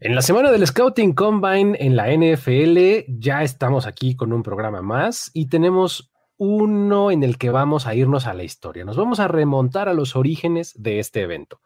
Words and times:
En 0.00 0.14
la 0.14 0.22
semana 0.22 0.52
del 0.52 0.64
Scouting 0.64 1.12
Combine 1.12 1.76
en 1.80 1.96
la 1.96 2.06
NFL 2.06 3.18
ya 3.18 3.42
estamos 3.42 3.84
aquí 3.84 4.14
con 4.14 4.32
un 4.32 4.44
programa 4.44 4.80
más 4.80 5.28
y 5.34 5.46
tenemos 5.46 6.12
uno 6.36 7.10
en 7.10 7.24
el 7.24 7.36
que 7.36 7.50
vamos 7.50 7.88
a 7.88 7.96
irnos 7.96 8.28
a 8.28 8.34
la 8.34 8.44
historia. 8.44 8.84
Nos 8.84 8.96
vamos 8.96 9.18
a 9.18 9.26
remontar 9.26 9.88
a 9.88 9.94
los 9.94 10.14
orígenes 10.14 10.72
de 10.80 11.00
este 11.00 11.22
evento. 11.22 11.62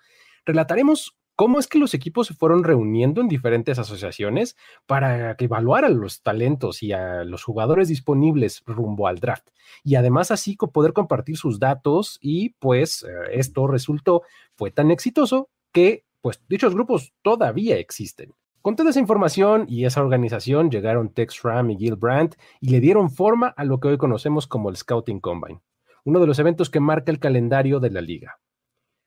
Relataremos 0.46 1.18
cómo 1.36 1.58
es 1.58 1.66
que 1.66 1.78
los 1.78 1.92
equipos 1.92 2.28
se 2.28 2.32
fueron 2.32 2.64
reuniendo 2.64 3.20
en 3.20 3.28
diferentes 3.28 3.78
asociaciones 3.78 4.56
para 4.86 5.36
evaluar 5.38 5.84
a 5.84 5.90
los 5.90 6.22
talentos 6.22 6.82
y 6.82 6.92
a 6.92 7.24
los 7.24 7.44
jugadores 7.44 7.88
disponibles 7.88 8.62
rumbo 8.64 9.08
al 9.08 9.18
draft. 9.18 9.50
Y 9.84 9.96
además 9.96 10.30
así 10.30 10.56
poder 10.56 10.94
compartir 10.94 11.36
sus 11.36 11.58
datos 11.58 12.16
y 12.22 12.54
pues 12.60 13.02
eh, 13.02 13.08
esto 13.32 13.66
resultó, 13.66 14.22
fue 14.56 14.70
tan 14.70 14.90
exitoso 14.90 15.50
que 15.70 16.06
pues 16.22 16.42
dichos 16.48 16.74
grupos 16.74 17.12
todavía 17.20 17.76
existen. 17.76 18.32
Con 18.62 18.76
toda 18.76 18.90
esa 18.90 19.00
información 19.00 19.66
y 19.68 19.84
esa 19.84 20.00
organización 20.00 20.70
llegaron 20.70 21.12
Tex 21.12 21.42
Ram 21.42 21.70
y 21.70 21.76
Gil 21.76 21.96
Brandt 21.96 22.36
y 22.60 22.70
le 22.70 22.80
dieron 22.80 23.10
forma 23.10 23.48
a 23.48 23.64
lo 23.64 23.80
que 23.80 23.88
hoy 23.88 23.98
conocemos 23.98 24.46
como 24.46 24.70
el 24.70 24.76
Scouting 24.76 25.20
Combine, 25.20 25.60
uno 26.04 26.20
de 26.20 26.26
los 26.28 26.38
eventos 26.38 26.70
que 26.70 26.78
marca 26.78 27.10
el 27.10 27.18
calendario 27.18 27.80
de 27.80 27.90
la 27.90 28.00
liga. 28.00 28.38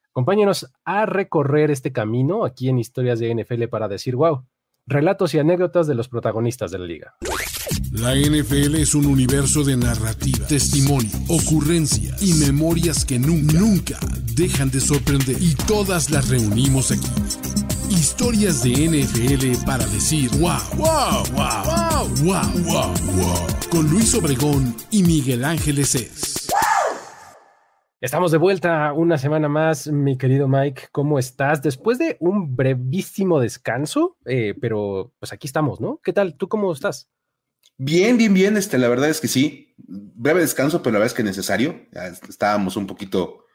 Acompáñenos 0.09 0.72
a 0.84 1.06
recorrer 1.06 1.72
este 1.72 1.94
camino 1.94 2.46
aquí 2.46 2.68
en 2.68 2.80
Historias 2.80 3.20
de 3.20 3.34
NFL 3.34 3.68
para 3.70 3.88
decir, 3.88 4.18
wow, 4.18 4.45
relatos 4.86 5.34
y 5.34 5.40
anécdotas 5.40 5.88
de 5.88 5.95
los 5.95 6.09
protagonistas 6.09 6.72
de 6.72 6.80
la 6.80 6.86
liga. 6.86 7.16
La 7.92 8.14
NFL 8.14 8.76
es 8.76 8.94
un 8.94 9.05
universo 9.05 9.64
de 9.64 9.78
narrativa, 9.78 10.46
testimonio, 10.48 11.10
ocurrencia 11.28 12.16
y 12.22 12.34
memorias 12.34 13.06
que 13.06 13.18
nunca, 13.18 13.58
nunca 13.60 14.00
dejan 14.36 14.70
de 14.70 14.80
sorprender. 14.80 15.42
Y 15.42 15.56
todas 15.56 16.12
las 16.12 16.30
reunimos 16.30 16.92
aquí. 16.92 17.08
Historias 17.90 18.64
de 18.64 18.72
NFL 18.72 19.66
para 19.66 19.86
decir 19.88 20.30
wow, 20.40 20.59
wow, 20.76 21.23
wow, 21.34 21.64
wow, 21.66 22.08
wow, 22.23 22.64
wow, 22.66 22.94
wow. 23.16 23.48
Con 23.72 23.89
Luis 23.89 24.14
Obregón 24.14 24.76
y 24.92 25.04
Miguel 25.04 25.44
Ángeles 25.44 25.95
es. 25.95 26.48
Estamos 28.02 28.32
de 28.32 28.38
vuelta 28.38 28.94
una 28.94 29.17
semana 29.17 29.50
más, 29.50 29.88
mi 29.88 30.17
querido 30.17 30.48
Mike. 30.48 30.89
¿Cómo 30.92 31.17
estás? 31.17 31.64
Después 31.64 31.98
de 31.98 32.17
un 32.20 32.56
brevísimo 32.56 33.39
descanso, 33.39 34.17
eh, 34.26 34.54
pero 34.61 35.14
pues 35.17 35.34
aquí 35.34 35.48
estamos, 35.48 35.82
¿no? 35.82 36.00
¿Qué 36.04 36.14
tal? 36.14 36.36
¿Tú 36.36 36.48
cómo 36.48 36.72
estás? 36.72 37.09
Bien, 37.78 38.18
bien, 38.18 38.34
bien. 38.34 38.58
Este, 38.58 38.78
la 38.78 38.88
verdad 38.88 39.09
es 39.09 39.20
que 39.20 39.28
sí. 39.28 39.73
Breve 39.78 40.42
descanso, 40.42 40.81
pero 40.81 40.94
la 40.94 41.00
verdad 41.00 41.14
es 41.14 41.18
que 41.18 41.23
necesario. 41.23 41.88
estábamos 42.30 42.78
un 42.78 42.88
poquito 42.88 43.45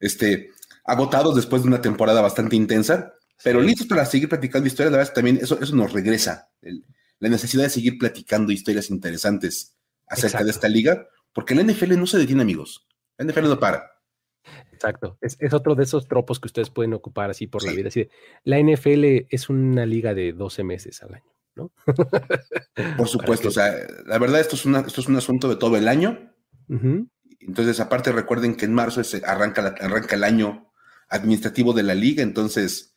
este, 0.00 0.50
agotados 0.84 1.36
después 1.36 1.62
de 1.62 1.68
una 1.68 1.80
temporada 1.80 2.20
bastante 2.20 2.56
intensa, 2.56 3.14
pero 3.44 3.60
listos 3.60 3.86
para 3.86 4.04
seguir 4.04 4.28
platicando 4.28 4.66
historias. 4.66 4.92
La 4.92 4.98
verdad 4.98 5.10
es 5.10 5.14
que 5.14 5.20
también 5.20 5.38
eso, 5.42 5.58
eso 5.60 5.76
nos 5.76 5.92
regresa. 5.92 6.50
la 7.18 7.28
necesidad 7.28 7.64
de 7.64 7.70
seguir 7.70 7.98
platicando 7.98 8.52
historias 8.52 8.90
interesantes 8.90 9.76
acerca 10.06 10.42
de 10.42 10.50
esta 10.50 10.68
liga, 10.68 11.06
porque 11.32 11.54
la 11.54 11.62
NFL 11.62 11.96
no 11.98 12.06
se 12.06 12.18
detiene, 12.18 12.42
amigos. 12.42 12.86
La 13.16 13.24
NFL 13.24 13.44
no 13.44 13.60
para. 13.60 13.90
Exacto. 14.72 15.18
Es, 15.20 15.36
otro 15.52 15.74
de 15.74 15.84
esos 15.84 16.08
tropos 16.08 16.40
que 16.40 16.46
ustedes 16.46 16.70
pueden 16.70 16.94
ocupar 16.94 17.30
así 17.30 17.46
por 17.46 17.62
la 17.64 17.72
vida. 17.72 17.88
Así 17.88 18.08
la 18.44 18.58
NFL 18.58 19.26
es 19.28 19.48
una 19.48 19.84
liga 19.86 20.14
de 20.14 20.32
12 20.32 20.64
meses 20.64 21.02
al 21.02 21.14
año. 21.14 21.30
Por 22.96 23.08
supuesto, 23.08 23.48
o 23.48 23.52
sea, 23.52 23.72
la 24.06 24.18
verdad 24.18 24.40
esto 24.40 24.56
es, 24.56 24.66
esto 24.66 25.00
es 25.00 25.08
un 25.08 25.16
asunto 25.16 25.48
de 25.48 25.56
todo 25.56 25.76
el 25.76 25.88
año. 25.88 26.32
Entonces, 27.40 27.80
aparte 27.80 28.12
recuerden 28.12 28.54
que 28.54 28.64
en 28.64 28.74
marzo 28.74 29.02
arranca, 29.24 29.74
arranca 29.80 30.16
el 30.16 30.24
año 30.24 30.72
administrativo 31.08 31.72
de 31.72 31.82
la 31.82 31.94
liga, 31.94 32.22
entonces 32.22 32.94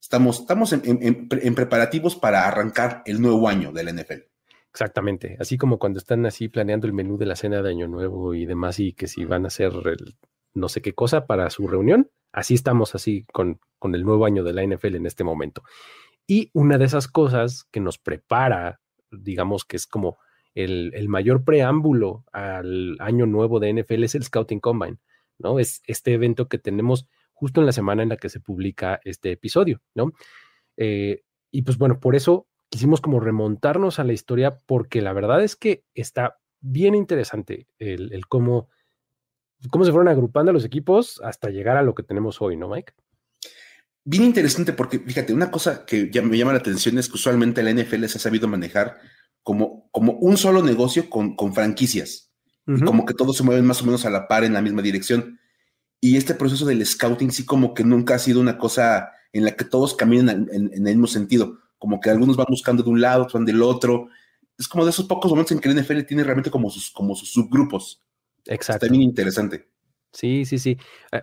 estamos, 0.00 0.40
estamos 0.40 0.72
en, 0.72 1.28
preparativos 1.28 2.16
para 2.16 2.46
arrancar 2.46 3.02
el 3.06 3.22
nuevo 3.22 3.48
año 3.48 3.72
de 3.72 3.84
la 3.84 3.92
NFL. 3.92 4.24
Exactamente, 4.70 5.36
así 5.38 5.56
como 5.58 5.78
cuando 5.78 5.98
están 5.98 6.26
así 6.26 6.48
planeando 6.48 6.86
el 6.86 6.92
menú 6.92 7.18
de 7.18 7.26
la 7.26 7.36
cena 7.36 7.62
de 7.62 7.70
Año 7.70 7.88
Nuevo 7.88 8.34
y 8.34 8.46
demás, 8.46 8.78
y 8.80 8.94
que 8.94 9.06
si 9.06 9.24
van 9.24 9.44
a 9.44 9.48
hacer 9.48 9.72
no 10.54 10.68
sé 10.68 10.82
qué 10.82 10.94
cosa 10.94 11.26
para 11.26 11.48
su 11.50 11.68
reunión, 11.68 12.10
así 12.32 12.54
estamos 12.54 12.94
así 12.94 13.24
con, 13.32 13.60
con 13.78 13.94
el 13.94 14.04
nuevo 14.04 14.26
año 14.26 14.42
de 14.42 14.52
la 14.52 14.64
NFL 14.64 14.96
en 14.96 15.06
este 15.06 15.24
momento. 15.24 15.62
Y 16.32 16.50
una 16.54 16.78
de 16.78 16.86
esas 16.86 17.08
cosas 17.08 17.64
que 17.70 17.78
nos 17.78 17.98
prepara, 17.98 18.80
digamos 19.10 19.66
que 19.66 19.76
es 19.76 19.86
como 19.86 20.16
el, 20.54 21.06
mayor 21.06 21.44
preámbulo 21.44 22.24
al 22.32 22.96
año 23.00 23.26
nuevo 23.26 23.60
de 23.60 23.70
NFL 23.70 24.04
es 24.04 24.14
el 24.14 24.24
Scouting 24.24 24.60
Combine, 24.60 24.96
¿no? 25.36 25.58
Es 25.58 25.82
este 25.86 26.14
evento 26.14 26.48
que 26.48 26.56
tenemos 26.56 27.06
justo 27.34 27.60
en 27.60 27.66
la 27.66 27.72
semana 27.72 28.02
en 28.02 28.08
la 28.08 28.16
que 28.16 28.30
se 28.30 28.40
publica 28.40 28.98
este 29.04 29.32
episodio, 29.32 29.82
¿no? 29.94 30.12
Eh, 30.78 31.22
y 31.50 31.60
pues 31.60 31.76
bueno, 31.76 32.00
por 32.00 32.16
eso 32.16 32.46
quisimos 32.70 33.02
como 33.02 33.20
remontarnos 33.20 33.98
a 33.98 34.04
la 34.04 34.14
historia 34.14 34.58
porque 34.64 35.02
la 35.02 35.12
verdad 35.12 35.44
es 35.44 35.54
que 35.54 35.84
está 35.92 36.38
bien 36.62 36.94
interesante 36.94 37.66
el, 37.78 38.10
el 38.14 38.26
cómo, 38.26 38.70
cómo 39.70 39.84
se 39.84 39.90
fueron 39.90 40.08
agrupando 40.08 40.50
los 40.50 40.64
equipos 40.64 41.20
hasta 41.22 41.50
llegar 41.50 41.76
a 41.76 41.82
lo 41.82 41.94
que 41.94 42.04
tenemos 42.04 42.40
hoy, 42.40 42.56
¿no, 42.56 42.70
Mike? 42.70 42.94
Bien 44.04 44.24
interesante 44.24 44.72
porque, 44.72 44.98
fíjate, 44.98 45.32
una 45.32 45.50
cosa 45.50 45.84
que 45.84 46.10
ya 46.10 46.22
me 46.22 46.36
llama 46.36 46.52
la 46.52 46.58
atención 46.58 46.98
es 46.98 47.08
que 47.08 47.14
usualmente 47.14 47.62
la 47.62 47.72
NFL 47.72 48.06
se 48.06 48.18
ha 48.18 48.20
sabido 48.20 48.48
manejar 48.48 48.98
como, 49.42 49.88
como 49.90 50.12
un 50.12 50.36
solo 50.36 50.62
negocio 50.62 51.10
con, 51.10 51.36
con 51.36 51.54
franquicias. 51.54 52.30
como 52.84 53.04
que 53.04 53.14
todos 53.14 53.36
se 53.36 53.42
mueven 53.42 53.66
más 53.66 53.82
o 53.82 53.84
menos 53.84 54.04
a 54.04 54.10
la 54.10 54.28
par 54.28 54.44
en 54.44 54.52
la 54.52 54.62
misma 54.62 54.82
dirección. 54.82 55.38
Y 56.00 56.16
este 56.16 56.34
proceso 56.34 56.64
del 56.66 56.84
scouting 56.84 57.30
sí 57.30 57.44
como 57.44 57.74
que 57.74 57.84
nunca 57.84 58.14
ha 58.14 58.18
sido 58.18 58.40
una 58.40 58.58
cosa 58.58 59.12
en 59.32 59.44
la 59.44 59.52
que 59.52 59.64
todos 59.64 59.94
caminan 59.94 60.48
en, 60.50 60.72
el 60.72 60.82
mismo 60.82 61.06
sentido. 61.06 61.58
Como 61.78 62.00
que 62.00 62.10
algunos 62.10 62.36
van 62.36 62.46
buscando 62.48 62.82
de 62.82 62.90
un 62.90 63.00
lado, 63.00 63.22
otros 63.22 63.34
van 63.34 63.44
del 63.44 63.62
otro. 63.62 64.08
Es 64.58 64.68
como 64.68 64.84
de 64.84 64.90
esos 64.90 65.06
pocos 65.06 65.30
momentos 65.30 65.52
en 65.52 65.60
que 65.60 65.68
la 65.68 65.80
NFL 65.80 66.02
tiene 66.02 66.24
realmente 66.24 66.50
como 66.50 66.70
sus, 66.70 66.90
como 66.90 67.14
sus 67.14 67.32
subgrupos. 67.32 68.02
Exacto. 68.46 68.86
Está 68.86 68.92
bien 68.92 69.02
interesante. 69.02 69.68
Sí, 70.12 70.44
sí, 70.44 70.58
sí. 70.58 70.76
Eh, 71.12 71.22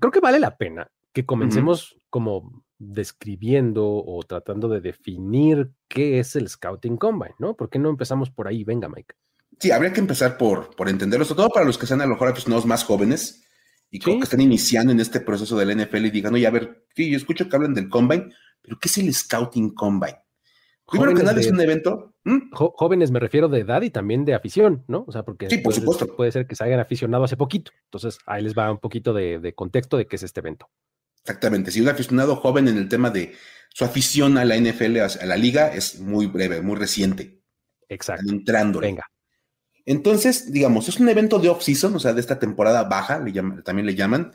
creo 0.00 0.10
que 0.10 0.20
vale 0.20 0.40
la 0.40 0.56
pena 0.56 0.90
que 1.12 1.26
comencemos 1.26 1.96
como 2.10 2.64
describiendo 2.78 3.86
o 3.86 4.22
tratando 4.24 4.68
de 4.68 4.80
definir 4.80 5.70
qué 5.88 6.18
es 6.18 6.36
el 6.36 6.48
Scouting 6.48 6.96
Combine, 6.96 7.34
¿no? 7.38 7.54
¿Por 7.54 7.70
qué 7.70 7.78
no 7.78 7.90
empezamos 7.90 8.30
por 8.30 8.48
ahí? 8.48 8.64
Venga, 8.64 8.88
Mike. 8.88 9.14
Sí, 9.58 9.70
habría 9.70 9.92
que 9.92 10.00
empezar 10.00 10.36
por, 10.36 10.74
por 10.74 10.88
entenderlo, 10.88 11.24
sobre 11.24 11.36
todo 11.36 11.50
para 11.50 11.66
los 11.66 11.78
que 11.78 11.86
sean 11.86 12.00
a 12.00 12.06
lo 12.06 12.14
mejor 12.14 12.28
aficionados 12.28 12.66
más 12.66 12.84
jóvenes 12.84 13.46
y 13.90 13.98
que 13.98 14.18
están 14.18 14.40
iniciando 14.40 14.90
en 14.90 15.00
este 15.00 15.20
proceso 15.20 15.56
del 15.56 15.76
NFL 15.76 16.06
y 16.06 16.10
digan, 16.10 16.34
oye, 16.34 16.46
a 16.46 16.50
ver, 16.50 16.86
sí, 16.96 17.10
yo 17.10 17.16
escucho 17.16 17.48
que 17.48 17.54
hablan 17.54 17.74
del 17.74 17.88
Combine, 17.88 18.32
pero 18.60 18.78
¿qué 18.80 18.88
es 18.88 18.98
el 18.98 19.12
Scouting 19.12 19.74
Combine? 19.74 20.18
Primero 20.90 21.14
que 21.14 21.22
nada 21.22 21.38
es 21.40 21.50
un 21.50 21.60
evento. 21.60 22.14
Jóvenes 22.52 23.10
me 23.10 23.20
refiero 23.20 23.48
de 23.48 23.60
edad 23.60 23.82
y 23.82 23.90
también 23.90 24.24
de 24.24 24.34
afición, 24.34 24.84
¿no? 24.88 25.04
O 25.06 25.12
sea, 25.12 25.22
porque 25.22 25.48
sí, 25.48 25.58
por 25.58 25.72
supuesto. 25.72 26.16
puede 26.16 26.32
ser 26.32 26.46
que 26.46 26.56
se 26.56 26.64
hayan 26.64 26.80
aficionado 26.80 27.24
hace 27.24 27.36
poquito. 27.36 27.70
Entonces, 27.84 28.18
ahí 28.26 28.42
les 28.42 28.56
va 28.56 28.70
un 28.70 28.78
poquito 28.78 29.14
de 29.14 29.52
contexto 29.54 29.96
de 29.96 30.06
qué 30.06 30.16
es 30.16 30.22
este 30.22 30.40
evento. 30.40 30.68
Exactamente. 31.24 31.70
Si 31.70 31.80
un 31.80 31.88
aficionado 31.88 32.36
joven 32.36 32.68
en 32.68 32.76
el 32.76 32.88
tema 32.88 33.10
de 33.10 33.34
su 33.68 33.84
afición 33.84 34.38
a 34.38 34.44
la 34.44 34.56
NFL, 34.56 34.98
a 34.98 35.26
la 35.26 35.36
liga, 35.36 35.68
es 35.68 36.00
muy 36.00 36.26
breve, 36.26 36.60
muy 36.62 36.76
reciente. 36.76 37.42
Exacto. 37.88 38.32
entrando. 38.32 38.80
Venga. 38.80 39.06
Entonces, 39.84 40.52
digamos, 40.52 40.88
es 40.88 40.98
un 41.00 41.08
evento 41.08 41.38
de 41.38 41.48
off-season, 41.48 41.94
o 41.94 41.98
sea, 41.98 42.12
de 42.12 42.20
esta 42.20 42.38
temporada 42.38 42.84
baja, 42.84 43.22
también 43.64 43.86
le 43.86 43.94
llaman, 43.94 44.32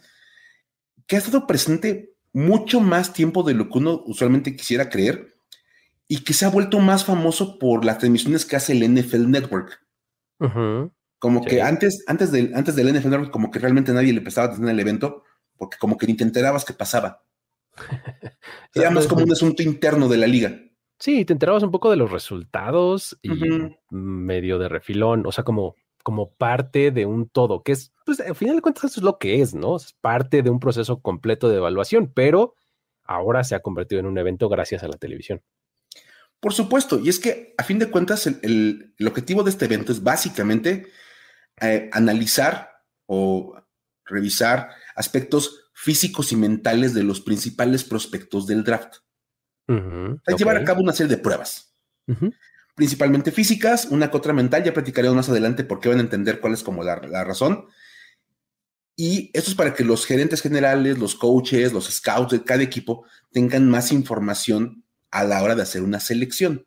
que 1.06 1.16
ha 1.16 1.20
estado 1.20 1.48
presente 1.48 2.14
mucho 2.34 2.82
más 2.82 3.14
tiempo 3.14 3.44
de 3.44 3.54
lo 3.54 3.70
que 3.70 3.78
uno 3.78 4.04
usualmente 4.06 4.56
quisiera 4.56 4.90
creer 4.90 5.40
y 6.08 6.24
que 6.24 6.34
se 6.34 6.46
ha 6.46 6.50
vuelto 6.50 6.80
más 6.80 7.06
famoso 7.06 7.58
por 7.58 7.86
las 7.86 7.98
transmisiones 7.98 8.46
que 8.46 8.56
hace 8.56 8.74
el 8.74 8.94
NFL 8.94 9.30
Network. 9.30 9.82
Como 11.20 11.44
que 11.44 11.62
antes, 11.62 12.04
antes, 12.08 12.32
del, 12.32 12.54
antes 12.54 12.76
del 12.76 12.94
NFL 12.94 13.10
Network, 13.10 13.32
como 13.32 13.50
que 13.50 13.60
realmente 13.60 13.94
nadie 13.94 14.14
le 14.14 14.22
prestaba 14.22 14.48
atención 14.48 14.70
al 14.70 14.80
evento 14.80 15.24
porque 15.58 15.78
como 15.78 15.98
que 15.98 16.08
ni 16.08 16.16
te 16.16 16.24
enterabas 16.24 16.66
qué 16.66 16.74
pasaba. 16.74 17.24
Era 18.74 18.90
más 18.92 19.08
como 19.08 19.24
un 19.24 19.32
asunto 19.32 19.64
interno 19.64 20.08
de 20.08 20.18
la 20.18 20.28
liga. 20.28 20.60
Sí, 21.00 21.26
te 21.26 21.34
enterabas 21.34 21.64
un 21.64 21.72
poco 21.72 21.92
de 21.92 21.98
los 21.98 22.12
resultados 22.12 23.20
y 23.22 23.32
medio 23.90 24.58
de 24.58 24.68
refilón, 24.68 25.28
o 25.28 25.32
sea, 25.32 25.44
como, 25.44 25.76
como 26.04 26.32
parte 26.34 26.90
de 26.90 27.06
un 27.06 27.30
todo, 27.30 27.62
que 27.62 27.74
es, 27.74 27.94
pues 28.04 28.20
al 28.20 28.36
final 28.36 28.56
de 28.56 28.62
cuentas 28.64 28.86
eso 28.86 29.00
es 29.00 29.04
lo 29.04 29.20
que 29.20 29.42
es, 29.42 29.54
¿no? 29.54 29.76
Es 29.76 29.94
parte 29.94 30.42
de 30.42 30.50
un 30.50 30.60
proceso 30.60 31.02
completo 31.02 31.50
de 31.50 31.58
evaluación, 31.58 32.12
pero 32.14 32.56
ahora 33.04 33.44
se 33.44 33.54
ha 33.54 33.60
convertido 33.60 34.00
en 34.00 34.08
un 34.08 34.18
evento 34.18 34.50
gracias 34.50 34.82
a 34.84 34.88
la 34.88 34.98
televisión. 34.98 35.44
Por 36.40 36.54
supuesto, 36.54 37.00
y 37.00 37.10
es 37.10 37.20
que 37.20 37.54
a 37.58 37.64
fin 37.64 37.80
de 37.80 37.90
cuentas 37.90 38.28
el, 38.28 38.94
objetivo 39.06 39.44
de 39.44 39.52
este 39.52 39.66
evento 39.66 39.92
es 39.92 40.04
básicamente 40.04 40.88
eh, 41.62 41.90
analizar 41.92 42.72
o 43.06 43.56
revisar 44.06 44.70
aspectos 44.98 45.70
físicos 45.74 46.32
y 46.32 46.36
mentales 46.36 46.94
de 46.94 47.04
los 47.04 47.22
principales 47.22 47.84
prospectos 47.84 48.48
del 48.48 48.64
draft. 48.64 48.98
Llevar 49.68 50.58
a 50.58 50.64
cabo 50.64 50.82
una 50.82 50.94
serie 50.94 51.16
de 51.16 51.22
pruebas, 51.22 51.76
principalmente 52.76 53.32
físicas, 53.32 53.86
una 53.86 54.10
que 54.10 54.18
otra 54.18 54.34
mental, 54.34 54.64
ya 54.64 54.74
platicaremos 54.74 55.16
más 55.16 55.30
adelante 55.30 55.64
porque 55.64 55.90
van 55.90 56.00
a 56.00 56.02
entender 56.02 56.40
cuál 56.40 56.54
es 56.54 56.64
como 56.64 56.84
la, 56.84 56.96
razón. 57.24 57.68
Y 58.96 59.30
esto 59.34 59.52
es 59.52 59.56
para 59.56 59.76
que 59.76 59.84
los 59.84 60.06
gerentes 60.06 60.42
generales, 60.42 60.98
los 60.98 61.14
coaches, 61.14 61.74
los 61.74 61.86
scouts 61.86 62.32
de 62.32 62.44
cada 62.44 62.64
equipo 62.64 63.06
tengan 63.32 63.70
más 63.70 63.92
información 63.92 64.84
a 65.12 65.24
la 65.24 65.44
hora 65.44 65.54
de 65.54 65.62
hacer 65.62 65.84
una 65.84 66.00
selección. 66.00 66.66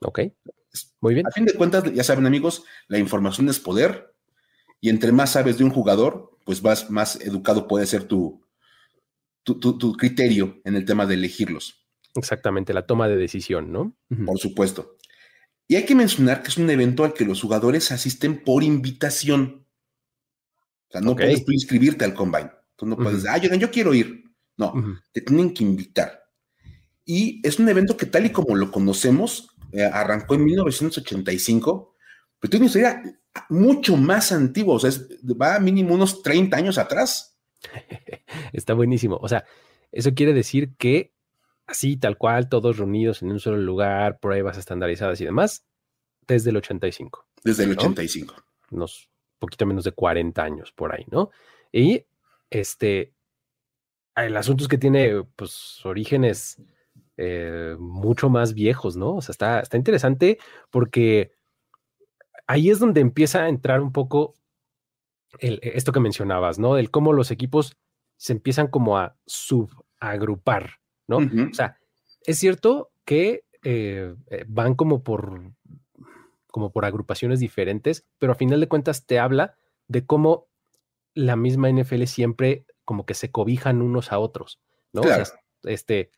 Ok, 0.00 0.20
muy 1.00 1.14
bien. 1.14 1.26
A 1.26 1.30
fin 1.30 1.44
de 1.44 1.52
cuentas, 1.52 1.84
ya 1.92 2.04
saben 2.04 2.24
amigos, 2.24 2.64
la 2.88 2.98
información 2.98 3.50
es 3.50 3.58
poder 3.58 4.14
y 4.80 4.88
entre 4.88 5.12
más 5.12 5.32
sabes 5.32 5.58
de 5.58 5.64
un 5.64 5.70
jugador, 5.70 6.31
pues 6.44 6.62
más, 6.62 6.90
más 6.90 7.20
educado 7.20 7.66
puede 7.66 7.86
ser 7.86 8.04
tu, 8.04 8.44
tu, 9.44 9.92
criterio 9.96 10.60
en 10.64 10.76
el 10.76 10.84
tema 10.84 11.06
de 11.06 11.14
elegirlos. 11.14 11.86
Exactamente, 12.14 12.74
la 12.74 12.86
toma 12.86 13.08
de 13.08 13.16
decisión, 13.16 13.72
¿no? 13.72 13.96
Por 14.26 14.38
supuesto. 14.38 14.96
Y 15.66 15.76
hay 15.76 15.84
que 15.84 15.94
mencionar 15.94 16.42
que 16.42 16.48
es 16.48 16.58
un 16.58 16.68
evento 16.68 17.04
al 17.04 17.14
que 17.14 17.24
los 17.24 17.40
jugadores 17.40 17.92
asisten 17.92 18.42
por 18.44 18.62
invitación. 18.62 19.66
O 20.88 20.92
sea, 20.92 21.00
no 21.00 21.16
puedes 21.16 21.44
tú 21.44 21.52
inscribirte 21.52 22.04
al 22.04 22.14
combine. 22.14 22.50
Tú 22.76 22.86
no 22.86 22.96
puedes, 22.96 23.24
ah, 23.26 23.38
yo, 23.38 23.54
yo 23.54 23.70
quiero 23.70 23.94
ir. 23.94 24.24
No, 24.56 24.74
te 25.12 25.22
tienen 25.22 25.54
que 25.54 25.64
invitar. 25.64 26.22
Y 27.04 27.40
es 27.46 27.58
un 27.58 27.68
evento 27.68 27.96
que 27.96 28.06
tal 28.06 28.26
y 28.26 28.30
como 28.30 28.54
lo 28.54 28.70
conocemos, 28.70 29.48
eh, 29.72 29.82
arrancó 29.82 30.34
en 30.34 30.44
1985, 30.44 31.96
pero 32.38 32.50
tiene 32.50 32.64
una 32.64 32.66
historia 32.66 33.02
mucho 33.48 33.96
más 33.96 34.32
antigua, 34.32 34.74
o 34.74 34.78
sea, 34.78 34.90
va 35.40 35.56
a 35.56 35.60
mínimo 35.60 35.94
unos 35.94 36.22
30 36.22 36.56
años 36.56 36.78
atrás. 36.78 37.38
Está 38.52 38.74
buenísimo. 38.74 39.18
O 39.20 39.28
sea, 39.28 39.44
eso 39.90 40.14
quiere 40.14 40.32
decir 40.32 40.74
que 40.76 41.12
así, 41.66 41.96
tal 41.96 42.18
cual, 42.18 42.48
todos 42.48 42.76
reunidos 42.78 43.22
en 43.22 43.30
un 43.30 43.40
solo 43.40 43.58
lugar, 43.58 44.18
pruebas 44.20 44.58
estandarizadas 44.58 45.20
y 45.20 45.24
demás, 45.24 45.64
desde 46.26 46.50
el 46.50 46.56
85. 46.58 47.26
Desde 47.44 47.64
el 47.64 47.72
85. 47.72 48.34
Unos 48.70 49.08
poquito 49.38 49.66
menos 49.66 49.84
de 49.84 49.92
40 49.92 50.42
años 50.42 50.72
por 50.72 50.94
ahí, 50.94 51.04
¿no? 51.10 51.30
Y 51.72 52.06
este, 52.50 53.12
el 54.14 54.36
asunto 54.36 54.64
es 54.64 54.68
que 54.68 54.78
tiene, 54.78 55.24
pues, 55.36 55.84
orígenes 55.84 56.62
eh, 57.16 57.76
mucho 57.78 58.28
más 58.30 58.54
viejos, 58.54 58.96
¿no? 58.96 59.16
O 59.16 59.22
sea, 59.22 59.32
está, 59.32 59.60
está 59.60 59.76
interesante 59.76 60.38
porque 60.70 61.32
ahí 62.46 62.70
es 62.70 62.78
donde 62.78 63.00
empieza 63.00 63.44
a 63.44 63.48
entrar 63.48 63.80
un 63.80 63.92
poco 63.92 64.34
esto 65.38 65.92
que 65.92 66.00
mencionabas, 66.00 66.58
¿no? 66.58 66.76
El 66.76 66.90
cómo 66.90 67.12
los 67.12 67.30
equipos 67.30 67.76
se 68.16 68.32
empiezan 68.32 68.68
como 68.68 68.98
a 68.98 69.16
subagrupar, 69.26 70.80
¿no? 71.08 71.18
O 71.18 71.54
sea, 71.54 71.78
es 72.24 72.38
cierto 72.38 72.92
que 73.04 73.44
eh, 73.64 74.14
eh, 74.30 74.44
van 74.46 74.74
como 74.74 75.02
por, 75.02 75.52
como 76.48 76.70
por 76.70 76.84
agrupaciones 76.84 77.40
diferentes, 77.40 78.06
pero 78.18 78.32
a 78.32 78.36
final 78.36 78.60
de 78.60 78.68
cuentas 78.68 79.06
te 79.06 79.18
habla 79.18 79.56
de 79.88 80.06
cómo 80.06 80.48
la 81.14 81.36
misma 81.36 81.70
NFL 81.70 82.04
siempre 82.04 82.66
como 82.84 83.06
que 83.06 83.14
se 83.14 83.30
cobijan 83.30 83.82
unos 83.82 84.12
a 84.12 84.18
otros, 84.18 84.60
¿no? 84.92 85.02
O 85.02 85.04
sea, 85.04 85.24
este, 85.64 86.10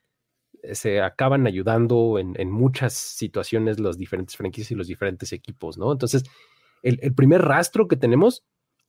se 0.72 1.00
acaban 1.00 1.46
ayudando 1.46 2.18
en, 2.18 2.50
muchas 2.50 2.94
situaciones 2.94 3.78
los 3.80 3.98
diferentes 3.98 4.36
franquicias 4.36 4.70
y 4.70 4.74
los 4.74 4.86
diferentes 4.86 5.32
equipos, 5.32 5.78
¿no? 5.78 5.92
Entonces, 5.92 6.24
el, 6.82 7.14
primer 7.14 7.42
rastro 7.42 7.88
que 7.88 7.96
tenemos 7.96 8.44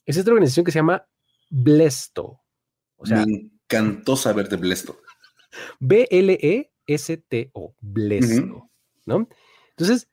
es 0.06 0.18
esta 0.18 0.32
organización 0.32 0.66
que 0.66 0.72
se 0.72 0.80
llama 0.80 1.08
Blesto. 1.50 2.42
O 2.98 3.06
sea, 3.06 3.26
Me 3.26 3.52
encantó 3.64 4.16
saber 4.16 4.50
de 4.50 4.58
Blesto. 4.58 4.98
B-L-E-S-T-O, 5.80 7.76
Blesto, 7.82 8.70
¿no? 9.06 9.30
Entonces, 9.72 10.10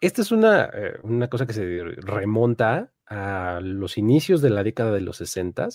esta 0.00 0.22
es 0.22 0.32
una, 0.32 0.64
eh, 0.66 0.98
una, 1.02 1.28
cosa 1.28 1.46
que 1.46 1.52
se 1.52 1.82
remonta 1.96 2.92
a 3.06 3.60
los 3.62 3.98
inicios 3.98 4.42
de 4.42 4.50
la 4.50 4.62
década 4.62 4.92
de 4.92 5.00
los 5.00 5.16
60 5.18 5.68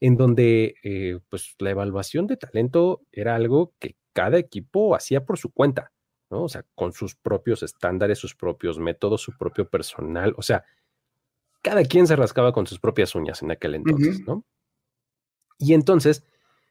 en 0.00 0.16
donde 0.16 0.76
eh, 0.82 1.18
pues 1.28 1.54
la 1.58 1.70
evaluación 1.70 2.26
de 2.26 2.36
talento 2.36 3.02
era 3.12 3.34
algo 3.34 3.74
que 3.78 3.96
cada 4.12 4.38
equipo 4.38 4.94
hacía 4.94 5.24
por 5.24 5.38
su 5.38 5.52
cuenta, 5.52 5.92
¿no? 6.30 6.44
O 6.44 6.48
sea, 6.48 6.64
con 6.74 6.92
sus 6.92 7.14
propios 7.14 7.62
estándares, 7.62 8.18
sus 8.18 8.34
propios 8.34 8.78
métodos, 8.78 9.22
su 9.22 9.36
propio 9.36 9.68
personal, 9.68 10.34
o 10.36 10.42
sea, 10.42 10.64
cada 11.62 11.82
quien 11.82 12.06
se 12.06 12.16
rascaba 12.16 12.52
con 12.52 12.66
sus 12.66 12.78
propias 12.78 13.14
uñas 13.14 13.42
en 13.42 13.50
aquel 13.50 13.74
entonces, 13.74 14.20
¿no? 14.26 14.44
Y 15.58 15.74
entonces, 15.74 16.24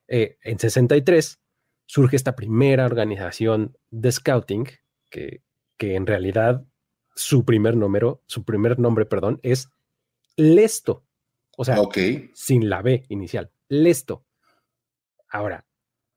eh, 0.08 0.38
en 0.42 0.60
63, 0.60 1.42
surge 1.86 2.16
esta 2.16 2.36
primera 2.36 2.86
organización 2.86 3.78
de 3.90 4.12
scouting, 4.12 4.68
que, 5.10 5.42
que 5.78 5.96
en 5.96 6.06
realidad 6.06 6.66
su 7.16 7.44
primer 7.44 7.76
número, 7.76 8.22
su 8.28 8.44
primer 8.46 8.80
nombre, 8.80 9.06
perdón, 9.06 9.40
es 9.44 9.70
Lesto. 10.36 11.07
O 11.60 11.66
sea, 11.66 11.76
sin 12.34 12.70
la 12.70 12.84
B 12.84 13.04
inicial. 13.10 13.52
Lesto. 13.68 14.26
Ahora, 15.28 15.66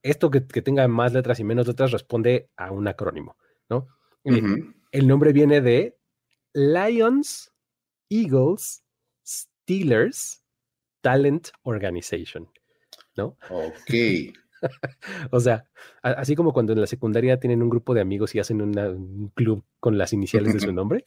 esto 0.03 0.31
que, 0.31 0.41
tenga 0.41 0.87
más 0.87 1.15
letras 1.15 1.41
y 1.41 1.45
menos 1.45 1.67
letras 1.67 1.93
responde 1.93 2.51
a 2.57 2.71
un 2.71 2.87
acrónimo, 2.87 3.37
¿no? 3.69 3.89
Eh, 4.25 4.43
el 4.93 5.09
nombre 5.09 5.33
viene 5.33 5.63
de 5.63 5.99
Lions, 6.53 7.51
Eagles, 8.11 8.85
Steelers, 9.27 10.45
Talent 11.01 11.49
Organization, 11.63 12.51
¿no? 13.17 13.39
Ok. 13.49 13.95
o 15.31 15.41
sea, 15.41 15.65
así 16.03 16.35
como 16.35 16.53
cuando 16.53 16.73
en 16.73 16.81
la 16.81 16.87
secundaria 16.87 17.39
tienen 17.39 17.63
un 17.63 17.71
grupo 17.71 17.95
de 17.95 18.01
amigos 18.01 18.35
y 18.35 18.41
hacen 18.41 18.61
un 18.63 19.33
club 19.35 19.65
con 19.79 19.99
las 19.99 20.13
iniciales 20.13 20.55
de 20.55 20.61
su 20.61 20.73
nombre, 20.73 21.05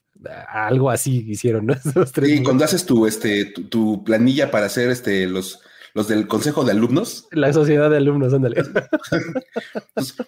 algo 0.48 0.90
así 0.90 1.26
hicieron, 1.28 1.68
¿no? 1.68 1.76
sí, 2.24 2.44
cuando 2.44 2.66
haces 2.66 2.86
tu, 2.86 3.06
este, 3.06 3.46
tu, 3.46 4.04
planilla 4.04 4.52
para 4.52 4.66
hacer 4.66 4.90
este, 4.90 5.28
los, 5.28 5.62
los 5.94 6.08
del 6.08 6.28
consejo 6.28 6.64
de 6.64 6.72
alumnos. 6.72 7.28
La 7.32 7.54
sociedad 7.54 7.90
de 7.90 7.98
alumnos, 7.98 8.34
ándale. 8.34 8.64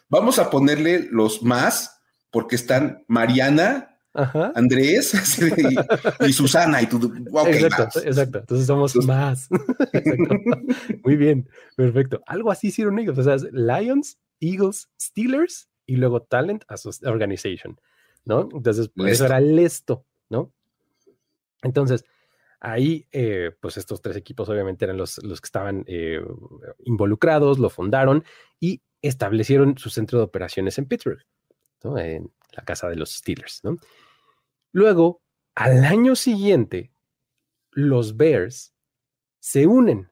Vamos 0.10 0.39
a 0.39 0.50
ponerle 0.50 1.07
los 1.12 1.44
más, 1.44 2.01
porque 2.31 2.56
están 2.56 3.04
Mariana, 3.07 3.95
Andrés 4.56 5.14
y, 6.28 6.34
Susana 6.34 6.82
y 6.82 6.88
tú. 6.88 7.14
exacto, 7.48 8.00
exacto. 8.04 8.40
Entonces 8.40 8.68
somos 8.68 8.96
más. 9.06 9.50
Muy 11.04 11.16
bien, 11.16 11.50
perfecto. 11.76 12.22
Algo 12.26 12.52
así 12.52 12.68
hicieron 12.68 12.98
ellos. 13.00 13.18
O 13.18 13.24
sea, 13.24 13.36
Lions, 13.52 14.18
Eagles, 14.40 14.90
Steelers 15.00 15.70
y 15.86 15.98
luego 15.98 16.22
Talent 16.22 16.64
Organization, 17.04 17.80
¿no? 18.24 18.50
Entonces, 18.52 18.90
eso 19.06 19.26
era 19.26 19.40
esto, 19.40 20.06
¿no? 20.30 20.52
Entonces, 21.62 22.06
Ahí, 22.66 23.06
eh, 23.12 23.52
pues 23.60 23.78
estos 23.78 24.02
tres 24.02 24.16
equipos 24.18 24.50
obviamente 24.50 24.86
eran 24.86 24.98
los, 24.98 25.22
los 25.24 25.40
que 25.40 25.46
estaban 25.46 25.84
eh, 25.88 26.20
involucrados, 26.84 27.60
lo 27.60 27.70
fundaron 27.70 28.24
y 28.60 28.82
establecieron 29.04 29.78
su 29.78 29.92
centro 29.92 30.18
de 30.18 30.26
operaciones 30.26 30.80
en 30.80 30.88
Pittsburgh, 30.88 31.22
en 31.84 32.32
la 32.54 32.64
casa 32.64 32.89
de 32.89 32.96
los 32.96 33.12
Steelers. 33.12 33.62
Luego, 34.75 35.22
al 35.55 35.86
año 35.86 36.17
siguiente, 36.17 36.91
los 37.72 38.17
Bears 38.17 38.75
se 39.39 39.67
unen. 39.67 40.12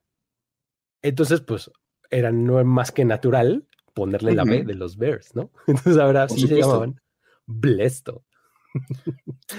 Entonces, 1.02 1.42
pues 1.42 1.70
era 2.10 2.32
no 2.32 2.64
más 2.64 2.94
que 2.94 3.04
natural 3.04 3.68
ponerle 3.94 4.34
la 4.34 4.46
B 4.46 4.64
de 4.64 4.76
los 4.76 4.96
Bears, 4.96 5.36
¿no? 5.36 5.52
Entonces 5.68 5.98
ahora 5.98 6.30
sí 6.30 6.48
se 6.48 6.56
llamaban 6.56 7.02
Blesto. 7.46 8.24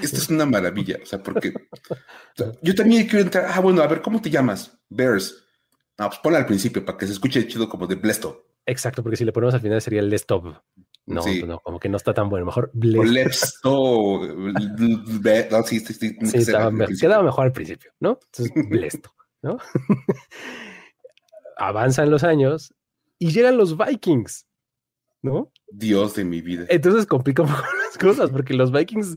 Esto 0.00 0.16
es 0.16 0.30
una 0.30 0.46
maravilla, 0.46 0.98
o 1.02 1.04
sea, 1.04 1.22
porque 1.22 1.52
yo 2.62 2.74
también 2.74 3.06
quiero 3.06 3.26
entrar. 3.26 3.44
Ah, 3.50 3.60
bueno, 3.60 3.82
a 3.82 3.86
ver, 3.86 4.00
¿cómo 4.00 4.22
te 4.22 4.30
llamas? 4.30 4.80
Bears. 4.88 5.44
Ah, 5.98 6.08
pues 6.08 6.18
ponle 6.20 6.38
al 6.38 6.46
principio 6.46 6.82
para 6.82 6.96
que 6.96 7.06
se 7.06 7.12
escuche 7.12 7.46
chido 7.46 7.68
como 7.68 7.86
de 7.86 7.96
Blesto. 7.96 8.46
Exacto, 8.64 9.02
porque 9.02 9.18
si 9.18 9.26
le 9.26 9.32
ponemos 9.32 9.52
al 9.52 9.60
final 9.60 9.82
sería 9.82 10.00
el 10.00 10.08
Lestop. 10.08 10.46
No, 11.06 11.22
no, 11.46 11.60
como 11.60 11.78
que 11.78 11.88
no 11.88 11.96
está 11.98 12.14
tan 12.14 12.28
bueno. 12.30 12.46
Mejor 12.46 12.70
Blesto. 12.72 14.20
sí, 15.66 15.80
sí, 15.80 15.94
sí, 15.94 16.44
quedaba 17.00 17.22
mejor 17.22 17.44
al 17.44 17.52
principio, 17.52 17.92
¿no? 18.00 18.18
Entonces, 18.26 18.52
Blesto, 18.70 19.10
¿no? 19.42 19.58
Avanzan 21.56 22.10
los 22.10 22.24
años 22.24 22.74
y 23.18 23.30
llegan 23.30 23.56
los 23.56 23.76
Vikings. 23.76 24.46
¿no? 25.24 25.50
Dios 25.72 26.14
de 26.14 26.24
mi 26.24 26.42
vida. 26.42 26.66
Entonces 26.68 27.06
complica 27.06 27.42
un 27.42 27.48
poco 27.48 27.62
las 27.86 27.98
cosas, 27.98 28.30
porque 28.30 28.52
los 28.52 28.70
Vikings, 28.70 29.16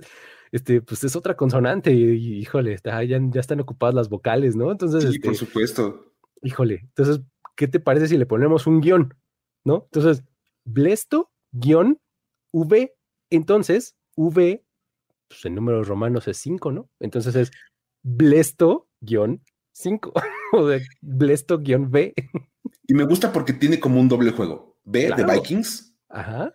este, 0.53 0.82
pues 0.82 1.03
es 1.03 1.15
otra 1.15 1.36
consonante, 1.36 1.91
y, 1.94 2.39
híjole, 2.39 2.74
está, 2.74 3.03
ya, 3.03 3.20
están 3.36 3.60
ocupadas 3.60 3.94
las 3.94 4.10
vocales, 4.10 4.56
¿no? 4.56 4.72
Entonces, 4.72 5.03
sí, 5.12 5.20
por 5.20 5.34
este, 5.34 5.46
supuesto. 5.46 6.13
Híjole, 6.41 6.79
entonces, 6.84 7.20
¿qué 7.56 7.67
te 7.67 7.82
parece 7.82 8.08
si 8.08 8.17
le 8.17 8.25
ponemos 8.25 8.67
un 8.67 8.79
guion? 8.79 9.13
¿No? 9.65 9.84
Entonces, 9.91 10.24
Blesto, 10.63 11.29
guion, 11.51 12.00
V, 12.51 12.94
entonces, 13.30 13.96
V, 14.16 14.63
pues 15.27 15.46
en 15.46 15.56
números 15.56 15.88
romanos 15.88 16.27
es 16.27 16.38
5, 16.38 16.72
¿no? 16.72 16.89
Entonces 17.00 17.36
es 17.36 17.51
Blesto, 18.04 18.88
guion, 19.01 19.44
5, 19.74 20.13
o 20.54 20.66
de 20.68 20.82
Blesto, 21.01 21.60
guion, 21.60 21.88
V. 21.92 22.13
Y 22.88 22.94
me 22.94 23.04
gusta 23.04 23.32
porque 23.32 23.54
tiene 23.54 23.80
como 23.80 24.00
un 24.00 24.08
doble 24.08 24.32
juego. 24.32 24.77
B 24.84 25.12
de 25.16 25.24
Vikings 25.25 25.94
Ajá. 26.10 26.54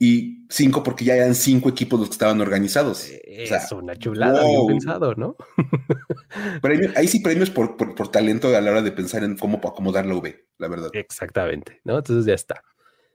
Y 0.00 0.46
cinco, 0.48 0.84
porque 0.84 1.04
ya 1.04 1.16
eran 1.16 1.34
cinco 1.34 1.68
equipos 1.68 1.98
los 1.98 2.08
que 2.08 2.12
estaban 2.12 2.40
organizados. 2.40 3.10
Es 3.24 3.72
una 3.72 3.96
chulada, 3.96 4.44
bien 4.44 4.66
pensado, 4.66 5.14
¿no? 5.16 5.36
ahí 6.96 7.08
sí 7.08 7.18
premios 7.18 7.50
por, 7.50 7.76
por, 7.76 8.08
talento 8.08 8.56
a 8.56 8.60
la 8.60 8.70
hora 8.70 8.82
de 8.82 8.92
pensar 8.92 9.24
en 9.24 9.36
cómo 9.36 9.58
acomodar 9.58 10.06
la 10.06 10.14
V, 10.14 10.46
la 10.58 10.68
verdad. 10.68 10.90
Exactamente, 10.92 11.80
¿no? 11.82 11.98
Entonces 11.98 12.26
ya 12.26 12.34
está. 12.34 12.62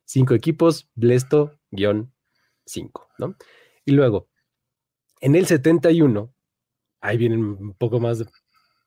Cinco 0.05 0.33
equipos, 0.33 0.89
Blesto, 0.95 1.57
guion 1.71 2.13
5, 2.65 3.09
¿no? 3.17 3.35
Y 3.85 3.91
luego, 3.91 4.27
en 5.21 5.35
el 5.35 5.45
71, 5.45 6.33
ahí 7.01 7.17
vienen 7.17 7.43
un 7.43 7.73
poco 7.73 7.99
más 7.99 8.19
de 8.19 8.25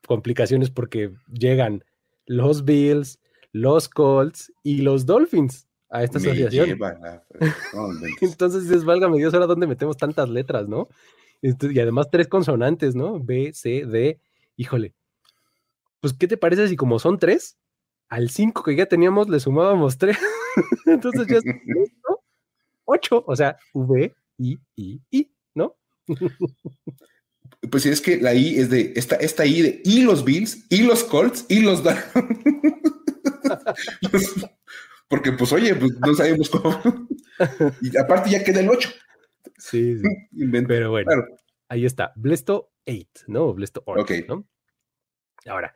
complicaciones 0.07 0.71
porque 0.71 1.13
llegan 1.29 1.85
los 2.27 2.65
Bills, 2.65 3.21
los 3.53 3.89
Colts 3.89 4.53
y 4.63 4.83
los 4.83 5.07
Dolphins 5.07 5.67
a 5.91 6.03
esta 6.03 6.19
asociación. 6.19 6.79
Entonces 8.21 8.65
dices, 8.65 8.85
válgame 8.85 9.19
Dios, 9.19 9.35
ahora 9.35 9.47
dónde 9.47 9.67
metemos 9.67 9.97
tantas 9.97 10.29
letras, 10.29 10.69
¿no? 10.69 10.89
Y 11.43 11.79
además 11.79 12.09
tres 12.11 12.29
consonantes, 12.29 12.95
¿no? 12.95 13.21
B, 13.21 13.53
C, 13.53 13.85
D. 13.87 14.21
Híjole. 14.57 14.95
Pues, 16.01 16.13
¿qué 16.15 16.27
te 16.27 16.37
parece 16.37 16.69
si 16.69 16.77
como 16.77 16.99
son 16.99 17.19
tres, 17.19 17.59
al 18.09 18.31
cinco 18.31 18.63
que 18.63 18.77
ya 18.77 18.87
teníamos 18.87 19.29
le 19.29 19.41
sumábamos 19.41 19.99
tres? 19.99 20.19
Entonces 20.87 21.27
ya 21.27 21.37
es 21.39 21.45
ocho, 22.85 23.25
o 23.27 23.37
sea, 23.37 23.57
V, 23.75 24.15
I, 24.39 24.59
I, 24.77 25.01
I, 25.11 25.31
¿no? 25.55 25.77
Pues 27.71 27.87
es 27.87 28.01
que 28.01 28.19
la 28.19 28.35
I 28.35 28.59
es 28.59 28.71
de 28.71 28.93
esta, 28.97 29.17
esta 29.17 29.45
I 29.45 29.63
de 29.63 29.83
y 29.85 30.03
los 30.03 30.25
Bills, 30.25 30.67
y 30.71 30.83
los 30.83 31.05
Colts, 31.05 31.47
y 31.49 31.61
los 31.61 31.83
Porque, 35.09 35.33
pues, 35.33 35.53
oye, 35.53 35.75
pues 35.75 35.93
no 36.01 36.15
sabemos 36.15 36.51
cómo. 36.51 36.81
y 37.81 37.97
aparte 37.97 38.31
ya 38.31 38.43
queda 38.43 38.61
el 38.61 38.69
8. 38.69 38.91
Sí, 39.57 39.99
sí. 39.99 40.05
Pero 40.67 40.91
bueno, 40.91 41.11
ahí 41.69 41.87
está. 41.87 42.13
Blesto 42.17 42.73
8, 42.87 43.27
¿no? 43.29 43.55
Blesto 43.55 43.83
8, 43.87 44.15
¿no? 44.29 44.49
Ahora, 45.47 45.75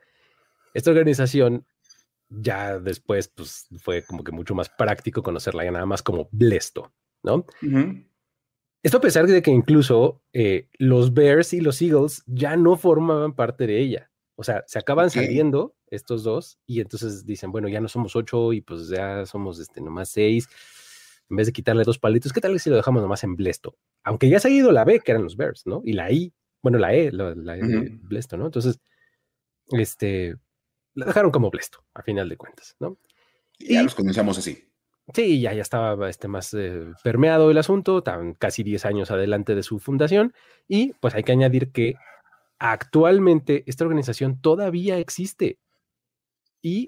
esta 0.73 0.91
organización 0.91 1.65
ya 2.31 2.79
después, 2.79 3.27
pues, 3.27 3.67
fue 3.79 4.03
como 4.03 4.23
que 4.23 4.31
mucho 4.31 4.55
más 4.55 4.69
práctico 4.69 5.21
conocerla 5.21 5.65
ya 5.65 5.71
nada 5.71 5.85
más 5.85 6.01
como 6.01 6.29
Blesto, 6.31 6.93
¿no? 7.23 7.45
Esto 8.83 8.97
a 8.97 9.01
pesar 9.01 9.27
de 9.27 9.41
que 9.41 9.51
incluso 9.51 10.23
eh, 10.33 10.69
los 10.79 11.13
Bears 11.13 11.53
y 11.53 11.61
los 11.61 11.81
Eagles 11.81 12.23
ya 12.25 12.55
no 12.55 12.77
formaban 12.77 13.35
parte 13.35 13.67
de 13.67 13.79
ella. 13.79 14.11
O 14.35 14.43
sea, 14.43 14.63
se 14.65 14.79
acaban 14.79 15.11
saliendo 15.11 15.75
estos 15.87 16.23
dos 16.23 16.57
y 16.65 16.79
entonces 16.79 17.25
dicen, 17.25 17.51
bueno, 17.51 17.67
ya 17.67 17.79
no 17.79 17.87
somos 17.87 18.15
ocho 18.15 18.53
y 18.53 18.61
pues 18.61 18.87
ya 18.87 19.25
somos 19.25 19.59
este, 19.59 19.81
nomás 19.81 20.09
seis. 20.09 20.47
En 21.29 21.37
vez 21.37 21.47
de 21.47 21.53
quitarle 21.53 21.83
dos 21.83 21.99
palitos, 21.99 22.33
¿qué 22.33 22.41
tal 22.41 22.59
si 22.59 22.69
lo 22.69 22.75
dejamos 22.75 23.03
nomás 23.03 23.23
en 23.23 23.35
Blesto? 23.35 23.77
Aunque 24.03 24.29
ya 24.29 24.39
se 24.39 24.47
ha 24.47 24.51
ido 24.51 24.71
la 24.71 24.83
B, 24.83 24.99
que 24.99 25.11
eran 25.11 25.23
los 25.23 25.37
Bears, 25.37 25.67
¿no? 25.67 25.81
Y 25.85 25.93
la 25.93 26.11
I, 26.11 26.33
bueno, 26.63 26.79
la 26.79 26.93
E, 26.93 27.11
la, 27.11 27.57
E 27.57 27.61
de 27.61 27.99
Blesto, 28.01 28.35
¿no? 28.35 28.45
Entonces, 28.45 28.79
este, 29.69 30.37
la 30.93 31.05
dejaron 31.05 31.31
como 31.31 31.49
Blesto, 31.49 31.83
a 31.93 32.01
final 32.01 32.29
de 32.29 32.37
cuentas, 32.37 32.75
¿no? 32.79 32.97
Y 33.57 33.73
ya 33.73 33.83
los 33.83 33.95
comenzamos 33.95 34.37
así. 34.37 34.67
Sí, 35.13 35.41
ya, 35.41 35.53
ya 35.53 35.61
estaba 35.61 36.09
este, 36.09 36.27
más 36.27 36.53
eh, 36.53 36.93
permeado 37.03 37.51
el 37.51 37.57
asunto, 37.57 38.01
tan 38.01 38.33
casi 38.33 38.63
10 38.63 38.85
años 38.85 39.11
adelante 39.11 39.55
de 39.55 39.63
su 39.63 39.79
fundación, 39.79 40.33
y 40.67 40.93
pues 40.93 41.15
hay 41.15 41.23
que 41.23 41.31
añadir 41.31 41.71
que 41.71 41.95
actualmente 42.59 43.63
esta 43.65 43.83
organización 43.83 44.39
todavía 44.39 44.99
existe 44.99 45.59
y 46.61 46.85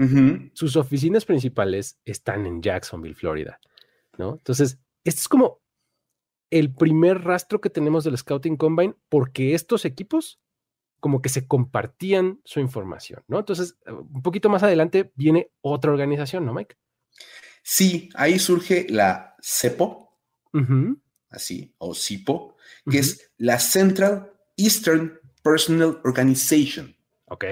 sus 0.53 0.75
oficinas 0.75 1.25
principales 1.25 1.99
están 2.05 2.45
en 2.45 2.61
Jacksonville, 2.61 3.15
Florida, 3.15 3.59
¿no? 4.19 4.33
Entonces, 4.33 4.79
este 5.03 5.21
es 5.21 5.27
como 5.27 5.63
el 6.51 6.71
primer 6.71 7.23
rastro 7.23 7.59
que 7.59 7.71
tenemos 7.71 8.03
del 8.03 8.15
Scouting 8.15 8.55
Combine 8.55 8.93
porque 9.09 9.55
estos 9.55 9.85
equipos 9.85 10.39
como 11.03 11.21
que 11.21 11.27
se 11.27 11.45
compartían 11.49 12.39
su 12.45 12.61
información, 12.61 13.25
¿no? 13.27 13.37
Entonces, 13.37 13.75
un 13.85 14.21
poquito 14.21 14.47
más 14.47 14.63
adelante 14.63 15.11
viene 15.15 15.51
otra 15.59 15.91
organización, 15.91 16.45
¿no, 16.45 16.53
Mike? 16.53 16.77
Sí, 17.61 18.07
ahí 18.15 18.39
surge 18.39 18.87
la 18.89 19.35
CEPO, 19.41 20.17
así, 21.29 21.75
o 21.77 21.93
CIPO, 21.93 22.55
que 22.89 22.99
es 22.99 23.33
la 23.35 23.59
Central 23.59 24.31
Eastern 24.55 25.19
Personal 25.43 25.99
Organization. 26.05 26.95
Ok. 27.25 27.43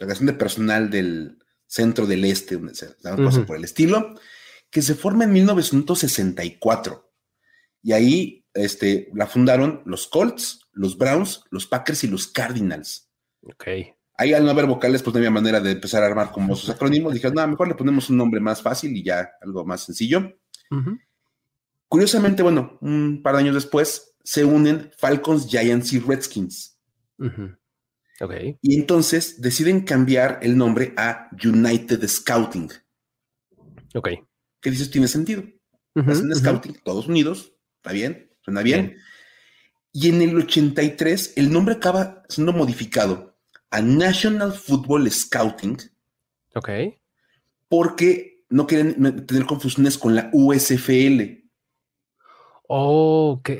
Organización 0.00 0.26
de 0.26 0.32
personal 0.34 0.88
del 0.88 1.44
centro 1.66 2.06
del 2.06 2.24
este, 2.26 2.58
donde 2.58 2.76
se 2.76 2.94
uh 3.00 3.44
por 3.44 3.56
el 3.56 3.64
estilo, 3.64 4.14
que 4.70 4.82
se 4.82 4.94
forma 4.94 5.24
en 5.24 5.32
1964. 5.32 7.12
Y 7.82 7.92
ahí 7.92 8.45
este, 8.56 9.10
la 9.14 9.26
fundaron 9.26 9.82
los 9.84 10.06
Colts, 10.06 10.60
los 10.72 10.96
Browns, 10.98 11.44
los 11.50 11.66
Packers 11.66 12.04
y 12.04 12.08
los 12.08 12.26
Cardinals. 12.26 13.08
Ok. 13.42 13.64
Ahí 14.18 14.32
al 14.32 14.44
no 14.44 14.50
haber 14.50 14.66
vocales, 14.66 15.02
pues 15.02 15.12
no 15.12 15.18
había 15.18 15.30
manera 15.30 15.60
de 15.60 15.72
empezar 15.72 16.02
a 16.02 16.06
armar 16.06 16.32
como 16.32 16.56
sus 16.56 16.70
acrónimos. 16.70 17.12
Dijeron, 17.12 17.34
no, 17.34 17.46
mejor 17.46 17.68
le 17.68 17.74
ponemos 17.74 18.08
un 18.08 18.16
nombre 18.16 18.40
más 18.40 18.62
fácil 18.62 18.96
y 18.96 19.02
ya 19.02 19.30
algo 19.42 19.64
más 19.64 19.84
sencillo. 19.84 20.38
Curiosamente, 21.88 22.42
bueno, 22.42 22.78
un 22.80 23.22
par 23.22 23.34
de 23.34 23.42
años 23.42 23.54
después 23.54 24.16
se 24.24 24.44
unen 24.44 24.90
Falcons, 24.98 25.46
Giants 25.48 25.92
y 25.92 26.00
Redskins. 26.00 26.78
Y 28.62 28.78
entonces 28.80 29.40
deciden 29.40 29.82
cambiar 29.82 30.38
el 30.42 30.56
nombre 30.56 30.94
a 30.96 31.28
United 31.44 32.06
Scouting. 32.08 32.70
Ok. 33.94 34.08
¿Qué 34.60 34.70
dices? 34.70 34.90
Tiene 34.90 35.08
sentido. 35.08 35.44
Hacen 35.94 36.34
Scouting, 36.34 36.80
todos 36.84 37.06
unidos, 37.06 37.54
está 37.76 37.92
bien, 37.92 38.30
suena 38.46 38.62
bien. 38.62 38.96
Y 39.92 40.08
en 40.08 40.22
el 40.22 40.36
83 40.36 41.34
el 41.36 41.52
nombre 41.52 41.74
acaba 41.74 42.22
siendo 42.28 42.54
modificado 42.54 43.36
a 43.70 43.82
National 43.82 44.54
Football 44.54 45.10
Scouting. 45.10 45.76
Ok. 46.54 46.70
Porque 47.68 48.44
no 48.48 48.66
quieren 48.66 49.26
tener 49.26 49.44
confusiones 49.44 49.98
con 49.98 50.14
la 50.14 50.30
USFL. 50.32 51.44
Ok 52.68 53.50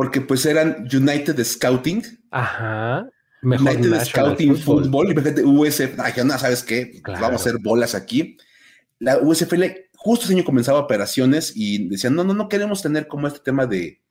porque 0.00 0.22
pues 0.22 0.46
eran 0.46 0.88
United 0.90 1.44
Scouting. 1.44 2.02
Ajá. 2.30 3.06
United 3.42 4.02
Scouting 4.02 4.56
Football. 4.56 5.12
Y 5.12 5.14
fíjate, 5.14 5.44
USF, 5.44 6.24
no, 6.24 6.38
¿sabes 6.38 6.62
qué? 6.62 7.02
Vamos 7.04 7.32
a 7.32 7.34
hacer 7.34 7.58
bolas 7.60 7.94
aquí. 7.94 8.38
La 8.98 9.18
USFL 9.18 9.62
justo 10.02 10.24
ese 10.24 10.34
año 10.34 10.44
comenzaba 10.44 10.78
operaciones 10.78 11.52
y 11.54 11.88
decían, 11.88 12.14
no, 12.14 12.24
no, 12.24 12.32
no 12.32 12.48
queremos 12.48 12.80
tener 12.80 13.06
como 13.06 13.26
este 13.26 13.40
tema 13.40 13.66
de 13.66 14.02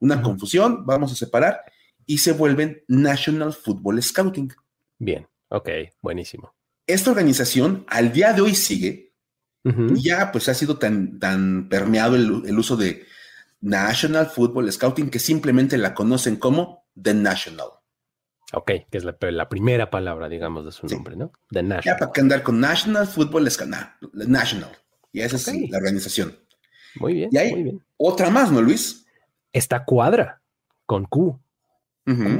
una 0.00 0.20
confusión, 0.20 0.84
vamos 0.84 1.12
a 1.12 1.14
separar 1.14 1.62
y 2.06 2.18
se 2.18 2.32
vuelven 2.32 2.82
National 2.88 3.52
Football 3.52 4.02
Scouting. 4.02 4.52
Bien, 4.98 5.28
ok, 5.48 5.68
buenísimo. 6.02 6.54
Esta 6.86 7.10
organización 7.10 7.84
al 7.86 8.12
día 8.12 8.32
de 8.32 8.40
hoy 8.40 8.54
sigue, 8.54 9.06
y 9.64 10.02
ya 10.02 10.32
pues 10.32 10.48
ha 10.48 10.54
sido 10.54 10.78
tan, 10.78 11.18
tan 11.18 11.68
permeado 11.68 12.16
el 12.16 12.58
uso 12.58 12.74
de 12.74 13.04
National 13.60 14.26
Football 14.26 14.72
Scouting, 14.72 15.10
que 15.10 15.18
simplemente 15.18 15.76
la 15.78 15.94
conocen 15.94 16.36
como 16.36 16.86
The 17.00 17.14
National. 17.14 17.68
Ok, 18.54 18.70
que 18.90 18.98
es 18.98 19.04
la, 19.04 19.12
primera 19.48 19.90
palabra, 19.90 20.28
digamos, 20.28 20.64
de 20.64 20.72
su 20.72 20.86
nombre, 20.86 21.16
¿no? 21.16 21.32
The 21.50 21.62
National. 21.62 21.84
Ya 21.84 21.98
para 21.98 22.12
que 22.12 22.20
andar 22.22 22.42
con 22.42 22.58
National 22.58 23.06
Football 23.06 23.50
Scouting, 23.50 23.74
National. 24.12 24.70
Y 25.18 25.22
esa 25.22 25.36
es 25.36 25.70
la 25.70 25.78
organización. 25.78 26.38
Muy 26.94 27.14
bien. 27.14 27.30
Y 27.32 27.36
hay 27.38 27.80
otra 27.96 28.30
más, 28.30 28.52
¿no, 28.52 28.62
Luis? 28.62 29.04
Esta 29.52 29.84
cuadra 29.84 30.40
con 30.86 31.06
Q. 31.06 31.40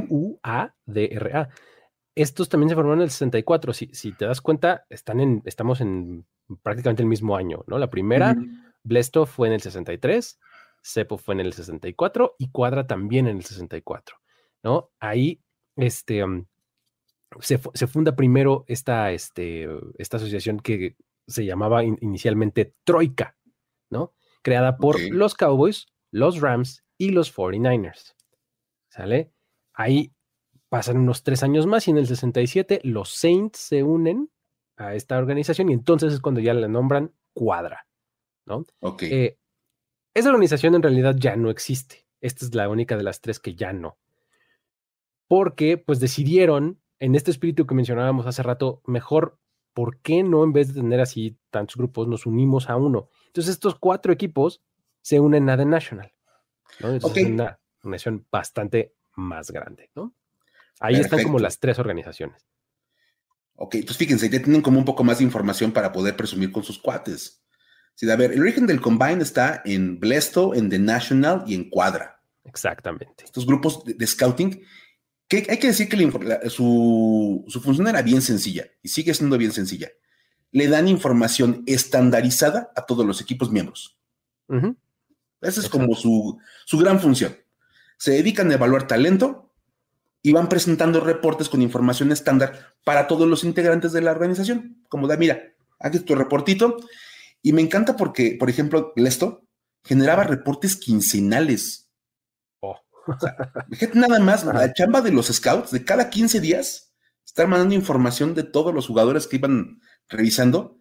U-A-D-R-A. 0.09 1.49
Estos 2.15 2.49
también 2.49 2.69
se 2.69 2.77
formaron 2.77 3.01
en 3.01 3.05
el 3.05 3.11
64. 3.11 3.73
Si, 3.73 3.91
si 3.93 4.13
te 4.13 4.27
das 4.27 4.41
cuenta, 4.41 4.87
están 4.89 5.19
en, 5.19 5.43
estamos 5.45 5.81
en 5.81 6.25
prácticamente 6.63 7.03
el 7.03 7.09
mismo 7.09 7.37
año, 7.37 7.65
¿no? 7.67 7.79
La 7.79 7.91
primera, 7.91 8.37
Blesto 8.85 9.27
fue 9.27 9.49
en 9.49 9.55
el 9.55 9.61
63, 9.61 10.39
Cepo 10.81 11.19
fue 11.19 11.35
en 11.35 11.41
el 11.41 11.53
64 11.53 12.37
y 12.39 12.49
Cuadra 12.51 12.87
también 12.87 13.27
en 13.27 13.39
el 13.39 13.45
64, 13.45 14.17
¿no? 14.63 14.91
Ahí, 15.01 15.41
este, 15.77 16.25
se, 17.41 17.59
funda 17.59 18.17
primero 18.17 18.65
esta, 18.69 19.11
este, 19.11 19.69
esta 19.99 20.17
asociación 20.17 20.61
que 20.61 20.97
se 21.29 21.45
llamaba 21.45 21.85
inicialmente 21.85 22.75
Troika, 22.85 23.37
¿no? 23.91 24.15
Creada 24.43 24.79
por 24.79 25.01
los 25.13 25.35
Cowboys, 25.35 25.87
los 26.11 26.41
Rams 26.41 26.85
y 26.97 27.11
los 27.11 27.35
49ers, 27.35 28.15
¿sale? 28.89 29.33
Ahí 29.75 30.13
pasan 30.69 30.99
unos 30.99 31.23
tres 31.23 31.43
años 31.43 31.67
más 31.67 31.87
y 31.87 31.93
en 31.93 31.99
el 31.99 32.07
67 32.07 32.81
los 32.85 33.11
Saints 33.11 33.59
se 33.59 33.83
unen 33.83 34.31
a 34.77 34.95
esta 34.95 35.19
organización 35.19 35.69
y 35.69 35.75
entonces 35.75 36.13
es 36.13 36.21
cuando 36.21 36.41
ya 36.41 36.55
la 36.55 36.69
nombran 36.69 37.13
Cuadra, 37.33 37.87
¿no? 38.47 38.65
Ok. 38.81 39.03
Eh, 39.05 39.39
esa 40.15 40.31
organización 40.31 40.75
en 40.75 40.83
realidad 40.83 41.15
ya 41.17 41.37
no 41.37 41.51
existe. 41.51 42.07
Esta 42.21 42.45
es 42.45 42.55
la 42.55 42.69
única 42.69 42.97
de 42.97 43.05
las 43.05 43.21
tres 43.21 43.39
que 43.39 43.55
ya 43.55 43.73
no. 43.73 43.99
Porque 45.29 45.79
pues 45.79 46.01
decidieron, 46.01 46.81
en 46.99 47.15
este 47.15 47.31
espíritu 47.31 47.67
que 47.67 47.75
mencionábamos 47.75 48.27
hace 48.27 48.43
rato, 48.43 48.83
mejor, 48.87 49.39
¿por 49.75 49.99
qué 50.01 50.23
no 50.23 50.45
en 50.45 50.53
vez 50.53 50.69
de 50.69 50.81
tener 50.81 51.01
así 51.01 51.39
tantos 51.51 51.77
grupos, 51.77 52.09
nos 52.09 52.27
unimos 52.27 52.69
a 52.69 52.77
uno? 52.77 53.09
Entonces 53.27 53.53
estos 53.53 53.77
cuatro 53.79 54.13
equipos 54.13 54.63
se 55.03 55.21
unen 55.21 55.49
a 55.51 55.57
The 55.57 55.65
National. 55.65 56.13
¿no? 56.81 56.93
es 56.95 57.05
una 57.05 57.59
organización 57.83 58.27
bastante 58.31 58.95
más 59.17 59.51
grande, 59.51 59.91
¿no? 59.95 60.15
Ahí 60.81 60.97
están 60.97 61.23
como 61.23 61.39
las 61.39 61.59
tres 61.59 61.79
organizaciones. 61.79 62.47
Ok, 63.57 63.77
pues 63.85 63.97
fíjense, 63.97 64.31
ya 64.31 64.41
tienen 64.41 64.63
como 64.63 64.79
un 64.79 64.85
poco 64.85 65.03
más 65.03 65.19
de 65.19 65.25
información 65.25 65.73
para 65.73 65.91
poder 65.91 66.17
presumir 66.17 66.53
con 66.53 66.63
sus 66.63 66.79
cuates. 66.79 67.43
Sí, 67.95 68.09
a 68.09 68.15
ver, 68.15 68.31
el 68.33 68.41
origen 68.41 68.67
del 68.69 68.81
Combine 68.81 69.21
está 69.21 69.61
en 69.65 69.99
Blesto, 69.99 70.55
en 70.55 70.71
The 70.71 70.79
National 70.79 71.43
y 71.47 71.57
en 71.57 71.69
Cuadra. 71.69 72.23
Exactamente. 72.45 73.25
Estos 73.25 73.45
grupos 73.45 73.85
de, 73.85 74.07
scouting, 74.07 74.63
que 75.29 75.47
hay 75.49 75.59
que 75.59 75.69
decir 75.69 75.89
que 75.89 76.51
su, 76.51 77.45
función 77.63 77.87
era 77.87 78.03
bien 78.03 78.23
sencilla 78.23 78.67
y 78.83 78.89
sigue 78.89 79.15
siendo 79.15 79.37
bien 79.37 79.53
sencilla. 79.53 79.89
Le 80.51 80.69
dan 80.69 80.89
información 80.89 81.63
estandarizada 81.67 82.73
a 82.75 82.87
todos 82.87 83.07
los 83.07 83.21
equipos 83.21 83.51
miembros. 83.51 83.99
Esa 85.41 85.61
es 85.61 85.69
como 85.69 85.95
su, 85.95 86.39
su 86.65 86.79
gran 86.79 86.99
función. 87.01 87.37
Se 87.99 88.13
dedican 88.13 88.51
a 88.51 88.55
evaluar 88.55 88.87
talento 88.87 89.53
y 90.23 90.33
van 90.33 90.49
presentando 90.49 91.01
reportes 91.01 91.49
con 91.49 91.63
información 91.63 92.11
estándar 92.11 92.75
para 92.85 93.07
todos 93.07 93.29
los 93.29 93.45
integrantes 93.45 93.93
de 93.93 94.01
la 94.01 94.13
organización. 94.13 94.83
Como 94.89 95.07
da, 95.07 95.17
mira, 95.17 95.53
aquí 95.79 96.01
tu 96.01 96.15
reportito 96.15 96.79
y 97.43 97.53
me 97.53 97.63
encanta 97.63 97.97
porque, 97.97 98.37
por 98.39 98.51
ejemplo, 98.51 98.93
esto 98.97 99.45
generaba 99.85 100.25
reportes 100.25 100.77
quincenales. 100.77 101.88
Oh. 103.09 103.17
nada 103.95 104.19
más, 104.19 104.45
la 104.45 104.73
chamba 104.73 105.01
de 105.01 105.11
los 105.11 105.27
scouts 105.29 105.71
de 105.71 105.85
cada 105.85 106.11
15 106.11 106.41
días, 106.41 106.95
estar 107.25 107.49
mandando 107.49 107.75
información 107.75 108.35
de 108.35 108.43
todos 108.43 108.75
los 108.75 108.87
jugadores 108.87 109.27
que 109.27 109.37
iban 109.37 109.81
revisando. 110.09 110.79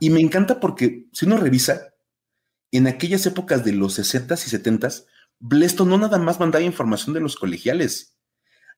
Y 0.00 0.10
me 0.10 0.20
encanta 0.20 0.60
porque 0.60 1.06
si 1.12 1.26
uno 1.26 1.36
revisa, 1.36 1.94
en 2.72 2.86
aquellas 2.86 3.24
épocas 3.26 3.64
de 3.64 3.72
los 3.72 3.98
60s 3.98 4.46
y 4.46 4.56
70s, 4.56 5.06
Blesto 5.38 5.84
no 5.84 5.98
nada 5.98 6.18
más 6.18 6.40
mandaba 6.40 6.64
información 6.64 7.14
de 7.14 7.20
los 7.20 7.36
colegiales, 7.36 8.16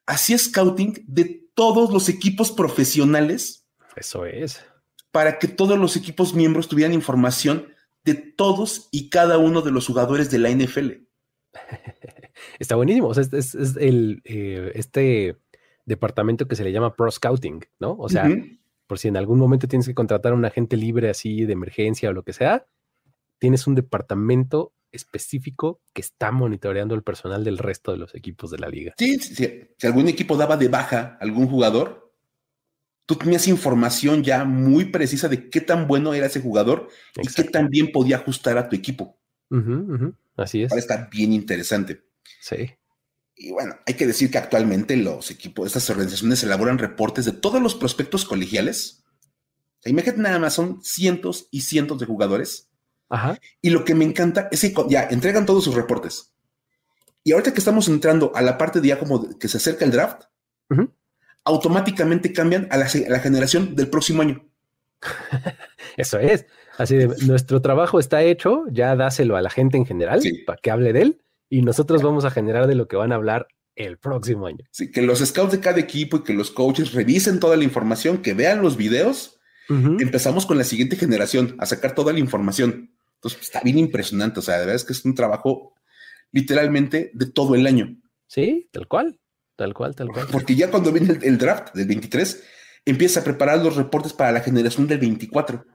hacía 0.06 0.38
scouting 0.38 1.04
de 1.06 1.48
todos 1.54 1.92
los 1.92 2.08
equipos 2.08 2.50
profesionales. 2.52 3.66
Eso 3.96 4.26
es 4.26 4.60
para 5.10 5.38
que 5.38 5.48
todos 5.48 5.78
los 5.78 5.96
equipos 5.96 6.34
miembros 6.34 6.68
tuvieran 6.68 6.94
información 6.94 7.68
de 8.04 8.14
todos 8.14 8.88
y 8.90 9.10
cada 9.10 9.38
uno 9.38 9.62
de 9.62 9.70
los 9.70 9.86
jugadores 9.86 10.30
de 10.30 10.38
la 10.38 10.50
NFL. 10.50 11.07
Está 12.58 12.76
buenísimo. 12.76 13.08
O 13.08 13.14
sea, 13.14 13.24
es, 13.32 13.54
el, 13.54 14.22
eh, 14.24 14.72
este 14.74 15.36
departamento 15.84 16.46
que 16.46 16.56
se 16.56 16.64
le 16.64 16.72
llama 16.72 16.94
Pro 16.94 17.10
Scouting, 17.10 17.64
¿no? 17.80 17.96
O 17.98 18.08
sea, 18.08 18.28
por 18.86 18.98
si 18.98 19.08
en 19.08 19.16
algún 19.16 19.38
momento 19.38 19.68
tienes 19.68 19.86
que 19.86 19.94
contratar 19.94 20.32
a 20.32 20.34
un 20.34 20.44
agente 20.44 20.76
libre 20.76 21.10
así 21.10 21.44
de 21.44 21.52
emergencia 21.52 22.10
o 22.10 22.12
lo 22.12 22.22
que 22.22 22.32
sea, 22.32 22.66
tienes 23.38 23.66
un 23.66 23.74
departamento 23.74 24.72
específico 24.92 25.80
que 25.92 26.00
está 26.00 26.30
monitoreando 26.30 26.94
el 26.94 27.02
personal 27.02 27.44
del 27.44 27.58
resto 27.58 27.92
de 27.92 27.98
los 27.98 28.14
equipos 28.14 28.50
de 28.50 28.58
la 28.58 28.68
liga. 28.68 28.94
Sí, 28.98 29.18
sí, 29.18 29.68
si 29.76 29.86
algún 29.86 30.08
equipo 30.08 30.36
daba 30.36 30.56
de 30.56 30.68
baja 30.68 31.18
a 31.20 31.24
algún 31.24 31.46
jugador, 31.46 32.12
tú 33.06 33.16
tenías 33.16 33.48
información 33.48 34.22
ya 34.22 34.44
muy 34.44 34.86
precisa 34.86 35.28
de 35.28 35.48
qué 35.50 35.60
tan 35.60 35.86
bueno 35.86 36.14
era 36.14 36.26
ese 36.26 36.40
jugador 36.40 36.88
y 37.16 37.26
qué 37.28 37.44
tan 37.44 37.68
bien 37.68 37.92
podía 37.92 38.16
ajustar 38.16 38.58
a 38.58 38.68
tu 38.68 38.76
equipo. 38.76 39.18
Así 40.36 40.62
es. 40.62 40.72
Está 40.72 41.08
bien 41.10 41.32
interesante. 41.32 42.02
Sí. 42.40 42.70
Y 43.34 43.52
bueno, 43.52 43.76
hay 43.86 43.94
que 43.94 44.06
decir 44.06 44.30
que 44.30 44.38
actualmente 44.38 44.96
los 44.96 45.30
equipos, 45.30 45.66
estas 45.66 45.88
organizaciones 45.90 46.42
elaboran 46.42 46.78
reportes 46.78 47.24
de 47.24 47.32
todos 47.32 47.62
los 47.62 47.74
prospectos 47.74 48.24
colegiales. 48.24 49.04
O 49.84 49.88
imagínate 49.88 50.20
nada 50.20 50.38
más, 50.38 50.54
son 50.54 50.82
cientos 50.82 51.48
y 51.50 51.62
cientos 51.62 51.98
de 52.00 52.06
jugadores. 52.06 52.68
Ajá. 53.08 53.38
Y 53.62 53.70
lo 53.70 53.84
que 53.84 53.94
me 53.94 54.04
encanta 54.04 54.48
es 54.50 54.60
que 54.60 54.74
ya 54.88 55.04
entregan 55.04 55.46
todos 55.46 55.64
sus 55.64 55.74
reportes. 55.74 56.32
Y 57.24 57.32
ahorita 57.32 57.52
que 57.52 57.58
estamos 57.58 57.88
entrando 57.88 58.32
a 58.34 58.42
la 58.42 58.58
parte 58.58 58.80
de 58.80 58.88
ya 58.88 58.98
como 58.98 59.38
que 59.38 59.48
se 59.48 59.58
acerca 59.58 59.84
el 59.84 59.90
draft, 59.90 60.22
automáticamente 61.44 62.32
cambian 62.32 62.68
a 62.70 62.76
la, 62.76 62.88
generación 62.88 63.76
del 63.76 63.88
próximo 63.88 64.22
año. 64.22 64.46
Eso 65.96 66.18
es. 66.18 66.46
Así 66.78 66.96
de 66.96 67.08
nuestro 67.26 67.60
trabajo 67.60 67.98
está 67.98 68.22
hecho, 68.22 68.64
ya 68.70 68.94
dáselo 68.94 69.36
a 69.36 69.42
la 69.42 69.50
gente 69.50 69.76
en 69.76 69.84
general 69.84 70.22
para 70.46 70.58
que 70.62 70.70
hable 70.70 70.92
de 70.92 71.02
él 71.02 71.22
y 71.50 71.62
nosotros 71.62 72.02
vamos 72.02 72.24
a 72.24 72.30
generar 72.30 72.68
de 72.68 72.76
lo 72.76 72.86
que 72.86 72.96
van 72.96 73.10
a 73.10 73.16
hablar 73.16 73.48
el 73.74 73.98
próximo 73.98 74.46
año. 74.46 74.64
Sí, 74.70 74.90
que 74.90 75.02
los 75.02 75.18
scouts 75.18 75.52
de 75.52 75.60
cada 75.60 75.80
equipo 75.80 76.18
y 76.18 76.22
que 76.22 76.34
los 76.34 76.52
coaches 76.52 76.92
revisen 76.92 77.40
toda 77.40 77.56
la 77.56 77.64
información, 77.64 78.18
que 78.18 78.32
vean 78.32 78.62
los 78.62 78.76
videos. 78.76 79.34
Empezamos 79.68 80.46
con 80.46 80.56
la 80.56 80.64
siguiente 80.64 80.96
generación 80.96 81.54
a 81.58 81.66
sacar 81.66 81.94
toda 81.94 82.14
la 82.14 82.20
información. 82.20 82.90
Entonces 83.16 83.42
está 83.42 83.60
bien 83.60 83.78
impresionante. 83.78 84.38
O 84.38 84.42
sea, 84.42 84.54
de 84.54 84.60
verdad 84.60 84.76
es 84.76 84.84
que 84.84 84.94
es 84.94 85.04
un 85.04 85.14
trabajo 85.14 85.74
literalmente 86.32 87.10
de 87.12 87.26
todo 87.26 87.54
el 87.54 87.66
año. 87.66 88.00
Sí, 88.28 88.68
tal 88.72 88.88
cual. 88.88 89.20
Tal 89.56 89.74
cual, 89.74 89.94
tal 89.94 90.08
cual. 90.08 90.26
Porque 90.32 90.54
ya 90.54 90.70
cuando 90.70 90.90
viene 90.90 91.18
el, 91.22 91.36
draft 91.36 91.74
del 91.74 91.86
23, 91.86 92.44
empieza 92.86 93.20
a 93.20 93.24
preparar 93.24 93.58
los 93.58 93.76
reportes 93.76 94.14
para 94.14 94.32
la 94.32 94.40
generación 94.40 94.86
del 94.86 95.00
24. 95.00 95.66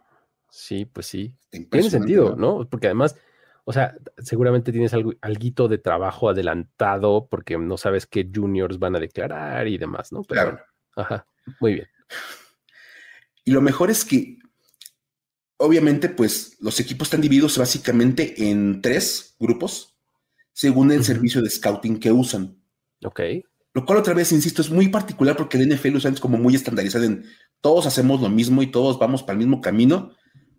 Sí, 0.56 0.86
pues 0.86 1.08
sí. 1.08 1.36
Tiene 1.50 1.90
sentido, 1.90 2.36
¿no? 2.36 2.70
Porque 2.70 2.86
además, 2.86 3.16
o 3.64 3.74
sea, 3.74 3.96
seguramente 4.20 4.72
tienes 4.72 4.94
algo, 4.94 5.14
alguito 5.20 5.68
de 5.68 5.80
trabajo 5.80 6.30
adelantado 6.30 7.28
porque 7.28 7.58
no 7.58 7.76
sabes 7.76 8.06
qué 8.06 8.30
juniors 8.32 8.78
van 8.78 8.96
a 8.96 9.00
declarar 9.00 9.68
y 9.68 9.80
demás, 9.80 10.12
¿no? 10.12 10.24
claro. 10.24 10.60
ajá, 10.96 11.26
muy 11.60 11.74
bien. 11.74 11.88
Y 13.44 13.52
lo 13.52 13.62
mejor 13.62 13.90
es 13.90 14.06
que, 14.06 14.38
obviamente, 15.58 16.08
pues 16.08 16.56
los 16.60 16.80
equipos 16.80 17.08
están 17.08 17.22
divididos 17.22 17.58
básicamente 17.58 18.52
en 18.52 18.80
tres 18.80 19.36
grupos, 19.40 19.98
según 20.52 20.92
el 20.92 21.04
servicio 21.04 21.42
de 21.42 21.50
scouting 21.50 22.00
que 22.00 22.12
usan. 22.12 22.62
Ok. 23.04 23.22
Lo 23.74 23.88
cual 23.88 23.98
otra 23.98 24.14
vez, 24.14 24.32
insisto, 24.32 24.62
es 24.62 24.70
muy 24.70 24.90
particular 24.90 25.36
porque 25.36 25.58
el 25.58 25.68
NFL 25.68 25.98
es 25.98 26.20
como 26.20 26.38
muy 26.38 26.54
estandarizado 26.54 27.06
en 27.06 27.26
todos 27.60 27.88
hacemos 27.88 28.22
lo 28.22 28.30
mismo 28.30 28.62
y 28.62 28.68
todos 28.68 29.00
vamos 29.00 29.24
para 29.24 29.34
el 29.34 29.40
mismo 29.40 29.60
camino, 29.60 30.14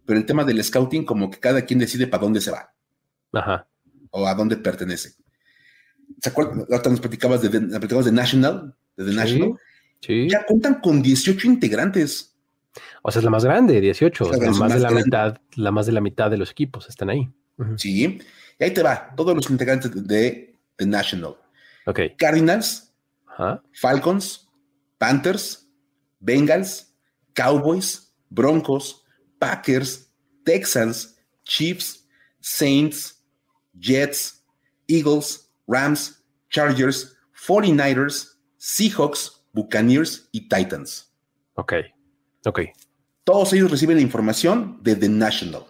pero 0.07 0.19
el 0.19 0.27
tema 0.27 0.45
del 0.45 0.63
scouting 0.63 1.05
como 1.05 1.31
que 1.31 1.39
cada 1.39 1.63
quien 1.63 1.79
decide 1.79 2.07
para 2.07 2.23
dónde 2.23 2.41
se 2.41 2.51
va. 2.51 2.73
Ajá. 3.33 3.67
O 4.11 4.27
a 4.27 4.35
dónde 4.35 4.57
pertenece. 4.57 5.15
¿Se 6.21 6.29
acuerdan? 6.29 6.67
Ahorita 6.71 6.91
nos 6.91 7.01
platicabas 7.01 7.43
de, 7.43 7.49
de 7.49 8.13
National, 8.13 8.75
de 8.97 9.05
The 9.05 9.13
National. 9.13 9.55
Sí. 10.01 10.29
Ya 10.29 10.45
cuentan 10.45 10.81
con 10.81 11.03
18 11.03 11.47
integrantes. 11.47 12.37
O 13.03 13.11
sea, 13.11 13.21
es 13.21 13.25
la 13.25 13.31
más 13.31 13.45
grande, 13.45 13.81
18. 13.81 14.33
la, 14.33 14.51
más, 14.53 14.75
de 14.75 14.81
la 14.81 14.91
mitad, 14.91 15.39
la 15.57 15.71
más 15.71 15.87
de 15.87 15.93
la 15.93 16.01
mitad 16.01 16.31
de 16.31 16.37
los 16.37 16.51
equipos 16.51 16.89
están 16.89 17.11
ahí. 17.11 17.29
Sí. 17.77 18.21
Y 18.59 18.65
ahí 18.65 18.73
te 18.73 18.83
va, 18.83 19.15
todos 19.17 19.35
los 19.35 19.51
integrantes 19.51 19.91
de 20.07 20.57
The 20.77 20.87
National. 20.87 21.37
Ok. 21.87 22.01
Cardinals, 22.17 22.95
Falcons, 23.73 24.49
Panthers, 24.99 25.69
Bengals, 26.21 26.95
Cowboys, 27.35 28.15
Broncos, 28.31 29.04
Packers, 29.45 30.11
Texans, 30.43 31.17
Chiefs, 31.45 32.09
Saints, 32.41 33.23
Jets, 33.79 34.43
Eagles, 34.89 35.51
Rams, 35.67 36.25
Chargers, 36.49 37.15
49ers, 37.47 38.39
Seahawks, 38.57 39.45
Buccaneers 39.53 40.31
y 40.33 40.49
Titans. 40.49 41.15
Ok, 41.57 41.75
ok. 42.47 42.61
Todos 43.23 43.53
ellos 43.53 43.71
reciben 43.71 43.99
la 43.99 44.03
información 44.03 44.79
de 44.83 44.97
The 44.97 45.11
National. 45.11 45.65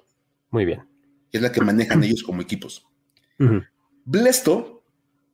Muy 0.51 0.65
bien. 0.65 0.89
es 1.33 1.43
la 1.43 1.51
que 1.51 1.61
manejan 1.61 2.05
ellos 2.05 2.23
como 2.23 2.41
equipos. 2.41 2.87
Blesto 4.05 4.85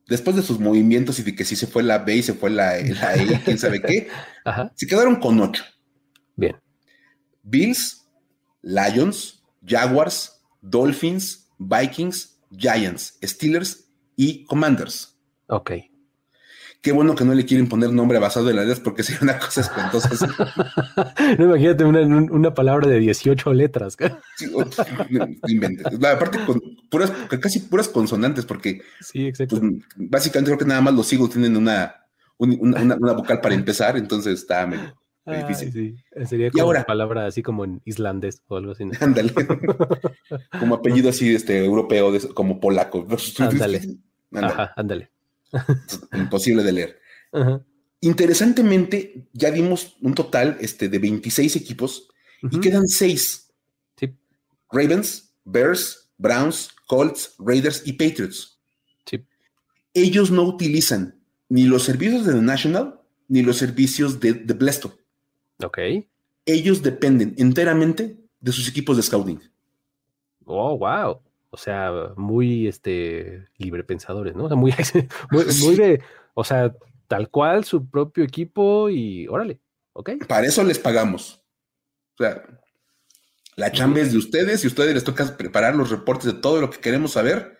después 0.08 0.34
de 0.34 0.42
sus 0.42 0.58
movimientos 0.58 1.18
y 1.18 1.24
de 1.24 1.34
que 1.34 1.44
sí 1.44 1.56
se 1.56 1.66
fue 1.66 1.82
la 1.82 1.98
B 1.98 2.16
y 2.16 2.22
se 2.22 2.32
fue 2.32 2.48
la, 2.48 2.78
la 2.80 3.16
E, 3.16 3.42
quién 3.44 3.58
sabe 3.58 3.82
qué, 3.82 4.08
se 4.76 4.86
quedaron 4.86 5.16
con 5.16 5.38
ocho. 5.40 5.62
Bien. 6.36 6.56
Bills, 7.42 7.99
Lions, 8.62 9.42
Jaguars, 9.64 10.40
Dolphins, 10.60 11.48
Vikings, 11.58 12.38
Giants, 12.56 13.18
Steelers 13.22 13.88
y 14.16 14.44
Commanders. 14.44 15.16
Ok. 15.48 15.72
Qué 16.82 16.92
bueno 16.92 17.14
que 17.14 17.26
no 17.26 17.34
le 17.34 17.44
quieren 17.44 17.68
poner 17.68 17.92
nombre 17.92 18.18
basado 18.18 18.48
en 18.48 18.56
las 18.56 18.64
letras 18.64 18.82
porque 18.82 19.02
sería 19.02 19.20
una 19.22 19.38
cosa 19.38 19.60
espantosa. 19.60 20.08
no, 21.38 21.44
imagínate 21.44 21.84
una, 21.84 22.54
palabra 22.54 22.88
de 22.88 22.98
18 22.98 23.52
letras. 23.52 23.98
sí, 24.36 24.50
Aparte 26.06 26.38
con 26.46 26.62
puras, 26.90 27.12
casi 27.38 27.60
puras 27.60 27.86
consonantes 27.86 28.46
porque 28.46 28.80
sí, 29.00 29.26
exacto. 29.26 29.60
Pues, 29.60 29.72
básicamente 29.96 30.50
creo 30.50 30.58
que 30.58 30.64
nada 30.64 30.80
más 30.80 30.94
los 30.94 31.12
Eagles 31.12 31.30
tienen 31.30 31.54
una, 31.54 31.96
una, 32.38 33.12
vocal 33.12 33.42
para 33.42 33.54
empezar, 33.54 33.98
entonces 33.98 34.40
está 34.40 34.66
medio, 34.66 34.98
difícil. 35.26 35.72
Sí. 35.72 36.26
Sería 36.26 36.50
como 36.50 36.68
una 36.68 36.84
palabra 36.84 37.26
así 37.26 37.42
como 37.42 37.64
en 37.64 37.80
islandés 37.84 38.42
o 38.48 38.56
algo 38.56 38.72
así. 38.72 38.84
Ándale. 39.00 39.32
como 40.58 40.76
apellido 40.76 41.10
así 41.10 41.34
este 41.34 41.64
europeo, 41.64 42.12
como 42.34 42.60
polaco. 42.60 43.06
Ándale. 43.38 43.98
Ajá, 44.32 44.72
ándale. 44.76 45.10
Imposible 46.12 46.62
de 46.62 46.72
leer. 46.72 47.00
Interesantemente, 48.00 49.28
ya 49.32 49.50
dimos 49.50 49.96
un 50.00 50.14
total 50.14 50.56
este, 50.60 50.88
de 50.88 50.98
26 50.98 51.56
equipos 51.56 52.08
y 52.50 52.60
quedan 52.60 52.86
6. 52.86 53.48
Ravens, 54.72 55.34
Bears, 55.44 56.10
Browns, 56.16 56.70
Colts, 56.86 57.34
Raiders 57.38 57.82
y 57.84 57.94
Patriots. 57.94 58.58
Ellos 59.92 60.30
no 60.30 60.44
utilizan 60.44 61.20
ni 61.48 61.64
los 61.64 61.82
servicios 61.82 62.24
de 62.24 62.34
The 62.34 62.42
National 62.42 63.00
ni 63.26 63.42
los 63.42 63.56
servicios 63.56 64.20
de, 64.20 64.34
de 64.34 64.54
Blesto. 64.54 64.99
Ok. 65.62 65.78
Ellos 66.46 66.82
dependen 66.82 67.34
enteramente 67.38 68.16
de 68.40 68.52
sus 68.52 68.68
equipos 68.68 68.96
de 68.96 69.02
scouting. 69.02 69.40
Oh, 70.44 70.76
wow. 70.78 71.20
O 71.50 71.56
sea, 71.56 72.12
muy 72.16 72.68
este 72.68 73.46
libre 73.58 73.84
pensadores, 73.84 74.34
¿no? 74.34 74.44
O 74.44 74.48
sea, 74.48 74.56
muy, 74.56 74.72
muy, 75.30 75.44
muy 75.62 75.76
de, 75.76 76.02
o 76.34 76.44
sea, 76.44 76.74
tal 77.08 77.28
cual 77.28 77.64
su 77.64 77.88
propio 77.88 78.24
equipo 78.24 78.88
y 78.88 79.26
órale, 79.28 79.58
¿ok? 79.92 80.26
Para 80.28 80.46
eso 80.46 80.62
les 80.62 80.78
pagamos. 80.78 81.42
O 82.18 82.22
sea, 82.22 82.44
la 83.56 83.72
chamba 83.72 84.00
es 84.00 84.12
de 84.12 84.18
ustedes 84.18 84.62
y 84.62 84.66
a 84.66 84.68
ustedes 84.68 84.94
les 84.94 85.04
toca 85.04 85.36
preparar 85.36 85.74
los 85.74 85.90
reportes 85.90 86.26
de 86.26 86.40
todo 86.40 86.60
lo 86.60 86.70
que 86.70 86.78
queremos 86.78 87.12
saber. 87.12 87.58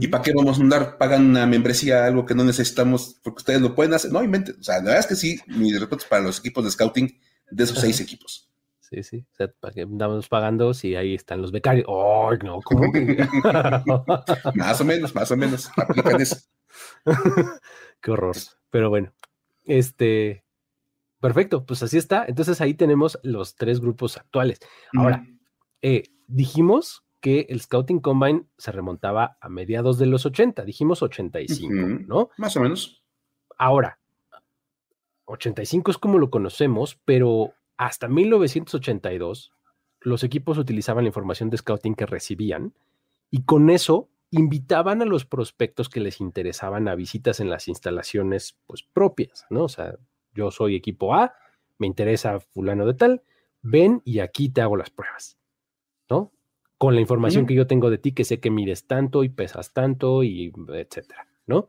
¿Y 0.00 0.08
para 0.08 0.22
qué 0.22 0.32
vamos 0.34 0.58
a 0.58 0.62
andar 0.62 0.98
pagando 0.98 1.30
una 1.30 1.46
membresía, 1.46 2.06
algo 2.06 2.26
que 2.26 2.34
no 2.34 2.42
necesitamos, 2.42 3.20
porque 3.22 3.38
ustedes 3.38 3.60
lo 3.60 3.74
pueden 3.74 3.94
hacer? 3.94 4.10
No 4.10 4.22
inventen. 4.22 4.56
O 4.58 4.62
sea, 4.62 4.78
la 4.78 4.84
verdad 4.84 5.00
es 5.00 5.06
que 5.06 5.14
sí, 5.14 5.40
mis 5.46 5.78
reportes 5.78 6.08
para 6.08 6.22
los 6.22 6.40
equipos 6.40 6.64
de 6.64 6.70
scouting 6.70 7.20
de 7.50 7.64
esos 7.64 7.78
seis 7.78 8.00
equipos. 8.00 8.50
Sí, 8.80 9.02
sí. 9.02 9.24
O 9.32 9.34
sea, 9.34 9.48
¿para 9.48 9.74
qué 9.74 9.82
andamos 9.82 10.28
pagando 10.28 10.74
si 10.74 10.96
ahí 10.96 11.14
están 11.14 11.42
los 11.42 11.52
becarios? 11.52 11.86
¡Oh, 11.88 12.32
no! 12.42 12.60
¿Cómo 12.62 12.90
más 14.54 14.80
o 14.80 14.84
menos, 14.84 15.14
más 15.14 15.30
o 15.30 15.36
menos. 15.36 15.70
Aplican 15.76 16.20
eso. 16.20 16.36
Qué 18.00 18.10
horror. 18.10 18.36
Pero 18.70 18.90
bueno, 18.90 19.12
este, 19.64 20.44
perfecto, 21.20 21.64
pues 21.64 21.82
así 21.82 21.98
está. 21.98 22.24
Entonces 22.26 22.60
ahí 22.60 22.74
tenemos 22.74 23.18
los 23.22 23.56
tres 23.56 23.80
grupos 23.80 24.16
actuales. 24.16 24.60
Ahora, 24.92 25.26
eh, 25.82 26.04
dijimos 26.26 27.05
que 27.26 27.44
el 27.48 27.60
Scouting 27.60 27.98
Combine 27.98 28.44
se 28.56 28.70
remontaba 28.70 29.36
a 29.40 29.48
mediados 29.48 29.98
de 29.98 30.06
los 30.06 30.24
80, 30.26 30.64
dijimos 30.64 31.02
85, 31.02 31.74
¿no? 32.06 32.30
Más 32.36 32.56
o 32.56 32.60
menos. 32.60 33.02
Ahora, 33.58 33.98
85 35.24 35.90
es 35.90 35.98
como 35.98 36.18
lo 36.18 36.30
conocemos, 36.30 37.00
pero 37.04 37.54
hasta 37.76 38.06
1982 38.06 39.52
los 40.02 40.22
equipos 40.22 40.56
utilizaban 40.56 41.02
la 41.02 41.08
información 41.08 41.50
de 41.50 41.56
scouting 41.56 41.96
que 41.96 42.06
recibían 42.06 42.74
y 43.28 43.42
con 43.42 43.70
eso 43.70 44.08
invitaban 44.30 45.02
a 45.02 45.04
los 45.04 45.24
prospectos 45.24 45.88
que 45.88 45.98
les 45.98 46.20
interesaban 46.20 46.86
a 46.86 46.94
visitas 46.94 47.40
en 47.40 47.50
las 47.50 47.66
instalaciones 47.66 48.56
pues 48.68 48.84
propias, 48.84 49.46
¿no? 49.50 49.64
O 49.64 49.68
sea, 49.68 49.96
yo 50.32 50.52
soy 50.52 50.76
equipo 50.76 51.12
A, 51.12 51.34
me 51.78 51.88
interesa 51.88 52.38
fulano 52.38 52.86
de 52.86 52.94
tal, 52.94 53.22
ven 53.62 54.00
y 54.04 54.20
aquí 54.20 54.48
te 54.48 54.60
hago 54.60 54.76
las 54.76 54.90
pruebas. 54.90 55.36
Con 56.78 56.94
la 56.94 57.00
información 57.00 57.46
que 57.46 57.54
yo 57.54 57.66
tengo 57.66 57.90
de 57.90 57.98
ti, 57.98 58.12
que 58.12 58.24
sé 58.24 58.38
que 58.38 58.50
mides 58.50 58.86
tanto 58.86 59.24
y 59.24 59.28
pesas 59.30 59.72
tanto 59.72 60.22
y 60.22 60.52
etcétera, 60.68 61.26
¿no? 61.46 61.68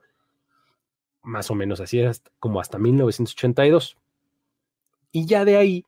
Más 1.23 1.49
o 1.49 1.55
menos 1.55 1.79
así 1.79 1.99
era 1.99 2.11
como 2.39 2.59
hasta 2.59 2.77
1982. 2.77 3.97
Y 5.11 5.25
ya 5.25 5.45
de 5.45 5.57
ahí, 5.57 5.85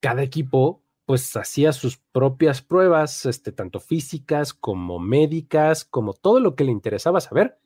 cada 0.00 0.22
equipo 0.22 0.82
pues 1.04 1.36
hacía 1.36 1.72
sus 1.72 1.98
propias 1.98 2.62
pruebas, 2.62 3.26
este, 3.26 3.52
tanto 3.52 3.80
físicas 3.80 4.54
como 4.54 4.98
médicas, 4.98 5.84
como 5.84 6.14
todo 6.14 6.40
lo 6.40 6.54
que 6.54 6.64
le 6.64 6.72
interesaba 6.72 7.20
saber, 7.20 7.58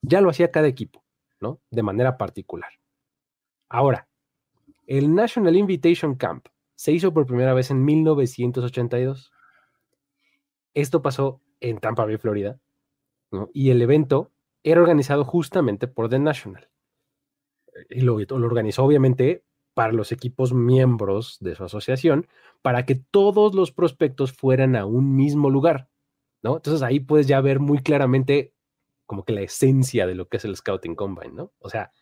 ya 0.00 0.20
lo 0.20 0.30
hacía 0.30 0.50
cada 0.50 0.68
equipo, 0.68 1.02
¿no? 1.40 1.60
De 1.70 1.82
manera 1.82 2.16
particular. 2.16 2.70
Ahora, 3.68 4.08
el 4.86 5.14
National 5.14 5.56
Invitation 5.56 6.14
Camp 6.14 6.46
se 6.76 6.92
hizo 6.92 7.12
por 7.12 7.26
primera 7.26 7.54
vez 7.54 7.70
en 7.70 7.84
1982. 7.84 9.32
Esto 10.74 11.02
pasó 11.02 11.40
en 11.60 11.78
Tampa 11.78 12.04
Bay, 12.04 12.18
Florida, 12.18 12.60
¿no? 13.30 13.48
y 13.54 13.70
el 13.70 13.80
evento 13.80 14.32
era 14.64 14.80
organizado 14.80 15.24
justamente 15.24 15.86
por 15.86 16.08
The 16.08 16.18
National. 16.18 16.68
Y 17.90 18.00
lo, 18.00 18.14
organizó 18.14 18.84
obviamente 18.84 19.44
para 19.74 19.92
los 19.92 20.12
equipos 20.12 20.52
miembros 20.52 21.38
de 21.40 21.54
su 21.54 21.64
asociación, 21.64 22.28
para 22.62 22.86
que 22.86 22.94
todos 22.94 23.54
los 23.54 23.72
prospectos 23.72 24.32
fueran 24.32 24.76
a 24.76 24.86
un 24.86 25.16
mismo 25.16 25.50
lugar, 25.50 25.90
¿no? 26.42 26.56
Entonces 26.56 26.82
ahí 26.82 27.00
puedes 27.00 27.26
ya 27.26 27.40
ver 27.40 27.58
muy 27.60 27.78
claramente 27.78 28.54
como 29.06 29.24
que 29.24 29.32
la 29.32 29.42
esencia 29.42 30.06
de 30.06 30.14
lo 30.14 30.28
que 30.28 30.38
es 30.38 30.44
el 30.44 30.56
Scouting 30.56 30.94
Combine, 30.94 31.32
¿no? 31.32 31.52
O 31.58 31.68
sea, 31.68 31.92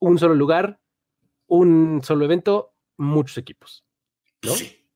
un 0.00 0.18
solo 0.18 0.34
lugar, 0.34 0.80
un 1.46 2.00
solo 2.02 2.24
evento, 2.24 2.74
muchos 2.96 3.38
equipos. 3.38 3.84
Sí. 4.42 4.88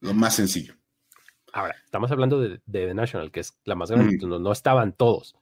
lo 0.00 0.14
más 0.14 0.36
sencillo. 0.36 0.74
Ahora, 1.56 1.74
estamos 1.82 2.12
hablando 2.12 2.38
de, 2.38 2.60
The 2.70 2.92
National, 2.92 3.30
que 3.30 3.40
es 3.40 3.56
la 3.64 3.74
más 3.74 3.90
grande, 3.90 4.18
no, 4.26 4.38
no 4.38 4.52
estaban 4.52 4.92
todos. 4.92 5.34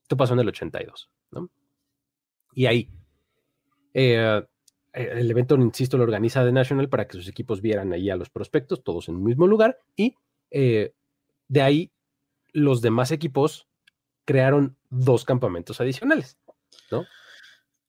Esto 0.00 0.16
pasó 0.16 0.32
en 0.32 0.40
el 0.40 0.48
82, 0.48 1.10
¿no? 1.32 1.50
Y 2.54 2.64
ahí, 2.64 2.88
eh, 3.92 4.42
el 4.94 5.30
evento, 5.30 5.56
insisto, 5.56 5.98
lo 5.98 6.04
organiza 6.04 6.42
The 6.46 6.52
National 6.52 6.88
para 6.88 7.06
que 7.06 7.18
sus 7.18 7.28
equipos 7.28 7.60
vieran 7.60 7.92
ahí 7.92 8.08
a 8.08 8.16
los 8.16 8.30
prospectos, 8.30 8.82
todos 8.82 9.10
en 9.10 9.16
el 9.16 9.20
mismo 9.20 9.46
lugar, 9.46 9.78
y 9.96 10.16
eh, 10.50 10.94
de 11.48 11.60
ahí 11.60 11.92
los 12.54 12.80
demás 12.80 13.10
equipos 13.10 13.68
crearon 14.24 14.78
dos 14.88 15.26
campamentos 15.26 15.78
adicionales, 15.78 16.38
¿no? 16.90 17.04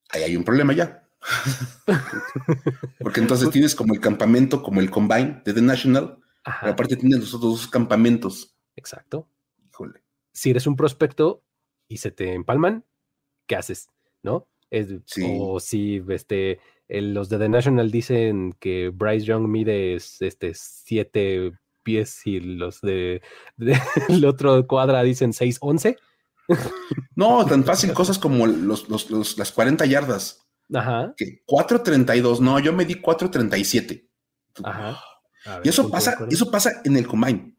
Ahí 0.10 0.24
hay 0.24 0.36
un 0.36 0.44
problema 0.44 0.74
ya. 0.74 1.08
Porque 3.00 3.22
entonces 3.22 3.50
tienes 3.50 3.76
como 3.76 3.94
el 3.94 4.02
campamento, 4.02 4.62
como 4.62 4.82
el 4.82 4.92
combine 4.92 5.42
de 5.46 5.54
The 5.54 5.62
National, 5.62 6.18
pero 6.44 6.74
aparte 6.74 6.96
tienes 6.96 7.20
los 7.20 7.34
otros 7.34 7.52
dos 7.52 7.68
campamentos. 7.68 8.56
Exacto. 8.76 9.28
Híjole. 9.70 10.04
Si 10.34 10.50
eres 10.50 10.68
un 10.68 10.76
prospecto 10.76 11.44
y 11.88 11.98
se 11.98 12.12
te 12.12 12.34
empalman, 12.34 12.86
¿qué 13.48 13.56
haces? 13.56 13.90
¿No? 14.24 14.48
O 15.24 15.60
si 15.60 16.02
este, 16.10 16.60
los 16.88 17.30
de 17.30 17.38
The 17.38 17.50
National 17.50 17.92
dicen 17.92 18.56
que 18.60 18.90
Bryce 18.90 19.26
Young 19.26 19.48
mide 19.48 19.96
este, 19.96 20.54
siete 20.54 21.52
pies 21.84 22.26
y 22.26 22.40
los 22.40 22.82
de, 22.82 23.22
el 24.10 24.26
otro 24.26 24.66
cuadra 24.68 25.04
dicen 25.04 25.32
6'11. 25.32 25.98
No, 27.16 27.46
tan 27.46 27.64
fácil 27.64 27.94
cosas 27.94 28.18
como 28.18 28.46
los, 28.48 28.90
las 29.38 29.52
40 29.52 29.86
yardas. 29.86 30.46
Ajá. 30.74 31.14
Que 31.16 31.44
4.32, 31.46 32.40
no, 32.40 32.60
yo 32.60 32.74
me 32.74 32.84
di 32.84 32.96
4.37. 32.96 34.10
Ajá. 34.64 35.00
Y 35.64 35.70
eso 35.70 35.90
pasa, 35.90 36.18
eso 36.30 36.52
pasa 36.52 36.82
en 36.84 36.98
el 36.98 37.08
combine. 37.08 37.56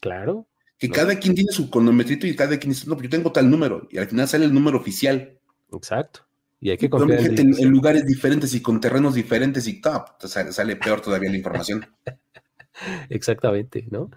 Claro. 0.00 0.48
Que 0.78 0.90
cada 0.90 1.18
quien 1.18 1.34
tiene 1.34 1.52
su 1.52 1.70
cronometrito 1.70 2.26
y 2.26 2.36
cada 2.36 2.58
quien 2.58 2.72
dice, 2.72 2.86
no, 2.86 2.94
pues 2.94 3.04
yo 3.04 3.10
tengo 3.10 3.32
tal 3.32 3.50
número. 3.50 3.88
Y 3.90 3.98
al 3.98 4.06
final 4.06 4.28
sale 4.28 4.44
el 4.44 4.52
número 4.52 4.78
oficial. 4.78 5.38
Exacto. 5.72 6.26
Y 6.60 6.70
hay 6.70 6.78
que 6.78 6.90
confiar 6.90 7.20
en, 7.20 7.70
lugares 7.70 8.06
diferentes 8.06 8.54
y 8.54 8.62
con 8.62 8.80
terrenos 8.80 9.14
diferentes 9.14 9.66
y 9.68 9.80
top, 9.80 10.08
sale, 10.20 10.76
peor 10.76 11.00
todavía 11.00 11.30
la 11.30 11.36
información. 11.36 11.86
Exactamente, 13.08 13.86
¿no? 13.90 14.10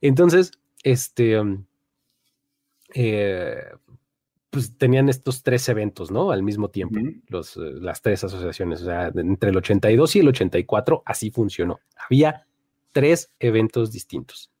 Entonces, 0.00 0.52
este, 0.82 1.38
um, 1.38 1.64
eh, 2.94 3.64
pues 4.50 4.76
tenían 4.76 5.08
estos 5.08 5.42
tres 5.42 5.68
eventos, 5.68 6.10
¿no? 6.10 6.30
Al 6.30 6.42
mismo 6.42 6.68
tiempo, 6.68 7.00
los, 7.28 7.56
eh, 7.56 7.60
las 7.80 8.02
tres 8.02 8.22
asociaciones, 8.22 8.82
o 8.82 8.84
sea, 8.84 9.10
entre 9.14 9.50
el 9.50 9.56
82 9.56 10.16
y 10.16 10.18
el 10.20 10.28
84, 10.28 11.02
así 11.06 11.30
funcionó. 11.30 11.80
Había 12.08 12.46
tres 12.94 13.30
eventos 13.40 13.90
distintos. 13.92 14.52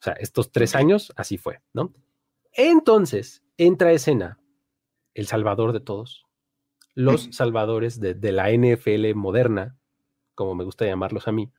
O 0.00 0.04
sea, 0.04 0.14
estos 0.14 0.50
tres 0.50 0.74
años, 0.74 1.12
así 1.16 1.36
fue, 1.36 1.60
¿no? 1.74 1.92
Entonces, 2.52 3.42
entra 3.58 3.90
a 3.90 3.92
escena 3.92 4.40
el 5.14 5.26
salvador 5.26 5.72
de 5.72 5.80
todos, 5.80 6.24
los 6.94 7.28
salvadores 7.32 8.00
de, 8.00 8.32
la 8.32 8.50
NFL 8.50 9.14
moderna, 9.14 9.76
como 10.34 10.54
me 10.54 10.64
gusta 10.64 10.86
llamarlos 10.86 11.28
a 11.28 11.32
mí, 11.32 11.52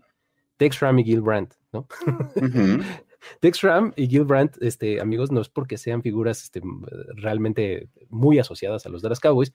Tex 0.57 0.79
Ram 0.79 0.99
y 0.99 1.03
Gil 1.03 1.21
Brandt, 1.21 1.53
¿no? 1.71 1.87
Tex 3.39 3.61
Ram 3.61 3.93
y 3.95 4.07
Gil 4.07 4.23
Brandt, 4.23 4.57
este, 4.61 4.99
amigos, 4.99 5.31
no 5.31 5.41
es 5.41 5.49
porque 5.49 5.77
sean 5.77 6.01
figuras 6.01 6.43
este, 6.43 6.61
realmente 7.15 7.89
muy 8.09 8.39
asociadas 8.39 8.85
a 8.85 8.89
los 8.89 9.01
Dallas 9.01 9.19
Cowboys, 9.19 9.53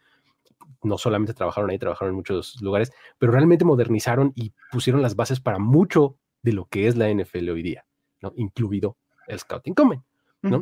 no 0.82 0.98
solamente 0.98 1.34
trabajaron 1.34 1.70
ahí, 1.70 1.78
trabajaron 1.78 2.10
en 2.10 2.16
muchos 2.16 2.60
lugares, 2.60 2.92
pero 3.18 3.32
realmente 3.32 3.64
modernizaron 3.64 4.32
y 4.34 4.52
pusieron 4.70 5.02
las 5.02 5.16
bases 5.16 5.40
para 5.40 5.58
mucho 5.58 6.18
de 6.42 6.52
lo 6.52 6.66
que 6.66 6.86
es 6.86 6.96
la 6.96 7.12
NFL 7.12 7.48
hoy 7.50 7.62
día, 7.62 7.86
¿no? 8.20 8.32
Incluido 8.36 8.98
el 9.26 9.38
Scouting 9.38 9.74
Common, 9.74 10.04
¿no? 10.42 10.60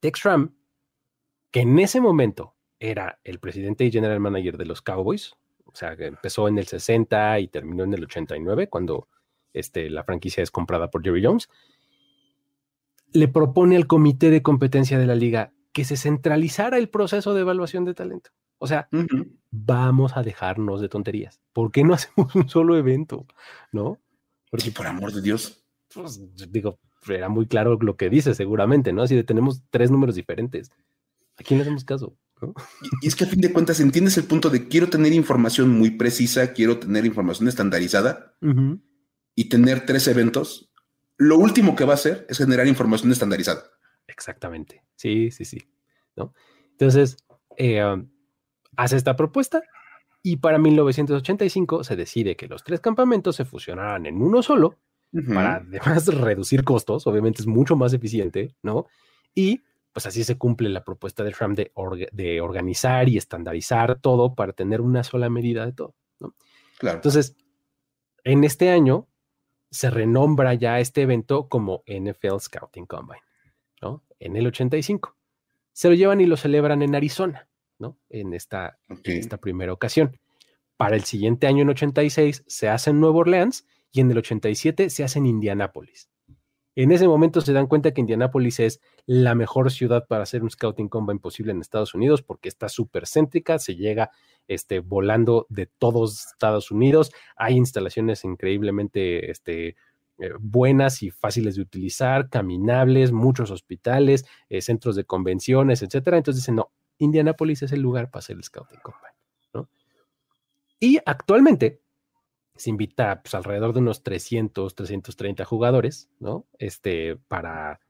Tex 0.00 0.22
Ram 0.22 0.52
que 1.50 1.60
en 1.60 1.78
ese 1.78 2.00
momento 2.00 2.54
era 2.78 3.18
el 3.24 3.38
presidente 3.38 3.84
y 3.84 3.90
general 3.90 4.20
manager 4.20 4.56
de 4.56 4.66
los 4.66 4.82
Cowboys, 4.82 5.34
o 5.64 5.74
sea, 5.74 5.96
que 5.96 6.06
empezó 6.06 6.48
en 6.48 6.58
el 6.58 6.66
60 6.66 7.40
y 7.40 7.48
terminó 7.48 7.84
en 7.84 7.94
el 7.94 8.04
89, 8.04 8.68
cuando 8.68 9.08
este, 9.52 9.90
la 9.90 10.04
franquicia 10.04 10.42
es 10.42 10.50
comprada 10.50 10.90
por 10.90 11.02
Jerry 11.02 11.24
Jones, 11.24 11.48
le 13.12 13.28
propone 13.28 13.76
al 13.76 13.86
comité 13.86 14.30
de 14.30 14.42
competencia 14.42 14.98
de 14.98 15.06
la 15.06 15.14
liga 15.14 15.52
que 15.72 15.84
se 15.84 15.96
centralizara 15.96 16.78
el 16.78 16.88
proceso 16.88 17.34
de 17.34 17.40
evaluación 17.40 17.84
de 17.84 17.94
talento. 17.94 18.30
O 18.58 18.66
sea, 18.66 18.88
vamos 19.50 20.16
a 20.16 20.22
dejarnos 20.22 20.80
de 20.80 20.88
tonterías. 20.88 21.40
¿Por 21.52 21.70
qué 21.72 21.84
no 21.84 21.94
hacemos 21.94 22.34
un 22.34 22.48
solo 22.48 22.76
evento? 22.76 23.26
¿No? 23.72 23.98
Porque, 24.50 24.70
por 24.70 24.86
amor 24.86 25.12
de 25.12 25.22
Dios. 25.22 25.64
Pues, 25.92 26.20
digo, 26.50 26.78
era 27.08 27.28
muy 27.28 27.46
claro 27.46 27.78
lo 27.80 27.96
que 27.96 28.10
dice, 28.10 28.34
seguramente, 28.34 28.92
¿no? 28.92 29.02
Así 29.02 29.14
de 29.14 29.24
tenemos 29.24 29.62
tres 29.70 29.90
números 29.90 30.14
diferentes. 30.14 30.70
¿A 31.38 31.42
quién 31.42 31.58
le 31.58 31.62
hacemos 31.62 31.84
caso? 31.84 32.16
Y, 33.02 33.08
es 33.08 33.16
que 33.16 33.24
a 33.24 33.26
fin 33.26 33.40
de 33.40 33.52
cuentas 33.52 33.80
entiendes 33.80 34.16
el 34.16 34.24
punto 34.24 34.48
de 34.50 34.68
quiero 34.68 34.88
tener 34.88 35.12
información 35.12 35.70
muy 35.70 35.90
precisa, 35.90 36.52
quiero 36.52 36.78
tener 36.78 37.04
información 37.04 37.48
estandarizada 37.48 38.34
y 39.34 39.48
tener 39.48 39.86
tres 39.86 40.06
eventos. 40.08 40.70
lo 41.16 41.36
último 41.36 41.74
que 41.74 41.84
va 41.84 41.92
a 41.92 41.94
hacer 41.94 42.26
es 42.28 42.38
generar 42.38 42.68
información 42.68 43.10
estandarizada. 43.10 43.64
Exactamente. 44.06 44.84
Sí, 44.94 45.32
sí, 45.32 45.44
sí. 45.44 45.68
¿no? 46.16 46.32
Entonces, 46.72 47.16
eh, 47.56 47.84
um, 47.84 48.08
hace 48.78 48.96
esta 48.96 49.16
propuesta 49.16 49.62
y 50.22 50.36
para 50.36 50.58
1985 50.58 51.84
se 51.84 51.96
decide 51.96 52.36
que 52.36 52.46
los 52.46 52.62
tres 52.62 52.80
campamentos 52.80 53.36
se 53.36 53.44
fusionaran 53.44 54.06
en 54.06 54.22
uno 54.22 54.42
solo 54.42 54.78
para 55.34 55.56
además 55.56 56.06
reducir 56.14 56.64
costos, 56.64 57.06
obviamente 57.06 57.42
es 57.42 57.46
mucho 57.46 57.76
más 57.76 57.92
eficiente, 57.92 58.54
¿no? 58.62 58.86
Y 59.34 59.62
pues 59.92 60.06
así 60.06 60.22
se 60.22 60.38
cumple 60.38 60.68
la 60.68 60.84
propuesta 60.84 61.24
de 61.24 61.32
Trump 61.32 61.56
de, 61.56 61.72
de 62.12 62.40
organizar 62.40 63.08
y 63.08 63.16
estandarizar 63.16 63.98
todo 64.00 64.34
para 64.34 64.52
tener 64.52 64.80
una 64.80 65.02
sola 65.02 65.28
medida 65.28 65.66
de 65.66 65.72
todo, 65.72 65.96
¿no? 66.20 66.34
Claro. 66.78 66.98
Entonces, 66.98 67.36
en 68.22 68.44
este 68.44 68.70
año 68.70 69.08
se 69.70 69.90
renombra 69.90 70.54
ya 70.54 70.78
este 70.78 71.02
evento 71.02 71.48
como 71.48 71.82
NFL 71.86 72.38
Scouting 72.38 72.86
Combine, 72.86 73.22
¿no? 73.82 74.04
En 74.20 74.36
el 74.36 74.46
85. 74.46 75.16
Se 75.72 75.88
lo 75.88 75.94
llevan 75.94 76.20
y 76.20 76.26
lo 76.26 76.36
celebran 76.36 76.82
en 76.82 76.94
Arizona, 76.94 77.47
¿no? 77.78 77.98
En 78.08 78.34
esta, 78.34 78.78
esta 79.04 79.38
primera 79.38 79.72
ocasión. 79.72 80.18
Para 80.76 80.96
el 80.96 81.04
siguiente 81.04 81.46
año, 81.46 81.62
en 81.62 81.70
86, 81.70 82.44
se 82.46 82.68
hace 82.68 82.90
en 82.90 83.00
Nueva 83.00 83.18
Orleans 83.18 83.66
y 83.90 84.00
en 84.00 84.10
el 84.10 84.18
87 84.18 84.90
se 84.90 85.04
hace 85.04 85.18
en 85.18 85.26
Indianápolis. 85.26 86.08
En 86.76 86.92
ese 86.92 87.08
momento 87.08 87.40
se 87.40 87.52
dan 87.52 87.66
cuenta 87.66 87.92
que 87.92 88.00
Indianápolis 88.00 88.60
es 88.60 88.80
la 89.04 89.34
mejor 89.34 89.72
ciudad 89.72 90.06
para 90.06 90.22
hacer 90.22 90.44
un 90.44 90.50
scouting 90.50 90.88
combine 90.88 91.18
posible 91.18 91.50
en 91.50 91.60
Estados 91.60 91.92
Unidos 91.92 92.22
porque 92.22 92.48
está 92.48 92.68
súper 92.68 93.08
céntrica, 93.08 93.58
se 93.58 93.74
llega 93.74 94.12
este, 94.46 94.78
volando 94.78 95.46
de 95.48 95.66
todos 95.66 96.26
Estados 96.26 96.70
Unidos, 96.70 97.10
hay 97.36 97.56
instalaciones 97.56 98.22
increíblemente 98.24 99.28
este, 99.28 99.74
eh, 100.20 100.30
buenas 100.38 101.02
y 101.02 101.10
fáciles 101.10 101.56
de 101.56 101.62
utilizar, 101.62 102.28
caminables, 102.28 103.10
muchos 103.10 103.50
hospitales, 103.50 104.24
eh, 104.48 104.60
centros 104.60 104.94
de 104.94 105.04
convenciones, 105.04 105.82
etcétera. 105.82 106.16
Entonces 106.16 106.42
dicen, 106.42 106.56
no, 106.56 106.70
Indianápolis 106.98 107.62
es 107.62 107.72
el 107.72 107.80
lugar 107.80 108.10
para 108.10 108.20
hacer 108.20 108.36
el 108.36 108.44
scouting 108.44 108.80
combine. 108.80 109.14
¿no? 109.54 109.68
Y 110.80 110.98
actualmente 111.06 111.80
se 112.58 112.70
invita 112.70 113.22
pues, 113.22 113.34
alrededor 113.34 113.72
de 113.72 113.80
unos 113.80 114.02
300, 114.02 114.74
330 114.74 115.44
jugadores, 115.44 116.10
¿no? 116.18 116.46
Este, 116.58 117.16
para, 117.16 117.80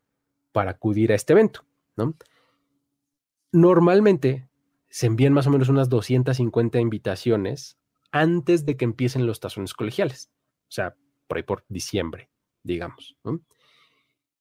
para 0.52 0.72
acudir 0.72 1.10
a 1.10 1.14
este 1.14 1.32
evento, 1.32 1.64
¿no? 1.96 2.14
Normalmente 3.50 4.48
se 4.90 5.06
envían 5.06 5.32
más 5.32 5.46
o 5.46 5.50
menos 5.50 5.68
unas 5.68 5.88
250 5.88 6.78
invitaciones 6.80 7.78
antes 8.12 8.64
de 8.64 8.76
que 8.76 8.84
empiecen 8.84 9.26
los 9.26 9.40
tazones 9.40 9.74
colegiales, 9.74 10.30
o 10.68 10.72
sea, 10.72 10.94
por 11.26 11.38
ahí 11.38 11.42
por 11.42 11.64
diciembre, 11.68 12.30
digamos. 12.62 13.16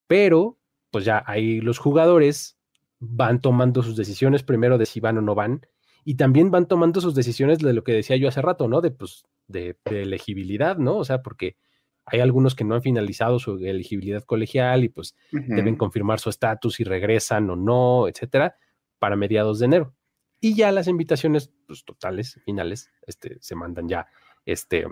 Pero, 0.08 0.58
pues 0.91 1.06
ya 1.06 1.23
ahí 1.25 1.60
los 1.62 1.80
jugadores 1.80 2.56
van 2.99 3.41
tomando 3.41 3.83
sus 3.83 3.95
decisiones 3.95 4.43
primero 4.43 4.77
de 4.77 4.86
si 4.86 4.99
van 4.99 5.17
o 5.17 5.21
no 5.21 5.36
van, 5.36 5.62
y 6.03 6.15
también 6.15 6.51
van 6.51 6.67
tomando 6.67 7.01
sus 7.01 7.15
decisiones 7.15 7.60
de 7.60 7.73
lo 7.73 7.83
que 7.83 7.91
decía 7.91 8.15
yo 8.15 8.29
hace 8.29 8.41
rato, 8.41 8.67
¿no? 8.67 8.79
De 8.79 8.91
pues 8.91 9.25
de, 9.47 9.77
elegibilidad, 9.86 10.77
¿no? 10.77 10.97
O 10.97 11.05
sea, 11.05 11.21
porque 11.21 11.57
hay 12.05 12.21
algunos 12.21 12.55
que 12.55 12.63
no 12.63 12.75
han 12.75 12.81
finalizado 12.81 13.39
su 13.39 13.57
elegibilidad 13.57 14.23
colegial 14.23 14.86
y 14.86 14.89
pues 14.89 15.15
deben 15.31 15.75
confirmar 15.75 16.21
su 16.21 16.29
estatus 16.29 16.79
y 16.79 16.86
regresan 16.86 17.49
o 17.49 17.57
no, 17.57 18.07
etcétera, 18.07 18.55
para 18.99 19.17
mediados 19.17 19.60
de 19.60 19.65
enero. 19.65 19.93
Y 20.39 20.55
ya 20.55 20.71
las 20.71 20.88
invitaciones, 20.88 21.51
pues 21.65 21.83
totales, 21.83 22.39
finales, 22.45 22.89
este, 23.05 23.38
se 23.41 23.55
mandan 23.55 23.89
ya 23.89 24.07
este, 24.45 24.86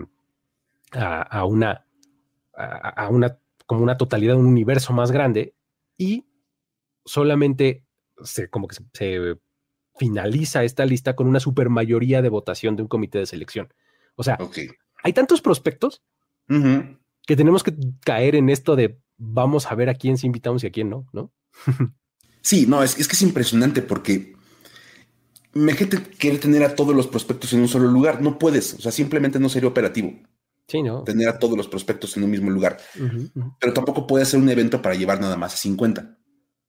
a, 0.92 1.44
una, 1.46 1.86
a, 2.52 3.08
una, 3.08 3.38
como 3.64 3.82
una 3.82 3.96
totalidad, 3.96 4.36
un 4.36 4.44
universo 4.44 4.92
más 4.92 5.12
grande 5.12 5.54
y 5.96 6.26
solamente 7.06 7.85
se, 8.22 8.48
como 8.48 8.68
que 8.68 8.76
se, 8.92 9.36
finaliza 9.98 10.64
esta 10.64 10.84
lista 10.84 11.16
con 11.16 11.26
una 11.26 11.40
supermayoría 11.40 12.22
de 12.22 12.28
votación 12.28 12.76
de 12.76 12.82
un 12.82 12.88
comité 12.88 13.18
de 13.18 13.26
selección. 13.26 13.72
O 14.14 14.22
sea, 14.22 14.38
hay 15.02 15.12
tantos 15.12 15.40
prospectos 15.40 16.02
que 16.46 17.36
tenemos 17.36 17.62
que 17.62 17.74
caer 18.04 18.34
en 18.34 18.48
esto 18.48 18.76
de 18.76 18.98
vamos 19.16 19.70
a 19.70 19.74
ver 19.74 19.88
a 19.88 19.94
quién 19.94 20.18
sí 20.18 20.26
invitamos 20.26 20.62
y 20.62 20.66
a 20.66 20.70
quién 20.70 20.90
no, 20.90 21.06
¿no? 21.12 21.32
sí, 22.42 22.66
no, 22.66 22.82
es, 22.82 22.94
que 22.94 23.02
es 23.02 23.22
impresionante 23.22 23.82
porque 23.82 24.34
me 25.52 25.72
gente 25.74 26.02
quiere 26.02 26.38
tener 26.38 26.62
a 26.62 26.74
todos 26.74 26.94
los 26.94 27.06
prospectos 27.06 27.52
en 27.52 27.60
un 27.60 27.68
solo 27.68 27.88
lugar. 27.88 28.20
No 28.20 28.38
puedes, 28.38 28.74
o 28.74 28.80
sea, 28.80 28.92
simplemente 28.92 29.38
no 29.38 29.48
sería 29.48 29.68
operativo. 29.68 30.12
Sí, 30.68 30.82
¿no? 30.82 31.04
Tener 31.04 31.28
a 31.28 31.38
todos 31.38 31.56
los 31.56 31.68
prospectos 31.68 32.16
en 32.16 32.24
un 32.24 32.30
mismo 32.30 32.50
lugar. 32.50 32.78
Pero 33.60 33.72
tampoco 33.72 34.06
puede 34.06 34.24
ser 34.24 34.40
un 34.40 34.48
evento 34.48 34.82
para 34.82 34.94
llevar 34.94 35.20
nada 35.20 35.36
más 35.36 35.54
a 35.54 35.56
50. 35.56 36.18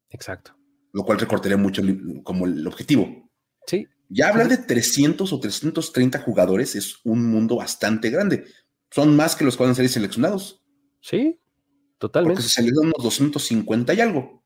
Exacto. 0.10 0.56
Lo 0.98 1.04
cual 1.04 1.20
recortaría 1.20 1.58
mucho 1.58 1.84
como 2.24 2.48
el 2.48 2.66
objetivo. 2.66 3.30
Sí. 3.68 3.88
Ya 4.10 4.30
hablar 4.30 4.50
de 4.50 4.58
300 4.58 5.32
o 5.32 5.40
330 5.40 6.18
jugadores 6.22 6.76
es 6.76 6.96
un 7.04 7.30
mundo 7.30 7.58
bastante 7.58 8.10
grande. 8.10 8.46
Son 8.90 9.16
más 9.16 9.36
que 9.36 9.46
los 9.46 9.56
que 9.56 9.62
van 9.62 9.74
a 9.74 9.76
ser 9.76 9.88
seleccionados. 9.90 10.64
Sí, 11.00 11.40
totalmente. 12.00 12.38
Porque 12.38 12.50
se 12.50 12.56
salieron 12.56 12.88
unos 12.88 13.04
250 13.04 13.94
y 13.94 14.02
algo. 14.02 14.44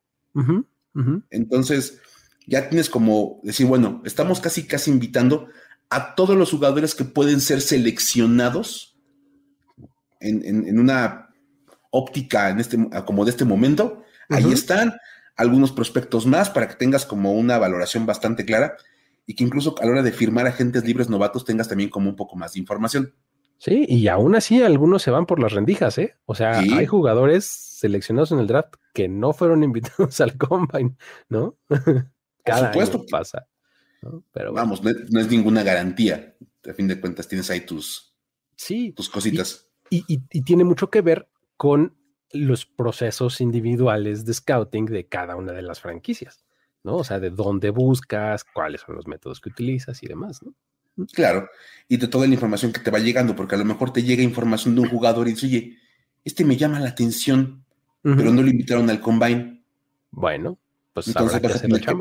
Entonces, 1.30 2.02
ya 2.46 2.68
tienes 2.68 2.90
como 2.90 3.40
decir, 3.44 3.66
bueno, 3.66 4.02
estamos 4.04 4.42
casi, 4.42 4.68
casi 4.68 4.92
invitando 4.92 5.48
a 5.90 6.16
todos 6.16 6.36
los 6.36 6.52
jugadores 6.52 6.96
que 6.96 7.06
pueden 7.06 7.40
ser 7.40 7.62
seleccionados 7.62 9.00
en, 10.20 10.78
una 10.78 11.30
óptica 11.92 12.50
en 12.50 12.60
este, 12.60 12.78
como 13.06 13.24
de 13.24 13.32
este 13.32 13.46
momento. 13.46 14.04
Ahí 14.28 14.52
están 14.52 14.92
algunos 15.42 15.72
prospectos 15.72 16.26
más 16.26 16.50
para 16.50 16.68
que 16.68 16.76
tengas 16.76 17.06
como 17.06 17.34
una 17.34 17.58
valoración 17.58 18.06
bastante 18.06 18.46
clara 18.46 18.78
y 19.26 19.36
que 19.36 19.44
incluso 19.44 19.76
a 19.82 19.86
la 19.86 19.92
hora 19.92 20.04
de 20.04 20.12
firmar 20.12 20.48
agentes 20.48 20.86
libres 20.86 21.10
novatos 21.10 21.46
tengas 21.46 21.68
también 21.68 21.90
como 21.90 22.10
un 22.10 22.16
poco 22.16 22.36
más 22.36 22.54
de 22.54 22.60
información. 22.60 23.14
Sí, 23.58 23.86
y 23.88 24.08
aún 24.08 24.36
así 24.36 24.62
algunos 24.62 25.04
se 25.04 25.12
van 25.12 25.26
por 25.26 25.40
las 25.40 25.52
rendijas, 25.52 25.98
¿eh? 25.98 26.16
O 26.26 26.34
sea, 26.34 26.60
hay 26.60 26.88
jugadores 26.88 27.46
seleccionados 27.46 28.32
en 28.32 28.40
el 28.40 28.48
draft 28.48 28.74
que 28.94 29.08
no 29.08 29.34
fueron 29.34 29.64
invitados 29.64 30.20
al 30.22 30.38
combine, 30.38 30.96
¿no? 31.30 31.58
Cada 32.44 32.72
supuesto. 32.72 32.98
Año 32.98 33.06
pasa. 33.10 33.48
Pero 34.32 34.54
Vamos, 34.54 34.82
no 34.84 35.20
es, 35.20 35.30
ninguna 35.30 35.62
garantía. 35.62 36.36
A 36.68 36.74
fin 36.74 36.88
de 36.88 37.00
cuentas, 37.00 37.28
tienes 37.28 37.50
ahí 37.52 37.62
tus, 37.62 38.16
sí, 38.56 38.94
tus 38.94 39.10
cositas. 39.10 39.70
Y, 39.92 40.06
y 40.08 40.42
tiene 40.42 40.64
mucho 40.64 40.90
que 40.90 41.02
ver 41.02 41.30
con 41.56 42.01
los 42.34 42.66
procesos 42.66 43.42
individuales 43.42 44.26
de 44.26 44.34
scouting 44.34 44.86
de 44.86 45.08
cada 45.08 45.36
una 45.36 45.54
de 45.54 45.62
las 45.62 45.80
franquicias. 45.80 46.44
¿no? 46.84 46.98
O 46.98 47.04
sea, 47.04 47.20
de 47.20 47.30
dónde 47.30 47.70
buscas, 47.70 48.44
cuáles 48.44 48.82
son 48.82 48.96
los 48.96 49.08
métodos 49.08 49.40
que 49.40 49.50
utilizas 49.50 50.02
y 50.04 50.08
demás, 50.08 50.42
¿no? 50.44 50.54
Claro, 51.14 51.50
y 51.88 51.98
de 51.98 52.08
toda 52.08 52.28
la 52.28 52.34
información 52.34 52.74
que 52.74 52.82
te 52.82 52.92
va 52.92 53.00
llegando, 53.00 53.36
porque 53.36 53.56
a 53.56 53.58
lo 53.58 53.66
mejor 53.66 53.94
te 53.94 54.04
llega 54.04 54.22
información 54.22 54.76
de 54.76 54.82
un 54.82 54.90
jugador 54.90 55.28
y 55.28 55.32
dices, 55.32 55.46
oye, 55.46 55.78
este 56.24 56.44
me 56.44 56.58
llama 56.58 56.80
la 56.80 56.90
atención, 56.90 57.64
pero 58.04 58.32
no 58.32 58.42
lo 58.42 58.50
invitaron 58.50 58.90
al 58.90 59.00
combine. 59.00 59.64
Bueno, 60.12 60.60
pues 60.94 61.08
entonces 61.08 61.42
vas 61.42 61.56
a 61.56 61.62
tener 61.62 61.82
que 61.82 61.96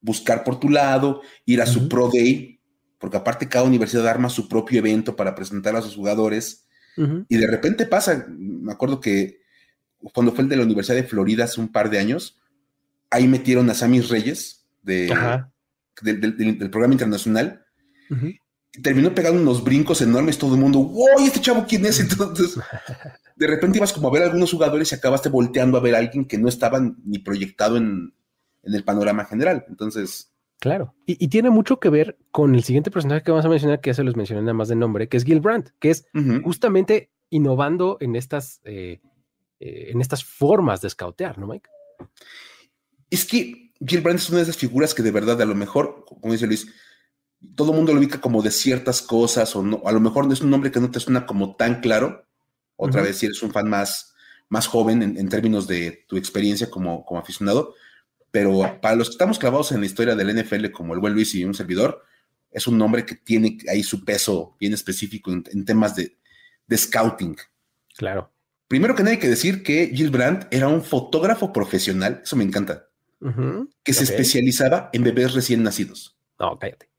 buscar 0.00 0.44
por 0.44 0.60
tu 0.60 0.68
lado, 0.68 1.22
ir 1.46 1.62
a 1.62 1.66
su 1.66 1.88
Pro 1.88 2.10
Day, 2.12 2.60
porque 2.98 3.16
aparte 3.16 3.48
cada 3.48 3.64
universidad 3.64 4.06
arma 4.06 4.28
su 4.28 4.48
propio 4.48 4.78
evento 4.80 5.16
para 5.16 5.34
presentar 5.34 5.74
a 5.74 5.82
sus 5.82 5.96
jugadores, 5.96 6.68
y 7.28 7.36
de 7.36 7.46
repente 7.46 7.86
pasa, 7.86 8.26
me 8.28 8.72
acuerdo 8.72 9.00
que 9.00 9.40
cuando 10.12 10.32
fue 10.32 10.44
el 10.44 10.50
de 10.50 10.56
la 10.56 10.62
Universidad 10.62 10.96
de 10.96 11.04
Florida 11.04 11.44
hace 11.44 11.60
un 11.60 11.68
par 11.68 11.90
de 11.90 11.98
años, 11.98 12.38
ahí 13.10 13.26
metieron 13.26 13.68
a 13.70 13.74
Samis 13.74 14.08
Reyes 14.08 14.66
de, 14.82 15.12
del, 16.02 16.70
programa 16.70 16.94
internacional. 16.94 17.64
y 18.72 18.82
terminó 18.82 19.14
pegando 19.14 19.40
unos 19.40 19.64
brincos 19.64 20.00
enormes, 20.02 20.38
todo 20.38 20.54
el 20.54 20.60
mundo, 20.60 20.80
wow, 20.80 21.20
¿y 21.20 21.24
este 21.24 21.40
chavo 21.40 21.64
quién 21.66 21.86
es? 21.86 22.00
Entonces, 22.00 22.58
de 23.36 23.46
repente 23.46 23.78
ibas 23.78 23.92
como 23.92 24.08
a 24.08 24.12
ver 24.12 24.22
a 24.22 24.26
algunos 24.26 24.52
jugadores 24.52 24.92
y 24.92 24.94
acabaste 24.94 25.28
volteando 25.28 25.78
a 25.78 25.80
ver 25.80 25.94
a 25.94 25.98
alguien 25.98 26.24
que 26.24 26.38
no 26.38 26.48
estaba 26.48 26.80
ni 27.04 27.18
proyectado 27.18 27.76
en, 27.76 28.12
el 28.62 28.82
panorama 28.82 29.24
general. 29.24 29.64
Entonces. 29.68 30.32
Claro. 30.58 30.94
Y, 31.06 31.28
tiene 31.28 31.50
mucho 31.50 31.78
que 31.78 31.88
ver 31.88 32.18
con 32.32 32.56
el 32.56 32.64
siguiente 32.64 32.90
personaje 32.90 33.22
que 33.22 33.30
vamos 33.30 33.46
a 33.46 33.48
mencionar, 33.48 33.80
que 33.80 33.90
ya 33.90 33.94
se 33.94 34.02
los 34.02 34.16
mencioné 34.16 34.42
nada 34.42 34.54
más 34.54 34.66
de 34.66 34.74
nombre, 34.74 35.08
que 35.08 35.16
es 35.16 35.24
Gil 35.24 35.40
Brandt, 35.40 35.70
que 35.78 35.90
es 35.90 36.06
justamente 36.42 37.12
innovando 37.30 37.96
en 38.00 38.16
estas, 38.16 38.60
eh, 38.64 39.00
eh, 39.60 39.90
en 39.90 40.00
estas 40.00 40.24
formas 40.24 40.80
de 40.80 40.90
scoutear, 40.90 41.38
¿no, 41.38 41.46
Mike? 41.46 41.68
Es 43.10 43.24
que 43.24 43.72
Jill 43.84 44.00
Brandt 44.00 44.20
es 44.20 44.28
una 44.28 44.38
de 44.38 44.44
esas 44.44 44.56
figuras 44.56 44.94
que 44.94 45.02
de 45.02 45.10
verdad, 45.10 45.40
a 45.40 45.46
lo 45.46 45.54
mejor, 45.54 46.04
como 46.06 46.32
dice 46.32 46.46
Luis, 46.46 46.66
todo 47.54 47.70
el 47.70 47.76
mundo 47.76 47.92
lo 47.92 48.00
ubica 48.00 48.20
como 48.20 48.42
de 48.42 48.50
ciertas 48.50 49.02
cosas, 49.02 49.54
o 49.56 49.62
no, 49.62 49.82
a 49.84 49.92
lo 49.92 50.00
mejor 50.00 50.26
no 50.26 50.32
es 50.32 50.40
un 50.40 50.50
nombre 50.50 50.70
que 50.70 50.80
no 50.80 50.90
te 50.90 51.00
suena 51.00 51.26
como 51.26 51.56
tan 51.56 51.80
claro. 51.80 52.26
Otra 52.76 53.00
vez, 53.00 53.18
si 53.18 53.26
eres 53.26 53.42
un 53.42 53.52
fan 53.52 53.70
más, 53.70 54.14
más 54.48 54.66
joven 54.66 55.02
en, 55.02 55.28
términos 55.30 55.66
de 55.66 56.04
tu 56.06 56.16
experiencia 56.16 56.68
como, 56.68 57.04
como 57.06 57.20
aficionado, 57.20 57.74
pero 58.30 58.78
para 58.82 58.96
los 58.96 59.08
que 59.08 59.12
estamos 59.12 59.38
clavados 59.38 59.72
en 59.72 59.80
la 59.80 59.86
historia 59.86 60.14
del 60.14 60.34
NFL, 60.38 60.70
como 60.72 60.92
el 60.92 61.00
buen 61.00 61.14
Luis 61.14 61.34
y 61.34 61.44
un 61.44 61.54
servidor, 61.54 62.02
es 62.50 62.66
un 62.66 62.76
nombre 62.76 63.06
que 63.06 63.14
tiene 63.14 63.58
ahí 63.70 63.82
su 63.82 64.04
peso 64.04 64.56
bien 64.60 64.74
específico 64.74 65.32
en, 65.32 65.64
temas 65.64 65.96
de, 65.96 66.18
de 66.66 66.76
scouting. 66.76 67.36
Claro. 67.96 68.30
Primero 68.68 68.94
que 68.94 69.02
nada 69.02 69.12
hay 69.12 69.20
que 69.20 69.28
decir 69.28 69.62
que 69.62 69.92
Jill 69.94 70.10
Brandt 70.10 70.52
era 70.52 70.68
un 70.68 70.82
fotógrafo 70.82 71.52
profesional, 71.52 72.20
eso 72.24 72.36
me 72.36 72.44
encanta, 72.44 72.88
que 73.84 73.92
se 73.92 74.04
especializaba 74.04 74.90
en 74.92 75.04
bebés 75.04 75.34
recién 75.34 75.62
nacidos. 75.62 76.18
No, 76.38 76.58
cállate. 76.58 76.90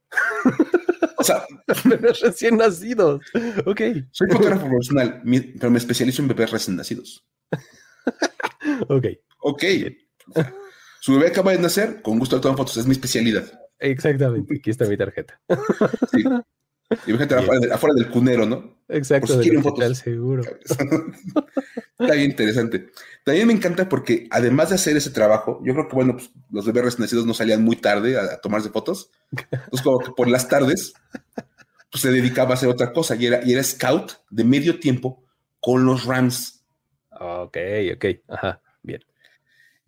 O 1.17 1.23
sea, 1.23 1.45
bebés 1.85 2.21
recién 2.21 2.57
nacidos. 2.57 3.21
Ok. 3.65 3.81
Soy 4.11 4.29
fotógrafo 4.31 4.67
profesional, 4.67 5.21
pero 5.59 5.71
me 5.71 5.77
especializo 5.77 6.21
en 6.21 6.29
bebés 6.29 6.51
recién 6.51 6.77
nacidos. 6.77 7.25
ok. 8.87 9.05
Ok. 9.39 9.63
Su 11.01 11.13
bebé 11.13 11.27
acaba 11.27 11.51
de 11.51 11.59
nacer, 11.59 12.01
con 12.01 12.19
gusto 12.19 12.39
toman 12.39 12.57
fotos, 12.57 12.77
es 12.77 12.85
mi 12.85 12.93
especialidad. 12.93 13.45
Exactamente, 13.79 14.55
aquí 14.57 14.69
está 14.69 14.85
mi 14.85 14.97
tarjeta. 14.97 15.39
Sí. 16.11 16.23
Imagínate 17.05 17.35
afuera, 17.35 17.75
afuera, 17.75 17.95
del 17.95 18.09
cunero, 18.09 18.45
¿no? 18.45 18.77
Exacto. 18.87 19.39
quieren 19.41 19.61
fotos. 19.61 19.97
seguro. 19.97 20.43
está 21.99 22.13
bien 22.13 22.31
interesante. 22.31 22.89
También 23.25 23.47
me 23.47 23.53
encanta 23.53 23.89
porque 23.89 24.27
además 24.31 24.69
de 24.69 24.75
hacer 24.75 24.95
ese 24.95 25.09
trabajo, 25.09 25.59
yo 25.63 25.73
creo 25.73 25.87
que, 25.89 25.95
bueno, 25.95 26.13
pues, 26.13 26.31
los 26.49 26.65
bebés 26.65 26.85
recién 26.85 27.01
nacidos 27.01 27.25
no 27.25 27.33
salían 27.33 27.63
muy 27.63 27.75
tarde 27.75 28.17
a, 28.17 28.39
tomarse 28.39 28.69
fotos. 28.69 29.11
Entonces, 29.31 29.81
como 29.81 29.99
que 29.99 30.11
por 30.11 30.29
las 30.29 30.47
tardes, 30.47 30.93
pues 31.91 32.01
se 32.01 32.11
dedicaba 32.11 32.51
a 32.51 32.53
hacer 32.53 32.69
otra 32.69 32.93
cosa 32.93 33.15
y 33.15 33.25
era, 33.25 33.41
y 33.43 33.51
era 33.51 33.63
scout 33.63 34.13
de 34.29 34.45
medio 34.45 34.79
tiempo 34.79 35.25
con 35.59 35.85
los 35.85 36.05
Rams. 36.05 36.63
Ok, 37.11 37.57
ok. 37.95 38.05
Ajá, 38.29 38.61
bien. 38.81 39.03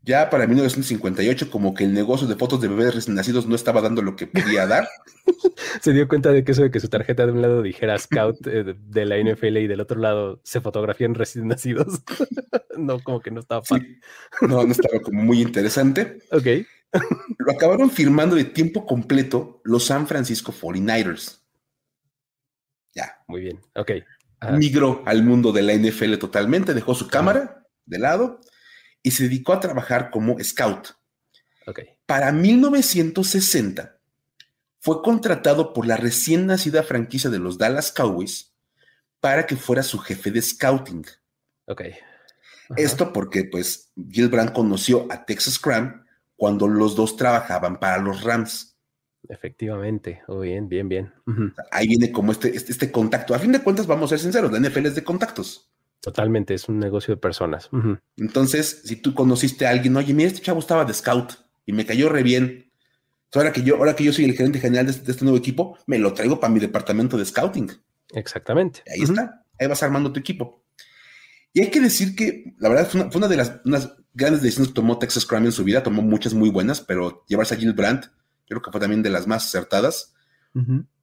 Ya 0.01 0.29
para 0.29 0.47
1958, 0.47 1.51
como 1.51 1.73
que 1.73 1.83
el 1.83 1.93
negocio 1.93 2.27
de 2.27 2.35
fotos 2.35 2.61
de 2.61 2.69
bebés 2.69 2.95
recién 2.95 3.15
nacidos 3.15 3.47
no 3.47 3.55
estaba 3.55 3.81
dando 3.81 4.01
lo 4.01 4.15
que 4.15 4.27
podía 4.27 4.65
dar. 4.65 4.87
se 5.81 5.91
dio 5.91 6.07
cuenta 6.07 6.31
de 6.31 6.43
que 6.43 6.53
eso 6.53 6.63
de 6.63 6.71
que 6.71 6.79
su 6.79 6.87
tarjeta 6.87 7.25
de 7.25 7.33
un 7.33 7.41
lado 7.41 7.61
dijera 7.61 7.97
Scout 7.97 8.47
eh, 8.47 8.75
de 8.77 9.05
la 9.05 9.17
NFL 9.17 9.57
y 9.57 9.67
del 9.67 9.81
otro 9.81 9.99
lado 9.99 10.39
se 10.43 10.61
fotografían 10.61 11.15
recién 11.15 11.47
nacidos. 11.47 12.01
no, 12.77 12.99
como 13.01 13.19
que 13.19 13.31
no 13.31 13.41
estaba 13.41 13.61
fácil. 13.61 14.01
No, 14.41 14.63
no 14.63 14.71
estaba 14.71 15.01
como 15.01 15.23
muy 15.23 15.41
interesante. 15.41 16.19
Ok. 16.31 16.65
Lo 17.37 17.51
acabaron 17.51 17.91
firmando 17.91 18.35
de 18.35 18.45
tiempo 18.45 18.85
completo 18.85 19.61
los 19.63 19.85
San 19.85 20.07
Francisco 20.07 20.51
49ers. 20.51 21.41
Ya. 22.95 23.21
Muy 23.27 23.41
bien. 23.41 23.59
Ok. 23.75 23.91
Migró 24.53 25.03
al 25.05 25.23
mundo 25.23 25.51
de 25.51 25.61
la 25.61 25.73
NFL 25.73 26.15
totalmente, 26.15 26.73
dejó 26.73 26.95
su 26.95 27.07
cámara 27.07 27.63
de 27.85 27.99
lado 27.99 28.39
y 29.03 29.11
se 29.11 29.23
dedicó 29.23 29.53
a 29.53 29.59
trabajar 29.59 30.09
como 30.09 30.37
scout. 30.43 30.89
Okay. 31.65 31.89
Para 32.05 32.31
1960 32.31 33.99
fue 34.79 35.01
contratado 35.01 35.73
por 35.73 35.85
la 35.85 35.97
recién 35.97 36.47
nacida 36.47 36.83
franquicia 36.83 37.29
de 37.29 37.39
los 37.39 37.57
Dallas 37.57 37.91
Cowboys 37.91 38.53
para 39.19 39.45
que 39.45 39.55
fuera 39.55 39.83
su 39.83 39.99
jefe 39.99 40.31
de 40.31 40.41
scouting. 40.41 41.05
Ok. 41.65 41.83
Esto 42.77 43.11
porque, 43.11 43.45
pues, 43.45 43.91
Gilbrand 44.09 44.53
conoció 44.53 45.07
a 45.11 45.25
Texas 45.25 45.57
Cram 45.57 46.05
cuando 46.35 46.67
los 46.67 46.95
dos 46.95 47.17
trabajaban 47.17 47.79
para 47.79 47.97
los 47.97 48.23
Rams. 48.23 48.77
Efectivamente, 49.27 50.21
oh, 50.27 50.39
bien, 50.39 50.69
bien, 50.69 50.87
bien. 50.87 51.13
Ahí 51.71 51.87
viene 51.87 52.11
como 52.11 52.31
este, 52.31 52.55
este, 52.55 52.71
este, 52.71 52.91
contacto. 52.91 53.35
A 53.35 53.39
fin 53.39 53.51
de 53.51 53.61
cuentas, 53.61 53.85
vamos 53.87 54.11
a 54.11 54.17
ser 54.17 54.19
sinceros, 54.19 54.51
la 54.51 54.59
NFL 54.59 54.85
es 54.85 54.95
de 54.95 55.03
contactos. 55.03 55.69
Totalmente, 56.01 56.53
es 56.53 56.69
un 56.69 56.79
negocio 56.79 57.13
de 57.13 57.19
personas. 57.19 57.69
Entonces, 58.15 58.83
si 58.85 58.95
tú 58.95 59.13
conociste 59.13 59.67
a 59.67 59.71
alguien, 59.71 59.97
oye, 59.97 60.13
mira, 60.13 60.29
este 60.29 60.41
chavo 60.41 60.59
estaba 60.59 60.85
de 60.85 60.93
scout 60.93 61.33
y 61.65 61.73
me 61.73 61.85
cayó 61.85 62.09
re 62.09 62.23
bien. 62.23 62.71
Ahora 63.33 63.51
que 63.51 63.63
yo, 63.63 63.75
ahora 63.75 63.95
que 63.95 64.05
yo 64.05 64.13
soy 64.13 64.25
el 64.25 64.33
gerente 64.33 64.59
general 64.59 64.85
de 64.85 64.91
este, 64.91 65.23
nuevo 65.23 65.37
equipo, 65.37 65.77
me 65.87 65.99
lo 65.99 66.13
traigo 66.13 66.39
para 66.39 66.53
mi 66.53 66.59
departamento 66.59 67.17
de 67.17 67.25
scouting. 67.25 67.71
Exactamente. 68.13 68.81
Ahí 68.91 69.03
está, 69.03 69.43
ahí 69.59 69.67
vas 69.67 69.83
armando 69.83 70.11
tu 70.11 70.19
equipo. 70.19 70.63
Y 71.53 71.61
hay 71.61 71.69
que 71.69 71.81
decir 71.81 72.15
que 72.15 72.53
la 72.59 72.69
verdad 72.69 72.89
fue 72.89 73.09
una, 73.15 73.27
de 73.27 73.37
las 73.37 73.59
grandes 74.13 74.41
decisiones 74.41 74.69
que 74.69 74.75
tomó 74.75 74.99
Texas 74.99 75.25
Crime 75.25 75.47
en 75.47 75.51
su 75.51 75.63
vida, 75.63 75.83
tomó 75.83 76.01
muchas 76.01 76.33
muy 76.33 76.49
buenas, 76.49 76.79
pero 76.79 77.25
llevarse 77.27 77.55
a 77.55 77.57
Gil 77.57 77.73
Brandt, 77.73 78.05
creo 78.47 78.61
que 78.61 78.71
fue 78.71 78.79
también 78.79 79.03
de 79.03 79.09
las 79.09 79.27
más 79.27 79.45
acertadas 79.45 80.13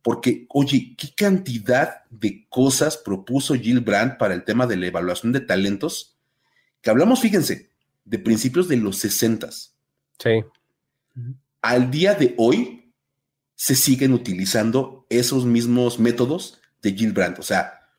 porque, 0.03 0.47
oye, 0.51 0.95
¿qué 0.97 1.15
cantidad 1.17 2.05
de 2.11 2.47
cosas 2.49 2.97
propuso 2.97 3.55
Jill 3.55 3.81
Brandt 3.81 4.19
para 4.19 4.35
el 4.35 4.45
tema 4.45 4.67
de 4.67 4.77
la 4.77 4.87
evaluación 4.87 5.33
de 5.33 5.41
talentos? 5.41 6.17
Que 6.81 6.91
hablamos, 6.91 7.21
fíjense, 7.21 7.71
de 8.05 8.19
principios 8.19 8.69
de 8.69 8.77
los 8.77 8.99
60. 8.99 9.51
Sí. 9.51 10.45
Al 11.61 11.91
día 11.91 12.15
de 12.15 12.35
hoy 12.39 12.93
se 13.57 13.75
siguen 13.75 14.13
utilizando 14.13 15.07
esos 15.11 15.45
mismos 15.45 15.99
métodos 15.99 16.61
de 16.83 16.93
Jill 16.93 17.13
Brandt. 17.13 17.41
O 17.41 17.43
sea, 17.43 17.91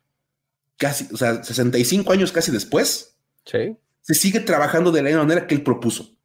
casi, 0.76 1.08
o 1.12 1.16
sea, 1.16 1.42
65 1.44 2.10
años 2.12 2.32
casi 2.32 2.50
después. 2.50 3.18
Sí. 3.44 3.76
Se 4.00 4.14
sigue 4.14 4.40
trabajando 4.40 4.90
de 4.90 5.02
la 5.02 5.10
misma 5.10 5.24
manera 5.24 5.46
que 5.46 5.54
él 5.54 5.62
propuso. 5.62 6.16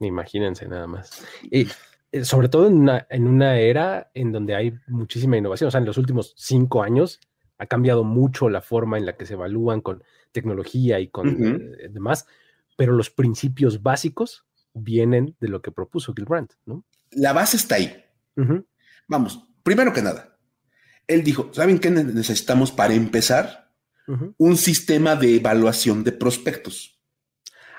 Imagínense 0.00 0.66
nada 0.66 0.86
más. 0.86 1.22
Y 1.50 1.68
sobre 2.22 2.48
todo 2.48 2.66
en 2.68 2.74
una, 2.74 3.06
en 3.10 3.26
una 3.26 3.58
era 3.58 4.10
en 4.14 4.30
donde 4.32 4.54
hay 4.54 4.74
muchísima 4.86 5.36
innovación. 5.36 5.68
O 5.68 5.70
sea, 5.70 5.80
en 5.80 5.86
los 5.86 5.98
últimos 5.98 6.34
cinco 6.36 6.82
años 6.82 7.20
ha 7.58 7.66
cambiado 7.66 8.04
mucho 8.04 8.48
la 8.48 8.60
forma 8.60 8.98
en 8.98 9.06
la 9.06 9.16
que 9.16 9.26
se 9.26 9.34
evalúan 9.34 9.80
con 9.80 10.02
tecnología 10.32 11.00
y 11.00 11.08
con 11.08 11.28
eh, 11.28 11.88
demás, 11.90 12.26
pero 12.76 12.92
los 12.92 13.10
principios 13.10 13.82
básicos 13.82 14.44
vienen 14.74 15.36
de 15.40 15.48
lo 15.48 15.62
que 15.62 15.70
propuso 15.70 16.12
Gilbrand, 16.12 16.50
¿no? 16.66 16.84
La 17.12 17.32
base 17.32 17.56
está 17.56 17.76
ahí. 17.76 18.04
Vamos, 19.06 19.46
primero 19.62 19.92
que 19.92 20.02
nada, 20.02 20.36
él 21.06 21.22
dijo, 21.22 21.50
¿saben 21.52 21.78
qué 21.78 21.90
necesitamos 21.90 22.72
para 22.72 22.94
empezar? 22.94 23.72
Un 24.36 24.56
sistema 24.58 25.16
de 25.16 25.36
evaluación 25.36 26.04
de 26.04 26.12
prospectos. 26.12 26.93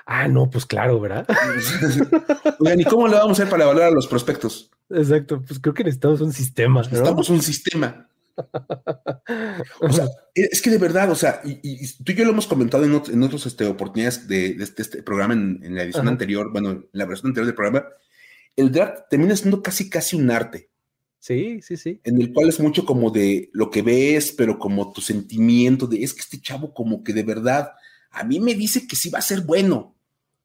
Ah, 0.06 0.28
no, 0.28 0.48
pues 0.48 0.64
claro, 0.64 1.00
¿verdad? 1.00 1.26
Oigan, 2.60 2.80
¿y 2.80 2.84
cómo 2.84 3.08
le 3.08 3.16
vamos 3.16 3.38
a 3.38 3.42
hacer 3.42 3.50
para 3.50 3.64
evaluar 3.64 3.88
a 3.88 3.90
los 3.90 4.06
prospectos? 4.06 4.70
Exacto, 4.88 5.42
pues 5.44 5.58
creo 5.58 5.74
que 5.74 5.82
necesitamos 5.82 6.20
un 6.20 6.32
sistema. 6.32 6.82
Necesitamos 6.82 7.28
un 7.28 7.42
sistema. 7.42 8.08
O 9.80 9.92
sea, 9.92 10.06
es 10.32 10.62
que 10.62 10.70
de 10.70 10.78
verdad, 10.78 11.10
o 11.10 11.16
sea, 11.16 11.40
y, 11.44 11.86
tú 12.04 12.12
y 12.12 12.14
yo 12.14 12.24
lo 12.24 12.30
hemos 12.30 12.46
comentado 12.46 12.84
en, 12.84 12.94
otras 12.94 13.12
en 13.12 13.48
este, 13.48 13.66
oportunidades 13.66 14.28
de, 14.28 14.50
este, 14.60 14.82
este, 14.82 15.02
programa 15.02 15.34
en, 15.34 15.74
la 15.74 15.82
edición 15.82 16.06
anterior, 16.06 16.52
bueno, 16.52 16.70
en 16.70 16.88
la 16.92 17.06
versión 17.06 17.30
anterior 17.30 17.46
del 17.46 17.56
programa, 17.56 17.86
el 18.54 18.70
draft 18.70 19.08
termina 19.10 19.34
siendo 19.34 19.60
casi, 19.60 19.90
casi 19.90 20.14
un 20.14 20.30
arte. 20.30 20.70
Sí, 21.18 21.60
sí, 21.62 21.76
sí. 21.76 22.00
En 22.04 22.20
el 22.20 22.32
cual 22.32 22.48
es 22.48 22.60
mucho 22.60 22.86
como 22.86 23.10
de 23.10 23.50
lo 23.52 23.70
que 23.70 23.82
ves, 23.82 24.32
pero 24.32 24.56
como 24.56 24.92
tu 24.92 25.00
sentimiento 25.00 25.88
de 25.88 26.04
es 26.04 26.14
que 26.14 26.20
este 26.20 26.40
chavo 26.40 26.72
como 26.72 27.02
que 27.02 27.12
de 27.12 27.24
verdad 27.24 27.72
a 28.10 28.22
mí 28.22 28.38
me 28.38 28.54
dice 28.54 28.86
que 28.86 28.94
sí 28.94 29.10
va 29.10 29.18
a 29.18 29.22
ser 29.22 29.40
bueno 29.40 29.95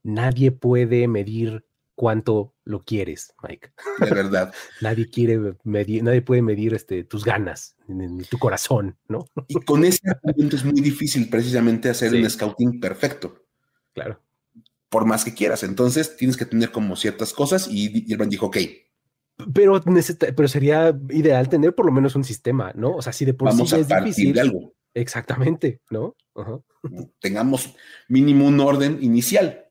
nadie 0.04 0.52
puede 0.52 1.08
medir 1.08 1.66
cuánto 1.96 2.56
lo 2.64 2.84
quieres, 2.84 3.34
Mike. 3.48 3.74
De 4.00 4.10
verdad. 4.10 4.54
nadie 4.82 5.10
quiere 5.10 5.56
medir, 5.64 6.04
nadie 6.04 6.22
puede 6.22 6.42
medir 6.42 6.74
este, 6.74 7.04
tus 7.04 7.24
ganas, 7.24 7.76
ni, 7.88 8.24
tu 8.24 8.40
corazón, 8.40 8.98
¿no? 9.08 9.28
y 9.48 9.56
con 9.62 9.86
ese 9.86 10.10
argumento 10.10 10.56
es 10.56 10.66
muy 10.66 10.82
difícil 10.82 11.30
precisamente 11.30 11.90
hacer 11.90 12.14
un 12.14 12.28
scouting 12.30 12.80
perfecto. 12.80 13.46
Claro. 13.94 14.20
Por 14.90 15.06
más 15.06 15.24
que 15.24 15.34
quieras. 15.34 15.64
Entonces 15.64 16.18
tienes 16.18 16.38
que 16.38 16.46
tener 16.46 16.72
como 16.72 16.96
ciertas 16.96 17.34
cosas 17.34 17.68
y, 17.70 18.12
el 18.12 18.30
dijo, 18.30 18.48
ok. 18.48 18.58
Pero, 19.54 19.82
pero 20.36 20.48
sería 20.48 20.98
ideal 21.10 21.50
tener 21.50 21.74
por 21.74 21.86
lo 21.86 21.92
menos 21.92 22.16
un 22.16 22.24
sistema, 22.24 22.72
¿no? 22.76 22.96
O 22.96 23.02
sea, 23.02 23.14
si 23.14 23.26
de 23.26 23.34
por 23.34 23.50
Vamos 23.50 23.70
sí 23.70 23.76
a 23.76 23.80
es 23.80 23.88
partir 23.88 24.08
difícil. 24.08 24.34
De 24.34 24.42
algo. 24.42 24.74
Exactamente, 24.94 25.82
¿no? 25.90 26.16
Tengamos 27.20 27.76
mínimo 28.08 28.48
un 28.48 28.60
orden 28.60 28.98
inicial. 29.02 29.71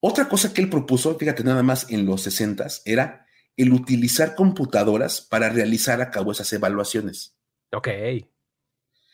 Otra 0.00 0.28
cosa 0.28 0.52
que 0.54 0.62
él 0.62 0.70
propuso, 0.70 1.16
fíjate 1.18 1.44
nada 1.44 1.62
más 1.62 1.90
en 1.90 2.06
los 2.06 2.22
60 2.22 2.66
era 2.84 3.26
el 3.56 3.72
utilizar 3.72 4.34
computadoras 4.34 5.20
para 5.20 5.50
realizar 5.50 6.00
a 6.00 6.10
cabo 6.10 6.32
esas 6.32 6.50
evaluaciones. 6.52 7.36
Ok. 7.72 7.88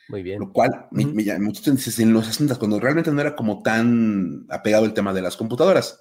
Muy 0.09 0.23
bien. 0.23 0.39
Lo 0.39 0.53
cual 0.53 0.87
me, 0.93 1.25
llama 1.25 1.47
mucho 1.47 1.71
en 1.71 2.13
los 2.13 2.27
60 2.27 2.55
cuando 2.57 2.79
realmente 2.79 3.11
no 3.11 3.21
era 3.21 3.35
como 3.35 3.63
tan 3.63 4.47
apegado 4.49 4.85
el 4.85 4.95
tema 4.95 5.13
de 5.13 5.23
las 5.23 5.37
computadoras. 5.37 6.01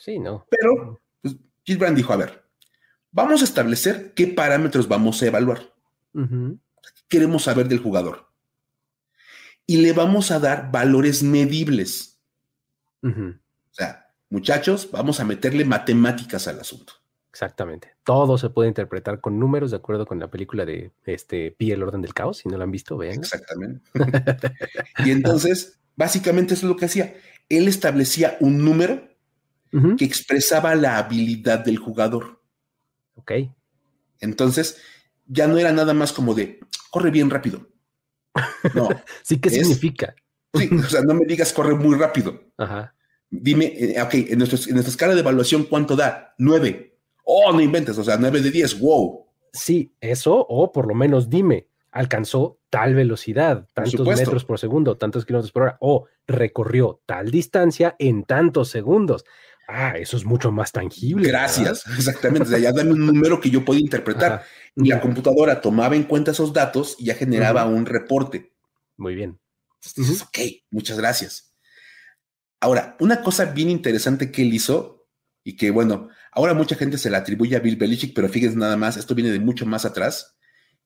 Sí, 0.00 0.18
no. 0.18 0.46
Pero 0.48 1.00
pues, 1.20 1.36
Gilbrand 1.64 1.96
dijo, 1.96 2.12
a 2.12 2.16
ver, 2.16 2.44
vamos 3.10 3.40
a 3.40 3.44
establecer 3.44 4.14
qué 4.14 4.28
parámetros 4.28 4.86
vamos 4.86 5.20
a 5.22 5.26
evaluar. 5.26 5.72
Queremos 7.08 7.44
saber 7.44 7.68
del 7.68 7.80
jugador. 7.80 8.28
Y 9.66 9.78
le 9.78 9.92
vamos 9.92 10.30
a 10.30 10.38
dar 10.38 10.70
valores 10.70 11.22
medibles. 11.22 12.11
O 13.02 13.74
sea, 13.74 14.14
muchachos, 14.30 14.88
vamos 14.90 15.20
a 15.20 15.24
meterle 15.24 15.64
matemáticas 15.64 16.46
al 16.48 16.60
asunto. 16.60 16.94
Exactamente. 17.30 17.96
Todo 18.04 18.36
se 18.36 18.50
puede 18.50 18.68
interpretar 18.68 19.20
con 19.20 19.38
números 19.38 19.70
de 19.70 19.78
acuerdo 19.78 20.04
con 20.04 20.20
la 20.20 20.30
película 20.30 20.66
de 20.66 20.92
este 21.06 21.50
Pi 21.50 21.72
el 21.72 21.82
orden 21.82 22.02
del 22.02 22.12
caos. 22.12 22.38
Si 22.38 22.48
no 22.48 22.58
lo 22.58 22.64
han 22.64 22.70
visto, 22.70 22.96
vean. 22.98 23.14
Exactamente. 23.14 23.90
y 24.98 25.10
entonces, 25.10 25.80
básicamente 25.96 26.54
eso 26.54 26.66
es 26.66 26.70
lo 26.70 26.76
que 26.76 26.84
hacía. 26.84 27.14
Él 27.48 27.68
establecía 27.68 28.36
un 28.40 28.64
número 28.64 29.08
que 29.96 30.04
expresaba 30.04 30.74
la 30.74 30.98
habilidad 30.98 31.60
del 31.64 31.78
jugador. 31.78 32.42
Ok. 33.14 33.32
Entonces, 34.20 34.76
ya 35.26 35.46
no 35.46 35.56
era 35.56 35.72
nada 35.72 35.94
más 35.94 36.12
como 36.12 36.34
de 36.34 36.60
corre 36.90 37.10
bien 37.10 37.30
rápido. 37.30 37.66
No. 38.74 38.88
sí, 39.22 39.40
¿qué 39.40 39.48
significa? 39.48 40.14
Sí, 40.54 40.70
o 40.72 40.88
sea, 40.88 41.02
no 41.02 41.14
me 41.14 41.24
digas 41.24 41.52
corre 41.52 41.74
muy 41.74 41.96
rápido. 41.96 42.42
Ajá. 42.58 42.94
Dime, 43.30 43.72
eh, 43.76 44.02
ok, 44.02 44.14
en, 44.14 44.38
nuestro, 44.38 44.58
en 44.66 44.74
nuestra 44.74 44.90
escala 44.90 45.14
de 45.14 45.20
evaluación, 45.20 45.64
¿cuánto 45.64 45.96
da? 45.96 46.34
Nueve. 46.38 46.98
Oh, 47.24 47.52
no 47.52 47.60
inventes, 47.60 47.96
o 47.96 48.04
sea, 48.04 48.18
nueve 48.18 48.40
de 48.40 48.50
diez, 48.50 48.78
wow. 48.78 49.26
Sí, 49.52 49.94
eso, 50.00 50.34
o 50.48 50.72
por 50.72 50.86
lo 50.86 50.94
menos 50.94 51.30
dime, 51.30 51.68
alcanzó 51.90 52.58
tal 52.68 52.94
velocidad, 52.94 53.66
tantos 53.74 54.06
metros 54.06 54.44
por 54.44 54.58
segundo, 54.58 54.96
tantos 54.96 55.24
kilómetros 55.24 55.52
por 55.52 55.62
hora, 55.62 55.76
o 55.80 56.06
recorrió 56.26 57.00
tal 57.06 57.30
distancia 57.30 57.96
en 57.98 58.24
tantos 58.24 58.68
segundos. 58.68 59.24
Ah, 59.68 59.94
eso 59.96 60.16
es 60.16 60.24
mucho 60.24 60.50
más 60.50 60.72
tangible. 60.72 61.28
Gracias, 61.28 61.84
exactamente. 61.96 62.48
O 62.48 62.50
sea, 62.50 62.58
ya 62.58 62.72
dame 62.72 62.92
un 62.92 63.06
número 63.06 63.40
que 63.40 63.50
yo 63.50 63.64
pueda 63.64 63.80
interpretar. 63.80 64.42
Y 64.74 64.88
la 64.88 65.00
computadora 65.00 65.60
tomaba 65.60 65.94
en 65.94 66.04
cuenta 66.04 66.32
esos 66.32 66.52
datos 66.52 66.96
y 66.98 67.06
ya 67.06 67.14
generaba 67.14 67.66
un 67.66 67.86
reporte. 67.86 68.52
Muy 68.96 69.14
bien. 69.14 69.38
Entonces 69.84 70.08
dices, 70.08 70.22
ok, 70.22 70.64
muchas 70.70 70.96
gracias. 70.98 71.54
Ahora, 72.60 72.96
una 73.00 73.22
cosa 73.22 73.46
bien 73.46 73.68
interesante 73.70 74.30
que 74.30 74.42
él 74.42 74.54
hizo 74.54 75.08
y 75.42 75.56
que, 75.56 75.70
bueno, 75.70 76.08
ahora 76.30 76.54
mucha 76.54 76.76
gente 76.76 76.98
se 76.98 77.10
la 77.10 77.18
atribuye 77.18 77.56
a 77.56 77.60
Bill 77.60 77.76
Belichick, 77.76 78.14
pero 78.14 78.28
fíjense 78.28 78.56
nada 78.56 78.76
más, 78.76 78.96
esto 78.96 79.16
viene 79.16 79.32
de 79.32 79.40
mucho 79.40 79.66
más 79.66 79.84
atrás, 79.84 80.36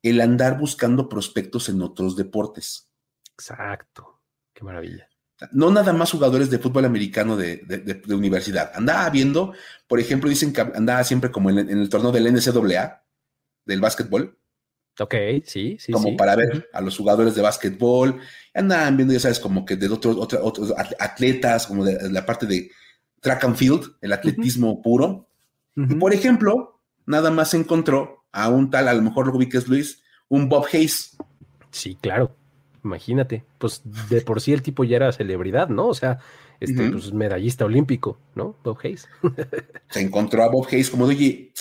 el 0.03 0.21
andar 0.23 0.59
buscando 0.59 1.09
prospectos 1.09 1.69
en 1.69 1.83
otros 1.83 2.17
deportes. 2.17 2.91
Exacto. 3.35 4.23
Qué 4.55 4.65
maravilla. 4.65 5.09
No 5.53 5.71
nada 5.71 5.93
más 5.93 6.13
jugadores 6.13 6.49
de 6.49 6.59
fútbol 6.59 6.87
americano 6.87 7.37
de, 7.37 8.03
universidad. 8.09 8.73
Andaba 8.75 9.11
viendo, 9.11 9.53
por 9.87 10.01
ejemplo, 10.01 10.31
dicen 10.31 10.55
que 10.55 10.63
andaba 10.63 11.05
siempre 11.05 11.31
como 11.31 11.51
en, 11.51 11.69
el 11.69 11.91
torneo 11.91 12.11
del 12.11 12.33
NCAA, 12.33 13.05
del 13.67 13.81
básquetbol. 13.83 14.39
Ok, 14.99 15.15
sí, 15.45 15.77
sí. 15.79 15.93
Como 15.93 16.17
para 16.17 16.37
ver 16.37 16.69
a 16.73 16.81
los 16.81 16.97
jugadores 16.97 17.35
de 17.35 17.43
básquetbol. 17.43 18.19
Andaban 18.55 18.97
viendo, 18.97 19.13
ya 19.13 19.21
sabes, 19.21 19.39
como 19.39 19.65
que 19.65 19.77
de 19.77 19.89
otros, 19.89 20.17
otros 20.17 20.73
atletas, 20.99 21.67
como 21.67 21.85
de, 21.85 22.11
la 22.11 22.25
parte 22.25 22.47
de 22.47 22.71
track 23.21 23.45
and 23.45 23.57
field, 23.57 23.97
el 24.01 24.13
atletismo 24.13 24.81
puro. 24.81 25.29
Y 25.77 25.95
por 25.97 26.15
ejemplo, 26.15 26.81
nada 27.05 27.31
más 27.31 27.53
encontró 27.53 28.25
a 28.33 28.49
un 28.49 28.71
tal, 28.71 28.89
a 28.89 28.95
lo 28.95 29.03
mejor 29.03 29.27
lo 29.27 29.35
ubiques 29.35 29.69
Luis, 29.69 30.03
un 30.29 30.49
Bob 30.49 30.67
Hayes. 30.73 31.17
Sí, 31.71 31.99
claro. 32.01 32.35
Imagínate, 32.83 33.45
pues 33.59 33.83
de 34.09 34.21
por 34.21 34.41
sí 34.41 34.53
el 34.53 34.63
tipo 34.63 34.85
ya 34.85 34.97
era 34.97 35.13
celebridad, 35.13 35.69
¿no? 35.69 35.89
O 35.89 35.95
sea, 35.95 36.21
este, 36.61 36.89
pues 36.89 37.13
medallista 37.13 37.65
olímpico, 37.65 38.21
¿no? 38.35 38.57
Bob 38.63 38.79
Hayes. 38.85 39.09
Se 39.91 40.01
encontró 40.01 40.45
a 40.45 40.49
Bob 40.49 40.67
Hayes 40.71 40.89
como 40.89 41.07
de, 41.09 41.17
oye, 41.17 41.53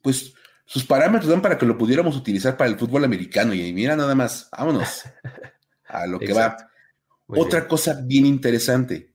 pues 0.00 0.32
sus 0.70 0.84
parámetros 0.84 1.28
dan 1.28 1.42
para 1.42 1.58
que 1.58 1.66
lo 1.66 1.76
pudiéramos 1.76 2.16
utilizar 2.16 2.56
para 2.56 2.70
el 2.70 2.78
fútbol 2.78 3.02
americano. 3.02 3.52
Y 3.52 3.72
mira 3.72 3.96
nada 3.96 4.14
más, 4.14 4.48
vámonos 4.56 5.02
a 5.84 6.06
lo 6.06 6.20
que 6.20 6.32
va. 6.32 6.56
Otra 7.26 7.66
cosa 7.66 8.00
bien 8.04 8.24
interesante, 8.24 9.12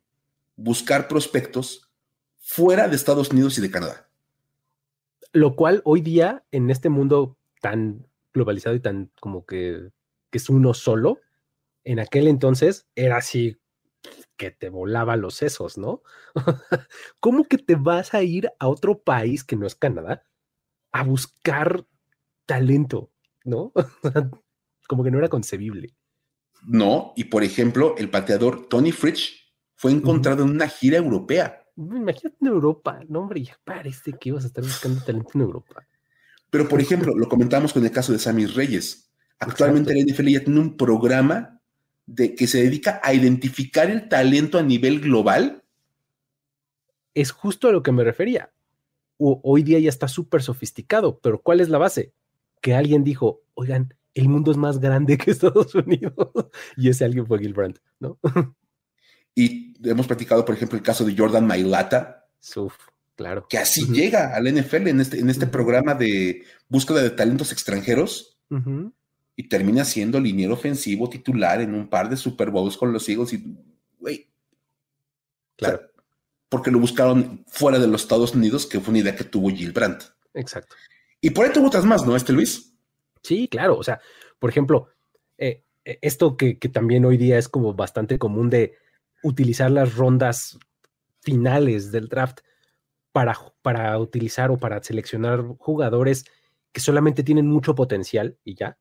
buscar 0.57 1.07
prospectos 1.07 1.89
fuera 2.39 2.89
de 2.89 2.97
Estados 2.97 3.29
Unidos 3.29 3.57
y 3.57 3.61
de 3.61 3.71
Canadá. 3.71 4.09
Lo 5.31 5.55
cual 5.55 5.81
hoy 5.85 6.01
día, 6.01 6.43
en 6.51 6.69
este 6.71 6.89
mundo 6.89 7.37
tan 7.61 8.05
globalizado 8.33 8.75
y 8.75 8.81
tan 8.81 9.09
como 9.21 9.45
que, 9.45 9.91
que 10.31 10.37
es 10.39 10.49
uno 10.49 10.73
solo, 10.73 11.21
en 11.85 12.01
aquel 12.01 12.27
entonces 12.27 12.85
era 12.95 13.15
así 13.15 13.61
que 14.35 14.51
te 14.51 14.67
volaba 14.67 15.15
los 15.15 15.35
sesos, 15.35 15.77
¿no? 15.77 16.03
¿Cómo 17.21 17.45
que 17.45 17.57
te 17.57 17.75
vas 17.75 18.13
a 18.13 18.23
ir 18.23 18.49
a 18.59 18.67
otro 18.67 18.99
país 18.99 19.45
que 19.45 19.55
no 19.55 19.65
es 19.65 19.75
Canadá 19.75 20.25
a 20.95 21.03
buscar 21.03 21.85
talento, 22.45 23.11
¿no? 23.43 23.73
Como 24.87 25.03
que 25.03 25.11
no 25.11 25.17
era 25.17 25.27
concebible. 25.27 25.93
No, 26.65 27.11
y 27.17 27.25
por 27.25 27.43
ejemplo, 27.43 27.95
el 27.97 28.09
pateador 28.09 28.67
Tony 28.69 28.93
Fritsch 28.93 29.51
fue 29.75 29.91
encontrado 29.91 30.43
en 30.43 30.51
una 30.51 30.69
gira 30.69 30.97
europea. 30.97 31.61
Imagínate 31.75 32.37
en 32.39 32.47
Europa, 32.47 33.01
no, 33.09 33.19
hombre, 33.19 33.43
ya 33.43 33.59
parece 33.65 34.13
que 34.13 34.29
ibas 34.29 34.45
a 34.45 34.47
estar 34.47 34.63
buscando 34.63 35.03
talento 35.03 35.31
en 35.33 35.41
Europa. 35.41 35.85
Pero, 36.49 36.69
por 36.69 36.79
ejemplo, 36.79 37.13
lo 37.13 37.27
comentamos 37.27 37.73
con 37.73 37.83
el 37.83 37.91
caso 37.91 38.13
de 38.13 38.19
Sammy 38.19 38.45
Reyes. 38.45 39.11
Actualmente 39.39 39.93
la 39.93 40.01
NFL 40.01 40.27
ya 40.29 40.43
tiene 40.45 40.61
un 40.61 40.77
programa 40.77 41.59
de 42.05 42.35
que 42.35 42.47
se 42.47 42.63
dedica 42.63 43.01
a 43.03 43.13
identificar 43.13 43.89
el 43.89 44.07
talento 44.07 44.57
a 44.57 44.63
nivel 44.63 45.01
global? 45.01 45.61
Es 47.13 47.31
justo 47.31 47.67
a 47.67 47.73
lo 47.73 47.83
que 47.83 47.91
me 47.91 48.05
refería. 48.05 48.54
Hoy 49.17 49.63
día 49.63 49.79
ya 49.79 49.89
está 49.89 50.07
súper 50.07 50.41
sofisticado, 50.41 51.19
pero 51.19 51.41
¿cuál 51.41 51.61
es 51.61 51.69
la 51.69 51.77
base? 51.77 52.13
Que 52.61 52.73
alguien 52.73 53.03
dijo, 53.03 53.43
oigan, 53.53 53.93
el 54.13 54.29
mundo 54.29 54.51
es 54.51 54.57
más 54.57 54.79
grande 54.79 55.17
que 55.17 55.31
Estados 55.31 55.75
Unidos. 55.75 56.13
y 56.77 56.89
ese 56.89 57.05
alguien 57.05 57.27
fue 57.27 57.39
Gilbrand, 57.39 57.79
¿no? 57.99 58.19
y 59.35 59.73
hemos 59.87 60.07
platicado, 60.07 60.43
por 60.45 60.55
ejemplo, 60.55 60.77
el 60.77 60.83
caso 60.83 61.05
de 61.05 61.15
Jordan 61.15 61.45
Mailata. 61.45 62.27
Uf, 62.55 62.75
claro. 63.15 63.45
Que 63.49 63.57
así 63.57 63.85
llega 63.91 64.35
al 64.35 64.51
NFL 64.51 64.87
en 64.87 65.01
este, 65.01 65.19
en 65.19 65.29
este 65.29 65.47
programa 65.47 65.93
de 65.93 66.43
búsqueda 66.69 67.01
de 67.01 67.09
talentos 67.11 67.51
extranjeros 67.51 68.39
y 69.35 69.49
termina 69.49 69.83
siendo 69.83 70.19
liniero 70.19 70.53
ofensivo 70.53 71.09
titular 71.09 71.59
en 71.59 71.73
un 71.73 71.89
par 71.89 72.09
de 72.09 72.15
Super 72.15 72.51
Bowls 72.51 72.77
con 72.77 72.93
los 72.93 73.07
Eagles 73.09 73.33
y, 73.33 73.57
güey. 73.99 74.29
Claro. 75.57 75.81
Porque 76.49 76.71
lo 76.71 76.79
buscaron 76.79 77.43
fuera 77.47 77.79
de 77.79 77.87
los 77.87 78.03
Estados 78.03 78.35
Unidos, 78.35 78.65
que 78.65 78.79
fue 78.79 78.91
una 78.91 78.99
idea 78.99 79.15
que 79.15 79.23
tuvo 79.23 79.49
Gil 79.49 79.71
Brandt. 79.71 80.03
Exacto. 80.33 80.75
Y 81.21 81.31
por 81.31 81.45
ahí 81.45 81.51
tuvo 81.51 81.67
otras 81.67 81.85
más, 81.85 82.05
¿no, 82.05 82.15
este 82.15 82.33
Luis? 82.33 82.75
Sí, 83.23 83.47
claro. 83.47 83.77
O 83.77 83.83
sea, 83.83 83.99
por 84.37 84.49
ejemplo, 84.49 84.89
eh, 85.37 85.63
eh, 85.83 85.97
esto 86.01 86.37
que, 86.37 86.59
que 86.59 86.69
también 86.69 87.05
hoy 87.05 87.17
día 87.17 87.37
es 87.37 87.49
como 87.49 87.73
bastante 87.73 88.19
común 88.19 88.49
de 88.49 88.75
utilizar 89.23 89.71
las 89.71 89.95
rondas 89.95 90.59
finales 91.21 91.91
del 91.91 92.07
draft 92.07 92.39
para, 93.11 93.35
para 93.61 93.97
utilizar 93.97 94.51
o 94.51 94.57
para 94.57 94.83
seleccionar 94.83 95.41
jugadores 95.57 96.25
que 96.71 96.81
solamente 96.81 97.23
tienen 97.23 97.47
mucho 97.47 97.73
potencial 97.73 98.37
y 98.43 98.55
ya, 98.55 98.77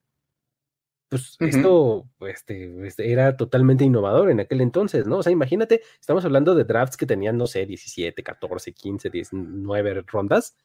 pues 1.15 1.37
esto 1.39 2.09
este, 2.27 2.85
este, 2.85 3.13
era 3.13 3.37
totalmente 3.37 3.85
innovador 3.85 4.31
en 4.31 4.41
aquel 4.41 4.61
entonces, 4.61 5.07
¿no? 5.07 5.19
O 5.19 5.23
sea, 5.23 5.31
imagínate, 5.31 5.81
estamos 6.01 6.25
hablando 6.25 6.57
de 6.57 6.65
drafts 6.65 6.97
que 6.97 7.07
tenían, 7.07 7.37
no 7.37 7.47
sé, 7.47 7.67
17, 7.67 8.21
14, 8.21 8.73
15, 8.73 9.11
19 9.11 10.03
rondas. 10.09 10.57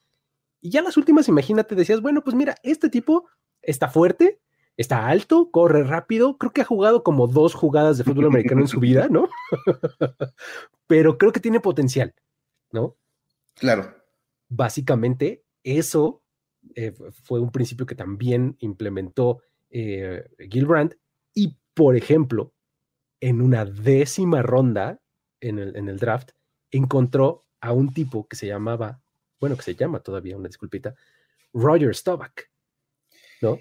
Y 0.60 0.72
ya 0.72 0.82
las 0.82 0.98
últimas, 0.98 1.28
imagínate, 1.28 1.76
decías, 1.76 2.02
bueno, 2.02 2.24
pues 2.24 2.36
mira, 2.36 2.56
este 2.64 2.90
tipo 2.90 3.28
está 3.62 3.90
fuerte, 3.90 4.42
está 4.76 5.08
alto, 5.08 5.52
corre 5.52 5.84
rápido, 5.84 6.40
creo 6.40 6.52
que 6.52 6.62
ha 6.62 6.66
jugado 6.66 7.04
como 7.04 7.28
dos 7.28 7.54
jugadas 7.54 8.00
de 8.00 8.04
fútbol 8.04 8.26
americano 8.26 8.62
en 8.62 8.68
su 8.68 8.80
vida, 8.80 9.08
¿no? 9.08 9.30
Pero 10.88 11.20
creo 11.20 11.32
que 11.32 11.40
tiene 11.40 11.60
potencial, 11.60 12.16
¿no? 12.72 12.98
Claro. 13.54 13.94
Básicamente, 14.48 15.44
eso 15.64 16.24
eh, 16.74 16.92
fue 17.22 17.40
un 17.40 17.52
principio 17.52 17.86
que 17.86 17.94
también 17.94 18.58
implementó 18.62 19.44
eh, 19.70 20.30
Gilbrand 20.50 20.96
y, 21.34 21.58
por 21.74 21.96
ejemplo, 21.96 22.54
en 23.22 23.42
una 23.42 23.66
décima 23.66 24.42
ronda 24.42 25.02
en 25.42 25.60
el, 25.60 25.76
en 25.76 25.90
el 25.90 25.98
draft, 25.98 26.32
encontró 26.72 27.46
a 27.62 27.74
un 27.74 27.94
tipo 27.94 28.28
que 28.28 28.36
se 28.36 28.48
llamaba, 28.48 29.02
bueno, 29.40 29.56
que 29.58 29.64
se 29.64 29.76
llama 29.76 30.00
todavía, 30.00 30.38
una 30.38 30.48
disculpita, 30.48 30.96
Roger 31.54 31.96
Staubach, 31.96 32.50
¿no? 33.42 33.60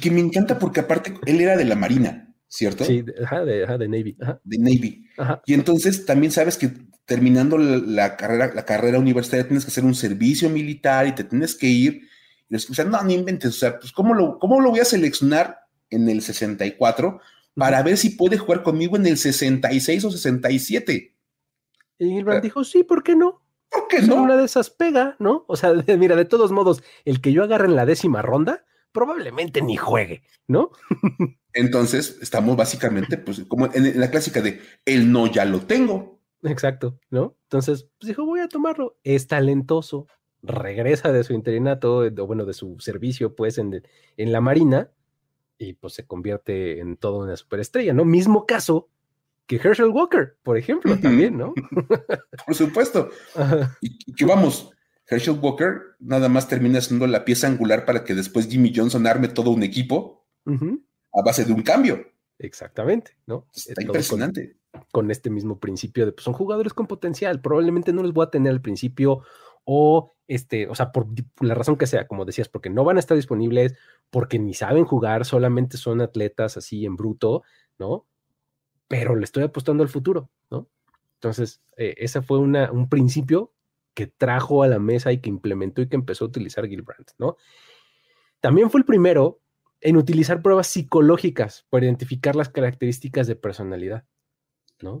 Que 0.00 0.10
me 0.10 0.20
encanta 0.20 0.58
porque 0.58 0.80
aparte 0.80 1.14
él 1.26 1.40
era 1.40 1.56
de 1.56 1.64
la 1.64 1.74
Marina, 1.74 2.34
¿cierto? 2.48 2.84
Sí, 2.84 3.02
de, 3.02 3.12
de, 3.12 3.88
Navy. 3.88 4.16
De 4.44 4.58
Navy. 4.58 5.08
Y 5.46 5.54
entonces 5.54 6.04
también 6.04 6.32
sabes 6.32 6.58
que 6.58 6.70
terminando 7.06 7.56
la, 7.58 8.16
carrera, 8.16 8.52
la 8.54 8.64
carrera 8.64 8.98
universitaria 8.98 9.46
tienes 9.46 9.64
que 9.64 9.70
hacer 9.70 9.84
un 9.84 9.94
servicio 9.94 10.50
militar 10.50 11.06
y 11.06 11.14
te 11.14 11.24
tienes 11.24 11.54
que 11.54 11.68
ir 11.68 12.08
les 12.48 12.86
no, 12.86 13.02
no 13.02 13.10
inventes, 13.10 13.50
o 13.50 13.58
sea, 13.58 13.78
pues 13.78 13.92
¿cómo 13.92 14.14
lo, 14.14 14.38
cómo 14.38 14.60
lo 14.60 14.70
voy 14.70 14.80
a 14.80 14.84
seleccionar 14.84 15.60
en 15.90 16.08
el 16.08 16.22
64 16.22 17.20
para 17.54 17.82
ver 17.82 17.96
si 17.96 18.10
puede 18.10 18.38
jugar 18.38 18.62
conmigo 18.62 18.96
en 18.96 19.06
el 19.06 19.16
66 19.16 20.04
o 20.04 20.10
67? 20.10 21.16
Y 21.98 22.10
Gilbert 22.10 22.42
dijo, 22.42 22.64
sí, 22.64 22.82
¿por 22.82 23.02
qué 23.02 23.14
no? 23.14 23.42
¿Por 23.70 23.88
qué 23.88 24.02
no? 24.02 24.22
Una 24.22 24.36
de 24.36 24.44
esas 24.44 24.70
pega, 24.70 25.16
¿no? 25.18 25.44
O 25.48 25.56
sea, 25.56 25.72
mira, 25.98 26.16
de 26.16 26.24
todos 26.24 26.52
modos, 26.52 26.82
el 27.04 27.20
que 27.20 27.32
yo 27.32 27.42
agarre 27.42 27.66
en 27.66 27.76
la 27.76 27.86
décima 27.86 28.22
ronda, 28.22 28.64
probablemente 28.92 29.62
ni 29.62 29.76
juegue, 29.76 30.22
¿no? 30.46 30.70
Entonces, 31.52 32.18
estamos 32.20 32.56
básicamente, 32.56 33.16
pues, 33.18 33.44
como 33.48 33.68
en, 33.72 33.98
la 33.98 34.10
clásica 34.10 34.40
de 34.40 34.60
el 34.84 35.10
no 35.10 35.26
ya 35.26 35.44
lo 35.44 35.60
tengo. 35.60 36.20
Exacto, 36.42 36.98
¿no? 37.10 37.36
Entonces, 37.44 37.88
pues 37.98 38.08
dijo, 38.08 38.24
voy 38.26 38.40
a 38.40 38.48
tomarlo. 38.48 38.98
Es 39.02 39.28
talentoso, 39.28 40.06
regresa 40.44 41.12
de 41.12 41.24
su 41.24 41.32
interinato, 41.32 41.98
o 41.98 42.26
bueno, 42.26 42.44
de 42.44 42.52
su 42.52 42.76
servicio, 42.78 43.34
pues, 43.34 43.58
en, 43.58 43.82
en 44.16 44.32
la 44.32 44.40
Marina, 44.40 44.90
y 45.58 45.74
pues 45.74 45.94
se 45.94 46.06
convierte 46.06 46.80
en 46.80 46.96
toda 46.96 47.24
una 47.24 47.36
superestrella, 47.36 47.92
¿no? 47.92 48.04
Mismo 48.04 48.46
caso 48.46 48.88
que 49.46 49.56
Herschel 49.56 49.88
Walker, 49.88 50.36
por 50.42 50.56
ejemplo, 50.56 50.98
también, 50.98 51.36
¿no? 51.36 51.54
por 52.46 52.54
supuesto. 52.54 53.10
Y, 53.80 54.12
que 54.14 54.24
vamos, 54.24 54.70
Herschel 55.06 55.38
Walker 55.40 55.80
nada 56.00 56.28
más 56.28 56.48
termina 56.48 56.80
siendo 56.80 57.06
la 57.06 57.24
pieza 57.24 57.46
angular 57.46 57.84
para 57.84 58.04
que 58.04 58.14
después 58.14 58.48
Jimmy 58.48 58.72
Johnson 58.74 59.06
arme 59.06 59.28
todo 59.28 59.50
un 59.50 59.62
equipo 59.62 60.26
a 60.46 61.22
base 61.24 61.44
de 61.44 61.52
un 61.52 61.62
cambio. 61.62 62.06
Exactamente, 62.38 63.16
¿no? 63.26 63.46
Está 63.54 63.82
impresionante. 63.82 64.56
Con, 64.90 65.10
este 65.10 65.30
mismo 65.30 65.60
principio 65.60 66.04
de, 66.04 66.12
pues 66.12 66.24
son 66.24 66.34
jugadores 66.34 66.74
con 66.74 66.88
potencial, 66.88 67.40
probablemente 67.40 67.92
no 67.92 68.02
les 68.02 68.12
voy 68.12 68.26
a 68.26 68.30
tener 68.30 68.52
al 68.52 68.60
principio 68.60 69.22
o, 69.64 70.14
este, 70.28 70.68
o 70.68 70.74
sea, 70.74 70.92
por 70.92 71.06
la 71.40 71.54
razón 71.54 71.76
que 71.76 71.86
sea, 71.86 72.06
como 72.06 72.24
decías, 72.24 72.48
porque 72.48 72.70
no 72.70 72.84
van 72.84 72.96
a 72.96 73.00
estar 73.00 73.16
disponibles, 73.16 73.74
porque 74.10 74.38
ni 74.38 74.54
saben 74.54 74.84
jugar, 74.84 75.24
solamente 75.24 75.76
son 75.76 76.00
atletas 76.00 76.56
así 76.56 76.86
en 76.86 76.96
bruto, 76.96 77.42
¿no? 77.78 78.06
Pero 78.88 79.16
le 79.16 79.24
estoy 79.24 79.44
apostando 79.44 79.82
al 79.82 79.88
futuro, 79.88 80.30
¿no? 80.50 80.68
Entonces, 81.14 81.62
eh, 81.76 81.94
ese 81.98 82.22
fue 82.22 82.38
una, 82.38 82.70
un 82.70 82.88
principio 82.88 83.52
que 83.94 84.06
trajo 84.06 84.62
a 84.62 84.68
la 84.68 84.78
mesa 84.78 85.12
y 85.12 85.18
que 85.18 85.30
implementó 85.30 85.80
y 85.80 85.88
que 85.88 85.96
empezó 85.96 86.24
a 86.24 86.28
utilizar 86.28 86.66
Gilbrandt, 86.66 87.12
¿no? 87.18 87.36
También 88.40 88.70
fue 88.70 88.80
el 88.80 88.84
primero 88.84 89.40
en 89.80 89.96
utilizar 89.96 90.42
pruebas 90.42 90.66
psicológicas 90.66 91.66
para 91.70 91.86
identificar 91.86 92.36
las 92.36 92.48
características 92.48 93.26
de 93.26 93.36
personalidad, 93.36 94.04
¿no? 94.80 95.00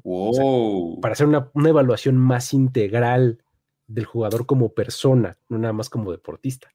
para 1.00 1.12
hacer 1.12 1.26
una, 1.26 1.50
evaluación 1.68 2.16
más 2.16 2.54
integral 2.54 3.43
del 3.86 4.04
jugador 4.04 4.46
como 4.46 4.72
persona, 4.72 5.38
no 5.48 5.58
nada 5.58 5.72
más 5.72 5.88
como 5.90 6.10
deportista. 6.12 6.70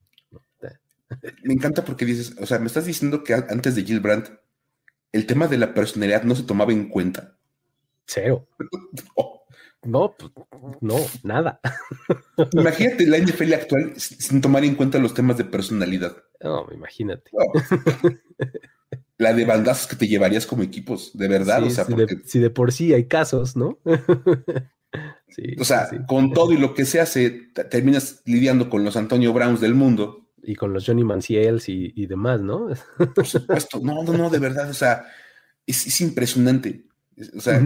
Me 1.43 1.53
encanta 1.53 1.84
porque 1.84 2.05
dices, 2.05 2.36
o 2.39 2.45
sea, 2.45 2.60
me 2.60 2.68
estás 2.68 2.86
diciendo 2.86 3.24
que 3.24 3.34
antes 3.34 3.76
de 3.76 3.84
Gilbrandt 3.84 4.30
el 5.12 5.26
tema 5.26 5.47
de 5.47 5.57
la 5.57 5.74
personalidad 5.74 6.24
no 6.24 6.36
se 6.36 6.43
tomaba 6.43 6.72
en 6.72 6.89
cuenta. 6.89 7.38
Cero. 8.05 8.47
No, 9.82 10.14
pues, 10.20 10.30
no, 10.82 10.97
nada. 11.24 11.62
Imagínate 12.51 13.07
la 13.07 13.18
NFL 13.18 13.53
actual 13.53 13.93
sin 13.95 14.41
tomar 14.41 14.66
en 14.66 14.76
cuenta 14.76 14.99
los 14.99 15.14
temas 15.14 15.38
de 15.38 15.45
personalidad. 15.45 16.18
No, 16.43 16.68
imagínate. 16.74 17.32
La 19.18 19.32
de 19.32 19.45
bandazos 19.45 19.88
que 19.88 19.95
te 19.95 20.10
llevarías 20.10 20.45
como 20.45 20.64
equipos, 20.64 21.18
de 21.18 21.30
verdad. 21.30 21.64
o 21.64 21.70
sea, 21.70 21.86
si, 21.86 21.93
de, 21.93 22.39
de, 22.41 22.49
por 22.49 22.74
sí 22.74 22.93
hay 22.93 23.07
casos, 23.07 23.55
¿no? 23.55 23.80
Sí, 25.29 25.55
o 25.59 25.63
sea, 25.63 25.89
con 26.07 26.33
todo 26.33 26.53
y 26.53 26.57
lo 26.57 26.73
que 26.73 26.85
se 26.85 26.99
hace, 26.99 27.51
terminas 27.69 28.21
lidiando 28.25 28.69
con 28.69 28.83
los 28.83 28.95
Antonio 28.95 29.33
Browns 29.33 29.61
del 29.61 29.75
mundo. 29.75 30.29
Y 30.41 30.55
con 30.55 30.73
los 30.73 30.85
Johnny 30.85 31.03
Manciels 31.03 31.67
y, 31.67 32.05
demás, 32.05 32.41
¿no? 32.41 32.69
Por 33.15 33.27
supuesto, 33.27 33.79
no, 33.83 34.03
no, 34.03 34.13
no, 34.13 34.29
de 34.29 34.39
verdad, 34.39 34.69
o 34.69 34.73
sea, 34.73 35.05
es, 35.65 36.01
impresionante. 36.01 36.85
O 37.35 37.41
sea, 37.41 37.61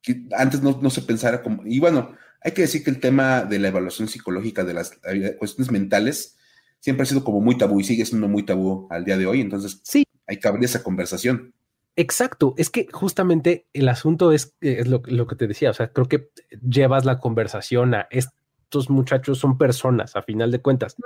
que 0.00 0.26
antes 0.36 0.62
no, 0.62 0.90
se 0.90 1.02
pensara 1.02 1.42
como. 1.42 1.66
Y 1.66 1.80
bueno, 1.80 2.14
hay 2.40 2.52
que 2.52 2.62
decir 2.62 2.84
que 2.84 2.90
el 2.90 3.00
tema 3.00 3.42
de 3.42 3.58
la 3.58 3.68
evaluación 3.68 4.08
psicológica 4.08 4.64
de 4.64 4.74
las 4.74 4.98
cuestiones 5.38 5.70
mentales 5.70 6.36
siempre 6.80 7.04
ha 7.04 7.06
sido 7.06 7.24
como 7.24 7.40
muy 7.40 7.56
tabú 7.56 7.80
y 7.80 7.84
sigue 7.84 8.04
siendo 8.04 8.28
muy 8.28 8.44
tabú 8.44 8.86
al 8.90 9.04
día 9.04 9.16
de 9.16 9.26
hoy. 9.26 9.40
Entonces, 9.40 9.80
sí. 9.84 10.04
hay 10.26 10.38
que 10.38 10.48
abrir 10.48 10.64
esa 10.64 10.82
conversación. 10.82 11.54
Exacto, 11.94 12.54
es 12.56 12.70
que 12.70 12.88
justamente 12.90 13.66
el 13.74 13.88
asunto 13.88 14.32
es, 14.32 14.56
es 14.60 14.88
lo, 14.88 15.02
que 15.02 15.36
te 15.36 15.46
decía, 15.46 15.70
o 15.70 15.74
sea, 15.74 15.92
creo 15.92 16.08
que 16.08 16.30
llevas 16.66 17.04
la 17.04 17.18
conversación 17.18 17.94
a 17.94 18.08
estos 18.10 18.88
muchachos 18.88 19.38
son 19.38 19.58
personas, 19.58 20.16
a 20.16 20.22
final 20.22 20.50
de 20.50 20.62
cuentas, 20.62 20.96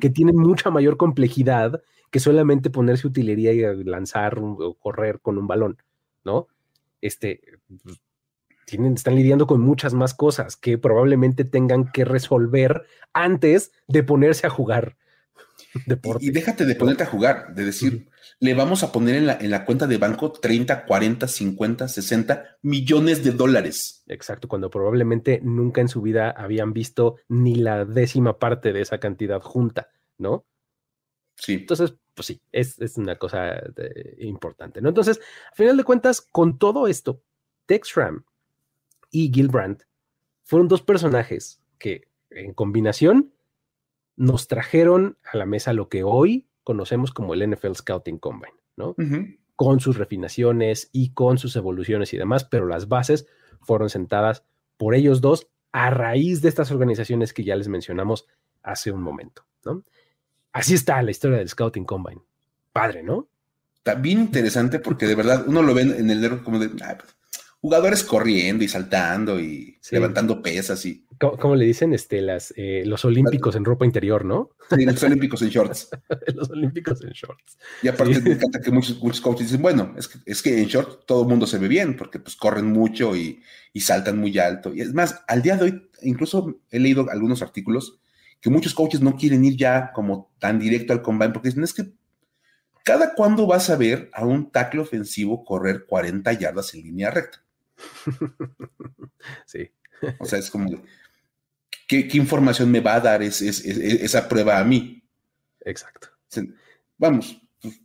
que 0.00 0.10
tienen 0.10 0.36
mucha 0.36 0.70
mayor 0.70 0.96
complejidad 0.96 1.80
que 2.10 2.18
solamente 2.18 2.70
ponerse 2.70 3.06
utilería 3.06 3.52
y 3.52 3.84
lanzar 3.84 4.38
o 4.40 4.74
correr 4.80 5.20
con 5.20 5.38
un 5.38 5.46
balón, 5.46 5.78
¿no? 6.24 6.48
Este, 7.00 7.40
pues, 7.84 8.00
están 8.96 9.14
lidiando 9.16 9.46
con 9.46 9.60
muchas 9.60 9.94
más 9.94 10.14
cosas 10.14 10.56
que 10.56 10.78
probablemente 10.78 11.44
tengan 11.44 11.92
que 11.92 12.04
resolver 12.04 12.86
antes 13.12 13.72
de 13.86 14.02
ponerse 14.02 14.46
a 14.46 14.50
jugar 14.50 14.96
deporte. 15.86 16.24
Y, 16.24 16.30
déjate 16.30 16.64
de 16.64 16.74
ponerte 16.74 17.02
a 17.02 17.06
jugar, 17.06 17.54
de 17.54 17.64
decir, 17.64 18.08
le 18.38 18.54
vamos 18.54 18.82
a 18.82 18.92
poner 18.92 19.16
en 19.16 19.26
la, 19.26 19.38
en 19.40 19.50
la 19.50 19.64
cuenta 19.64 19.86
de 19.86 19.98
banco 19.98 20.32
30, 20.32 20.84
40, 20.84 21.28
50, 21.28 21.88
60 21.88 22.58
millones 22.62 23.24
de 23.24 23.32
dólares. 23.32 24.02
Exacto, 24.06 24.48
cuando 24.48 24.70
probablemente 24.70 25.40
nunca 25.42 25.80
en 25.80 25.88
su 25.88 26.02
vida 26.02 26.30
habían 26.30 26.72
visto 26.72 27.16
ni 27.28 27.54
la 27.54 27.84
décima 27.84 28.38
parte 28.38 28.72
de 28.72 28.80
esa 28.80 28.98
cantidad 28.98 29.40
junta, 29.40 29.90
¿no? 30.18 30.44
Sí. 31.36 31.54
Entonces, 31.54 31.94
pues 32.14 32.26
sí, 32.26 32.40
es, 32.52 32.78
una 32.96 33.16
cosa 33.16 33.54
eh, 33.56 34.16
importante, 34.18 34.80
¿no? 34.80 34.88
Entonces, 34.88 35.20
a 35.50 35.54
final 35.54 35.76
de 35.76 35.84
cuentas, 35.84 36.20
con 36.20 36.58
todo 36.58 36.86
esto, 36.86 37.22
Texram 37.66 38.24
y 39.10 39.32
Gilbrand 39.32 39.82
fueron 40.44 40.68
dos 40.68 40.82
personajes 40.82 41.62
que 41.78 42.08
en 42.30 42.54
combinación 42.54 43.32
nos 44.22 44.46
trajeron 44.46 45.18
a 45.24 45.36
la 45.36 45.46
mesa 45.46 45.72
lo 45.72 45.88
que 45.88 46.04
hoy 46.04 46.46
conocemos 46.62 47.10
como 47.10 47.34
el 47.34 47.50
NFL 47.50 47.74
Scouting 47.74 48.18
Combine, 48.18 48.54
¿no? 48.76 48.94
Con 49.56 49.80
sus 49.80 49.98
refinaciones 49.98 50.90
y 50.92 51.10
con 51.10 51.38
sus 51.38 51.56
evoluciones 51.56 52.14
y 52.14 52.18
demás, 52.18 52.44
pero 52.44 52.66
las 52.66 52.86
bases 52.86 53.26
fueron 53.62 53.90
sentadas 53.90 54.44
por 54.76 54.94
ellos 54.94 55.20
dos 55.20 55.48
a 55.72 55.90
raíz 55.90 56.40
de 56.40 56.50
estas 56.50 56.70
organizaciones 56.70 57.32
que 57.32 57.42
ya 57.42 57.56
les 57.56 57.66
mencionamos 57.66 58.26
hace 58.62 58.92
un 58.92 59.02
momento, 59.02 59.44
¿no? 59.64 59.82
Así 60.52 60.74
está 60.74 61.02
la 61.02 61.10
historia 61.10 61.38
del 61.38 61.48
Scouting 61.48 61.84
Combine. 61.84 62.22
Padre, 62.72 63.02
¿no? 63.02 63.28
Está 63.78 63.96
bien 63.96 64.20
interesante 64.20 64.78
porque 64.78 65.06
de 65.06 65.16
verdad 65.16 65.44
uno 65.48 65.62
lo 65.62 65.74
ve 65.74 65.82
en 65.82 66.08
el 66.08 66.20
dedo 66.20 66.44
como 66.44 66.60
de, 66.60 66.70
ah, 66.84 66.96
pues, 66.96 67.12
jugadores 67.60 68.04
corriendo 68.04 68.62
y 68.62 68.68
saltando 68.68 69.40
y 69.40 69.80
levantando 69.90 70.40
pesas 70.42 70.86
y. 70.86 71.06
¿Cómo, 71.22 71.54
le 71.54 71.64
dicen? 71.64 71.94
Este, 71.94 72.20
las, 72.20 72.52
eh, 72.56 72.82
los 72.84 73.04
olímpicos 73.04 73.54
en 73.54 73.64
ropa 73.64 73.84
interior, 73.84 74.24
¿no? 74.24 74.50
Sí, 74.74 74.84
los 74.84 75.00
olímpicos 75.04 75.40
en 75.42 75.50
shorts. 75.50 75.90
los 76.34 76.50
olímpicos 76.50 77.00
en 77.04 77.10
shorts. 77.10 77.58
Y 77.80 77.86
aparte 77.86 78.20
me 78.20 78.32
encanta 78.32 78.60
que 78.60 78.72
muchos, 78.72 79.00
muchos 79.00 79.20
coaches 79.20 79.46
dicen, 79.46 79.62
bueno, 79.62 79.94
es 79.96 80.08
que, 80.08 80.18
es 80.26 80.42
que 80.42 80.60
en 80.60 80.66
short 80.66 81.06
todo 81.06 81.22
el 81.22 81.28
mundo 81.28 81.46
se 81.46 81.58
ve 81.58 81.68
bien, 81.68 81.96
porque 81.96 82.18
pues 82.18 82.34
corren 82.34 82.66
mucho 82.66 83.14
y, 83.14 83.40
y, 83.72 83.80
saltan 83.80 84.18
muy 84.18 84.36
alto. 84.36 84.74
Y 84.74 84.80
es 84.80 84.92
más, 84.94 85.22
al 85.28 85.42
día 85.42 85.56
de 85.56 85.64
hoy, 85.64 85.90
incluso 86.02 86.60
he 86.70 86.80
leído 86.80 87.06
algunos 87.08 87.40
artículos 87.40 88.00
que 88.40 88.50
muchos 88.50 88.74
coaches 88.74 89.00
no 89.00 89.14
quieren 89.14 89.44
ir 89.44 89.56
ya 89.56 89.92
como 89.92 90.32
tan 90.40 90.58
directo 90.58 90.92
al 90.92 91.02
combine, 91.02 91.32
porque 91.32 91.50
dicen, 91.50 91.62
es 91.62 91.72
que 91.72 91.92
cada 92.82 93.14
cuándo 93.14 93.46
vas 93.46 93.70
a 93.70 93.76
ver 93.76 94.10
a 94.12 94.24
un 94.24 94.50
tackle 94.50 94.80
ofensivo 94.80 95.44
correr 95.44 95.86
40 95.86 96.32
yardas 96.32 96.74
en 96.74 96.82
línea 96.82 97.12
recta. 97.12 97.44
sí. 99.46 99.70
O 100.18 100.24
sea, 100.24 100.40
es 100.40 100.50
como, 100.50 100.82
¿qué, 101.88 102.08
información 102.14 102.70
me 102.70 102.80
va 102.80 102.94
a 102.96 103.00
dar 103.00 103.22
esa 103.22 104.28
prueba 104.28 104.58
a 104.58 104.64
mí? 104.64 105.02
Exacto. 105.60 106.08
Vamos, 106.98 107.40
pues, 107.60 107.80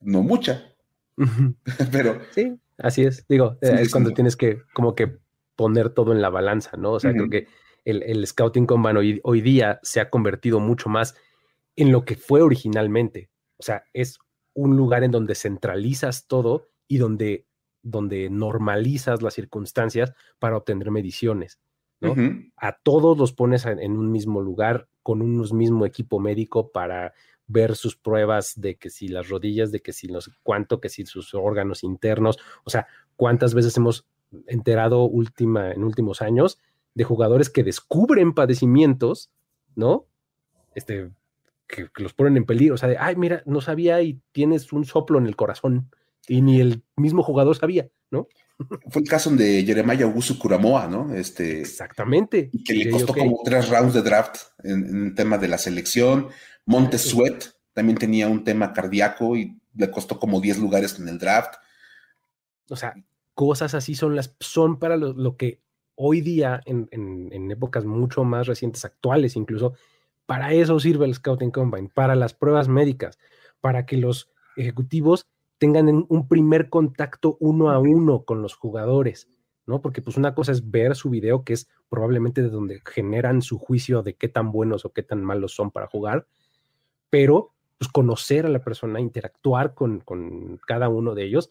no 0.00 0.22
mucha, 0.22 0.74
pero... 1.92 2.20
Sí, 2.32 2.58
así 2.78 3.04
es. 3.04 3.24
Digo, 3.28 3.58
eh, 3.60 3.78
es 3.80 3.92
cuando 3.92 4.12
tienes 4.12 4.36
que 4.36 4.62
como 4.72 4.94
que 4.94 5.18
poner 5.56 5.90
todo 5.90 6.12
en 6.12 6.20
la 6.20 6.30
balanza, 6.30 6.76
¿no? 6.76 6.92
O 6.92 7.00
sea, 7.00 7.12
creo 7.12 7.30
que 7.30 7.46
el, 7.84 8.26
Scouting 8.26 8.66
Combine 8.66 8.98
hoy, 8.98 9.20
hoy 9.22 9.40
día 9.40 9.78
se 9.82 10.00
ha 10.00 10.10
convertido 10.10 10.60
mucho 10.60 10.88
más 10.88 11.14
en 11.76 11.92
lo 11.92 12.04
que 12.04 12.16
fue 12.16 12.42
originalmente. 12.42 13.30
O 13.56 13.62
sea, 13.62 13.84
es 13.92 14.18
un 14.54 14.76
lugar 14.76 15.04
en 15.04 15.10
donde 15.10 15.34
centralizas 15.34 16.26
todo 16.26 16.68
y 16.88 16.98
donde 16.98 17.46
donde 17.84 18.30
normalizas 18.30 19.22
las 19.22 19.34
circunstancias 19.34 20.12
para 20.40 20.56
obtener 20.56 20.90
mediciones. 20.90 21.60
¿No? 22.04 22.14
A 22.56 22.72
todos 22.82 23.16
los 23.18 23.32
pones 23.32 23.66
en 23.66 23.96
un 23.96 24.10
mismo 24.10 24.40
lugar 24.40 24.88
con 25.02 25.22
un 25.22 25.36
mismo 25.56 25.86
equipo 25.86 26.20
médico 26.20 26.70
para 26.70 27.12
ver 27.46 27.76
sus 27.76 27.96
pruebas 27.96 28.54
de 28.56 28.76
que 28.76 28.90
si 28.90 29.08
las 29.08 29.28
rodillas, 29.28 29.70
de 29.70 29.80
que 29.80 29.92
si 29.92 30.08
los 30.08 30.30
cuánto, 30.42 30.80
que 30.80 30.88
si 30.88 31.04
sus 31.04 31.34
órganos 31.34 31.84
internos, 31.84 32.38
o 32.64 32.70
sea, 32.70 32.86
cuántas 33.16 33.54
veces 33.54 33.76
hemos 33.76 34.06
enterado 34.46 35.04
última, 35.04 35.72
en 35.72 35.84
últimos 35.84 36.22
años 36.22 36.58
de 36.94 37.04
jugadores 37.04 37.50
que 37.50 37.64
descubren 37.64 38.34
padecimientos, 38.34 39.30
¿no? 39.74 40.06
Este, 40.74 41.10
que, 41.66 41.88
que, 41.94 42.02
los 42.02 42.14
ponen 42.14 42.36
en 42.36 42.44
peligro, 42.44 42.74
o 42.74 42.78
sea, 42.78 42.88
de, 42.88 42.98
ay, 42.98 43.16
mira, 43.16 43.42
no 43.46 43.60
sabía 43.60 44.00
y 44.02 44.20
tienes 44.32 44.72
un 44.72 44.84
soplo 44.84 45.18
en 45.18 45.26
el 45.26 45.36
corazón, 45.36 45.90
y 46.28 46.42
ni 46.42 46.60
el 46.60 46.82
mismo 46.96 47.22
jugador 47.22 47.56
sabía, 47.56 47.88
¿no? 48.10 48.28
Fue 48.90 49.02
el 49.02 49.08
caso 49.08 49.30
de 49.30 49.64
Jeremiah 49.64 50.04
Augusto 50.04 50.38
Kuramoa, 50.38 50.86
¿no? 50.86 51.12
Este, 51.14 51.60
Exactamente. 51.60 52.50
Que 52.64 52.74
le 52.74 52.90
costó 52.90 53.12
como 53.12 53.40
tres 53.44 53.68
rounds 53.68 53.94
de 53.94 54.02
draft 54.02 54.36
en, 54.62 55.06
el 55.06 55.14
tema 55.14 55.38
de 55.38 55.48
la 55.48 55.58
selección. 55.58 56.28
Monte 56.64 56.98
Sweat 56.98 57.46
también 57.72 57.98
tenía 57.98 58.28
un 58.28 58.44
tema 58.44 58.72
cardíaco 58.72 59.36
y 59.36 59.60
le 59.74 59.90
costó 59.90 60.18
como 60.18 60.40
10 60.40 60.58
lugares 60.58 60.98
en 60.98 61.08
el 61.08 61.18
draft. 61.18 61.54
O 62.70 62.76
sea, 62.76 62.94
cosas 63.34 63.74
así 63.74 63.94
son 63.94 64.14
las 64.14 64.34
son 64.38 64.78
para 64.78 64.96
lo, 64.96 65.36
que 65.36 65.60
hoy 65.96 66.20
día, 66.20 66.60
en, 66.64 66.88
en, 66.92 67.50
épocas 67.50 67.84
mucho 67.84 68.22
más 68.24 68.46
recientes, 68.46 68.84
actuales 68.84 69.36
incluso, 69.36 69.74
para 70.26 70.52
eso 70.52 70.78
sirve 70.78 71.04
el 71.06 71.14
Scouting 71.14 71.50
Combine, 71.50 71.90
para 71.92 72.14
las 72.14 72.32
pruebas 72.32 72.68
médicas, 72.68 73.18
para 73.60 73.84
que 73.84 73.96
los 73.96 74.30
ejecutivos 74.56 75.26
tengan 75.64 76.04
un 76.06 76.28
primer 76.28 76.68
contacto 76.68 77.38
uno 77.40 77.70
a 77.70 77.78
uno 77.78 78.24
con 78.24 78.42
los 78.42 78.54
jugadores, 78.54 79.30
¿no? 79.64 79.80
Porque 79.80 80.02
pues 80.02 80.18
una 80.18 80.34
cosa 80.34 80.52
es 80.52 80.70
ver 80.70 80.94
su 80.94 81.08
video, 81.08 81.42
que 81.42 81.54
es 81.54 81.70
probablemente 81.88 82.42
de 82.42 82.50
donde 82.50 82.82
generan 82.84 83.40
su 83.40 83.58
juicio 83.58 84.02
de 84.02 84.12
qué 84.12 84.28
tan 84.28 84.52
buenos 84.52 84.84
o 84.84 84.92
qué 84.92 85.02
tan 85.02 85.24
malos 85.24 85.54
son 85.54 85.70
para 85.70 85.86
jugar, 85.86 86.26
pero 87.08 87.54
pues 87.78 87.90
conocer 87.90 88.44
a 88.44 88.50
la 88.50 88.62
persona, 88.62 89.00
interactuar 89.00 89.72
con, 89.72 90.00
con 90.00 90.60
cada 90.66 90.90
uno 90.90 91.14
de 91.14 91.24
ellos, 91.24 91.50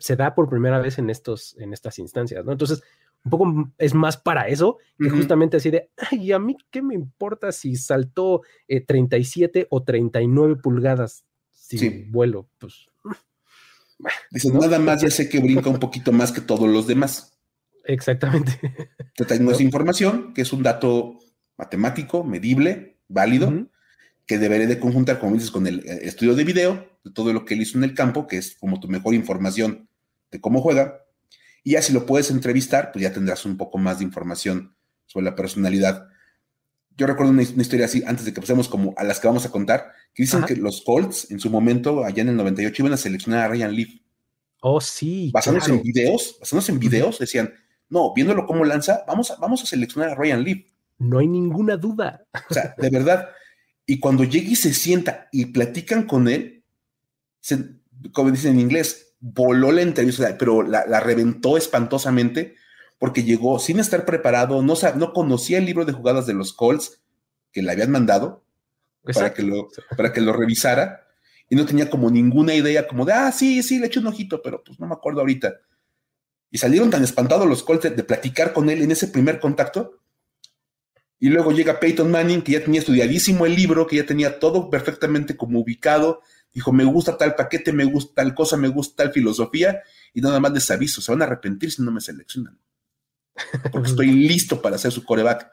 se 0.00 0.16
da 0.16 0.34
por 0.34 0.48
primera 0.48 0.80
vez 0.80 0.98
en, 0.98 1.08
estos, 1.08 1.56
en 1.60 1.72
estas 1.72 2.00
instancias, 2.00 2.44
¿no? 2.44 2.50
Entonces, 2.50 2.82
un 3.24 3.30
poco 3.30 3.70
es 3.78 3.94
más 3.94 4.16
para 4.16 4.48
eso 4.48 4.78
que 4.98 5.10
justamente 5.10 5.58
así 5.58 5.70
de, 5.70 5.90
ay, 6.10 6.32
a 6.32 6.40
mí 6.40 6.56
qué 6.72 6.82
me 6.82 6.94
importa 6.96 7.52
si 7.52 7.76
saltó 7.76 8.42
37 8.66 9.60
eh, 9.60 9.66
o 9.70 9.84
39 9.84 10.56
pulgadas 10.56 11.24
si 11.52 12.02
vuelo, 12.10 12.48
pues. 12.58 12.88
Dices, 14.30 14.52
nada 14.52 14.78
más 14.78 15.02
ya 15.02 15.10
sé 15.10 15.28
que 15.28 15.40
brinca 15.40 15.70
un 15.70 15.78
poquito 15.78 16.12
más 16.12 16.32
que 16.32 16.40
todos 16.40 16.68
los 16.68 16.86
demás. 16.86 17.38
Exactamente. 17.84 18.60
Te 19.16 19.24
tengo 19.24 19.52
esa 19.52 19.62
información, 19.62 20.32
que 20.34 20.42
es 20.42 20.52
un 20.52 20.62
dato 20.62 21.18
matemático, 21.56 22.24
medible, 22.24 22.98
válido, 23.08 23.68
que 24.26 24.38
deberé 24.38 24.66
de 24.66 24.78
conjuntar, 24.78 25.18
como 25.18 25.34
dices, 25.34 25.50
con 25.50 25.66
el 25.66 25.80
eh, 25.80 26.00
estudio 26.02 26.34
de 26.34 26.44
video, 26.44 26.98
de 27.04 27.10
todo 27.12 27.32
lo 27.32 27.44
que 27.44 27.54
él 27.54 27.62
hizo 27.62 27.78
en 27.78 27.84
el 27.84 27.94
campo, 27.94 28.26
que 28.26 28.38
es 28.38 28.56
como 28.56 28.80
tu 28.80 28.88
mejor 28.88 29.14
información 29.14 29.88
de 30.30 30.40
cómo 30.40 30.60
juega. 30.60 31.02
Y 31.62 31.72
ya 31.72 31.82
si 31.82 31.92
lo 31.92 32.06
puedes 32.06 32.30
entrevistar, 32.30 32.90
pues 32.92 33.02
ya 33.02 33.12
tendrás 33.12 33.44
un 33.44 33.56
poco 33.56 33.78
más 33.78 33.98
de 33.98 34.04
información 34.04 34.74
sobre 35.06 35.24
la 35.24 35.36
personalidad. 35.36 36.08
Yo 36.96 37.06
recuerdo 37.06 37.32
una, 37.32 37.42
historia 37.42 37.86
así, 37.86 38.02
antes 38.06 38.24
de 38.24 38.32
que 38.32 38.40
pasemos 38.40 38.68
como 38.68 38.94
a 38.96 39.04
las 39.04 39.18
que 39.18 39.26
vamos 39.26 39.44
a 39.44 39.50
contar, 39.50 39.92
que 40.14 40.22
dicen 40.22 40.44
que 40.44 40.56
los 40.56 40.82
Colts 40.82 41.30
en 41.30 41.40
su 41.40 41.50
momento, 41.50 42.04
allá 42.04 42.22
en 42.22 42.28
el 42.28 42.36
98, 42.36 42.82
iban 42.82 42.92
a 42.92 42.96
seleccionar 42.96 43.40
a 43.40 43.48
Ryan 43.48 43.74
Leaf. 43.74 43.90
Oh, 44.60 44.80
sí. 44.80 45.30
Basándose 45.32 45.72
en 45.72 45.82
videos, 45.82 46.36
basándose 46.40 46.72
en 46.72 46.78
videos, 46.78 47.18
decían, 47.18 47.52
no, 47.88 48.14
viéndolo 48.14 48.46
cómo 48.46 48.64
lanza, 48.64 49.04
vamos 49.06 49.30
a, 49.30 49.36
vamos 49.36 49.62
a 49.62 49.66
seleccionar 49.66 50.10
a 50.10 50.14
Ryan 50.14 50.44
Leaf. 50.44 50.66
No 50.98 51.18
hay 51.18 51.26
ninguna 51.26 51.76
duda. 51.76 52.26
O 52.50 52.54
sea, 52.54 52.74
de 52.78 52.90
verdad. 52.90 53.28
Y 53.86 53.98
cuando 53.98 54.24
llega 54.24 54.48
y 54.48 54.56
se 54.56 54.72
sienta 54.72 55.28
y 55.32 55.46
platican 55.46 56.06
con 56.06 56.28
él, 56.28 56.64
como 58.12 58.30
dicen 58.30 58.52
en 58.52 58.60
inglés, 58.60 59.14
voló 59.20 59.72
la 59.72 59.82
entrevista, 59.82 60.36
pero 60.38 60.62
la, 60.62 61.00
reventó 61.00 61.56
espantosamente 61.56 62.54
porque 62.98 63.22
llegó 63.22 63.58
sin 63.58 63.80
estar 63.80 64.04
preparado, 64.04 64.62
no, 64.62 64.74
no 64.96 65.12
conocía 65.12 65.58
el 65.58 65.66
libro 65.66 65.84
de 65.84 65.92
jugadas 65.92 66.26
de 66.26 66.34
los 66.34 66.52
Colts 66.52 67.00
que 67.52 67.62
le 67.62 67.72
habían 67.72 67.90
mandado 67.90 68.44
para 69.02 69.34
que, 69.34 69.42
lo, 69.42 69.68
para 69.96 70.12
que 70.12 70.20
lo 70.20 70.32
revisara 70.32 71.06
y 71.48 71.56
no 71.56 71.66
tenía 71.66 71.90
como 71.90 72.10
ninguna 72.10 72.54
idea 72.54 72.88
como 72.88 73.04
de, 73.04 73.12
ah, 73.12 73.30
sí, 73.32 73.62
sí, 73.62 73.78
le 73.78 73.86
eché 73.86 74.00
un 74.00 74.06
ojito, 74.06 74.40
pero 74.42 74.62
pues 74.64 74.80
no 74.80 74.86
me 74.86 74.94
acuerdo 74.94 75.20
ahorita. 75.20 75.54
Y 76.50 76.58
salieron 76.58 76.90
tan 76.90 77.04
espantados 77.04 77.46
los 77.46 77.62
Colts 77.62 77.94
de 77.94 78.04
platicar 78.04 78.52
con 78.52 78.70
él 78.70 78.82
en 78.82 78.90
ese 78.90 79.08
primer 79.08 79.40
contacto 79.40 80.00
y 81.24 81.28
luego 81.28 81.52
llega 81.52 81.80
Peyton 81.80 82.10
Manning, 82.10 82.42
que 82.42 82.52
ya 82.52 82.62
tenía 82.62 82.80
estudiadísimo 82.80 83.46
el 83.46 83.54
libro, 83.54 83.86
que 83.86 83.96
ya 83.96 84.04
tenía 84.04 84.38
todo 84.38 84.68
perfectamente 84.68 85.38
como 85.38 85.60
ubicado. 85.60 86.20
Dijo, 86.52 86.70
me 86.70 86.84
gusta 86.84 87.16
tal 87.16 87.34
paquete, 87.34 87.72
me 87.72 87.84
gusta 87.84 88.22
tal 88.22 88.34
cosa, 88.34 88.58
me 88.58 88.68
gusta 88.68 89.04
tal 89.04 89.12
filosofía. 89.12 89.82
Y 90.12 90.20
nada 90.20 90.38
más 90.38 90.52
les 90.52 90.70
aviso, 90.70 91.00
se 91.00 91.12
van 91.12 91.22
a 91.22 91.24
arrepentir 91.24 91.72
si 91.72 91.82
no 91.82 91.90
me 91.90 92.02
seleccionan. 92.02 92.58
Porque 93.72 93.88
estoy 93.88 94.08
listo 94.08 94.62
para 94.62 94.76
hacer 94.76 94.92
su 94.92 95.04
coreback. 95.04 95.50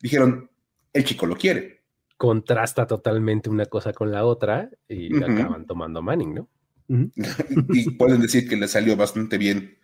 Dijeron, 0.00 0.50
el 0.92 1.04
chico 1.04 1.26
lo 1.26 1.36
quiere. 1.36 1.82
Contrasta 2.16 2.86
totalmente 2.86 3.50
una 3.50 3.66
cosa 3.66 3.92
con 3.92 4.12
la 4.12 4.24
otra 4.24 4.70
y 4.88 5.16
acaban 5.22 5.66
tomando 5.66 6.02
Manning, 6.02 6.34
¿no? 6.34 6.48
y 6.88 7.90
pueden 7.92 8.20
decir 8.20 8.48
que 8.48 8.56
le 8.56 8.68
salió 8.68 8.96
bastante 8.96 9.38
bien 9.38 9.78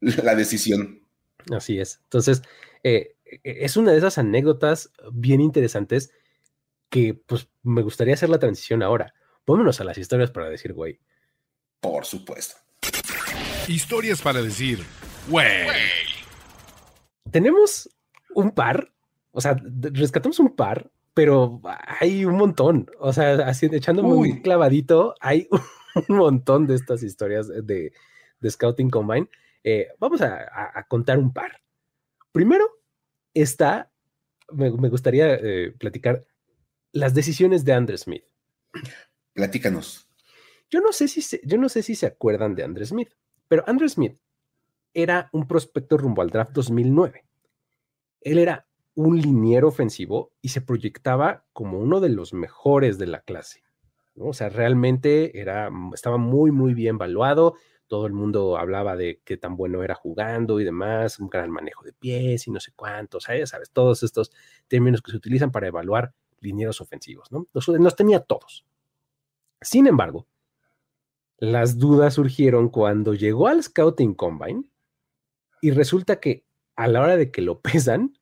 la 0.00 0.34
decisión. 0.34 1.02
Así 1.50 1.78
es. 1.78 2.00
Entonces, 2.04 2.42
eh, 2.82 3.16
e-, 3.24 3.40
es 3.44 3.76
una 3.76 3.92
de 3.92 3.98
esas 3.98 4.18
anécdotas 4.18 4.90
bien 5.12 5.40
interesantes 5.40 6.10
que 6.90 7.14
pues 7.14 7.48
me 7.62 7.82
gustaría 7.82 8.14
hacer 8.14 8.28
la 8.28 8.38
transición 8.38 8.82
ahora. 8.82 9.14
Pónganos 9.44 9.80
a 9.80 9.84
las 9.84 9.98
historias 9.98 10.30
para 10.30 10.50
decir, 10.50 10.72
güey. 10.72 11.00
Por 11.80 12.04
supuesto. 12.04 12.56
Historias 13.66 14.20
para 14.20 14.42
decir, 14.42 14.84
güey. 15.28 15.66
Tenemos 17.30 17.90
un 18.34 18.50
par, 18.52 18.92
o 19.32 19.40
sea, 19.40 19.56
rescatamos 19.92 20.38
un 20.40 20.54
par, 20.54 20.90
pero 21.14 21.60
hay 22.00 22.24
un 22.24 22.36
montón. 22.36 22.90
O 22.98 23.12
sea, 23.12 23.34
así 23.48 23.66
echándome 23.66 24.12
un 24.12 24.40
clavadito, 24.40 25.14
hay 25.20 25.48
un 26.08 26.16
montón 26.16 26.66
de 26.66 26.74
estas 26.74 27.02
historias 27.02 27.48
de, 27.48 27.92
Scouting 28.48 28.90
Combine. 28.90 29.28
Eh, 29.64 29.88
vamos 29.98 30.20
a 30.22 30.86
contar 30.88 31.18
un 31.18 31.32
par. 31.32 31.60
Primero, 32.32 32.78
está, 33.34 33.90
me, 34.52 34.70
gustaría 34.70 35.34
eh, 35.34 35.72
platicar 35.78 36.24
las 36.92 37.14
decisiones 37.14 37.64
de 37.64 37.72
Andrew 37.72 37.98
Smith. 37.98 38.24
Platícanos. 39.32 40.08
Yo 40.70 40.80
no, 40.80 40.92
sé 40.92 41.08
si 41.08 41.22
se, 41.22 41.40
yo 41.44 41.56
no 41.58 41.68
sé 41.68 41.82
si 41.82 41.94
se 41.94 42.06
acuerdan 42.06 42.54
de 42.54 42.64
Andrew 42.64 42.86
Smith, 42.86 43.14
pero 43.48 43.64
Andrew 43.66 43.88
Smith 43.88 44.18
era 45.02 45.28
un 45.32 45.46
prospecto 45.46 45.96
rumbo 45.96 46.22
al 46.22 46.30
draft 46.30 46.52
2009. 46.52 47.24
Él 48.20 48.38
era 48.38 48.66
un 48.94 49.20
liniero 49.20 49.68
ofensivo 49.68 50.32
y 50.40 50.48
se 50.48 50.60
proyectaba 50.60 51.44
como 51.52 51.78
uno 51.78 52.00
de 52.00 52.08
los 52.08 52.32
mejores 52.32 52.98
de 52.98 53.06
la 53.06 53.20
clase. 53.20 53.62
O 54.16 54.32
sea, 54.32 54.48
realmente 54.48 55.40
era, 55.40 55.70
estaba 55.94 56.16
muy, 56.16 56.50
muy 56.50 56.74
bien 56.74 56.98
valuado 56.98 57.54
todo 57.88 58.06
el 58.06 58.12
mundo 58.12 58.56
hablaba 58.56 58.94
de 58.94 59.20
qué 59.24 59.36
tan 59.36 59.56
bueno 59.56 59.82
era 59.82 59.94
jugando 59.94 60.60
y 60.60 60.64
demás, 60.64 61.18
un 61.18 61.28
gran 61.28 61.50
manejo 61.50 61.84
de 61.84 61.94
pies 61.94 62.46
y 62.46 62.50
no 62.50 62.60
sé 62.60 62.72
cuántos, 62.76 63.24
sabes, 63.24 63.50
todos 63.72 64.02
estos 64.02 64.30
términos 64.68 65.02
que 65.02 65.10
se 65.10 65.16
utilizan 65.16 65.50
para 65.50 65.66
evaluar 65.66 66.12
linieros 66.40 66.80
ofensivos, 66.80 67.32
¿no? 67.32 67.48
Los, 67.52 67.96
tenía 67.96 68.20
todos. 68.20 68.64
Sin 69.60 69.86
embargo, 69.86 70.26
las 71.38 71.78
dudas 71.78 72.14
surgieron 72.14 72.68
cuando 72.68 73.14
llegó 73.14 73.48
al 73.48 73.62
Scouting 73.62 74.14
Combine 74.14 74.64
y 75.60 75.70
resulta 75.70 76.20
que 76.20 76.46
a 76.76 76.88
la 76.88 77.00
hora 77.00 77.16
de 77.16 77.30
que 77.30 77.42
lo 77.42 77.60
pesan, 77.62 78.18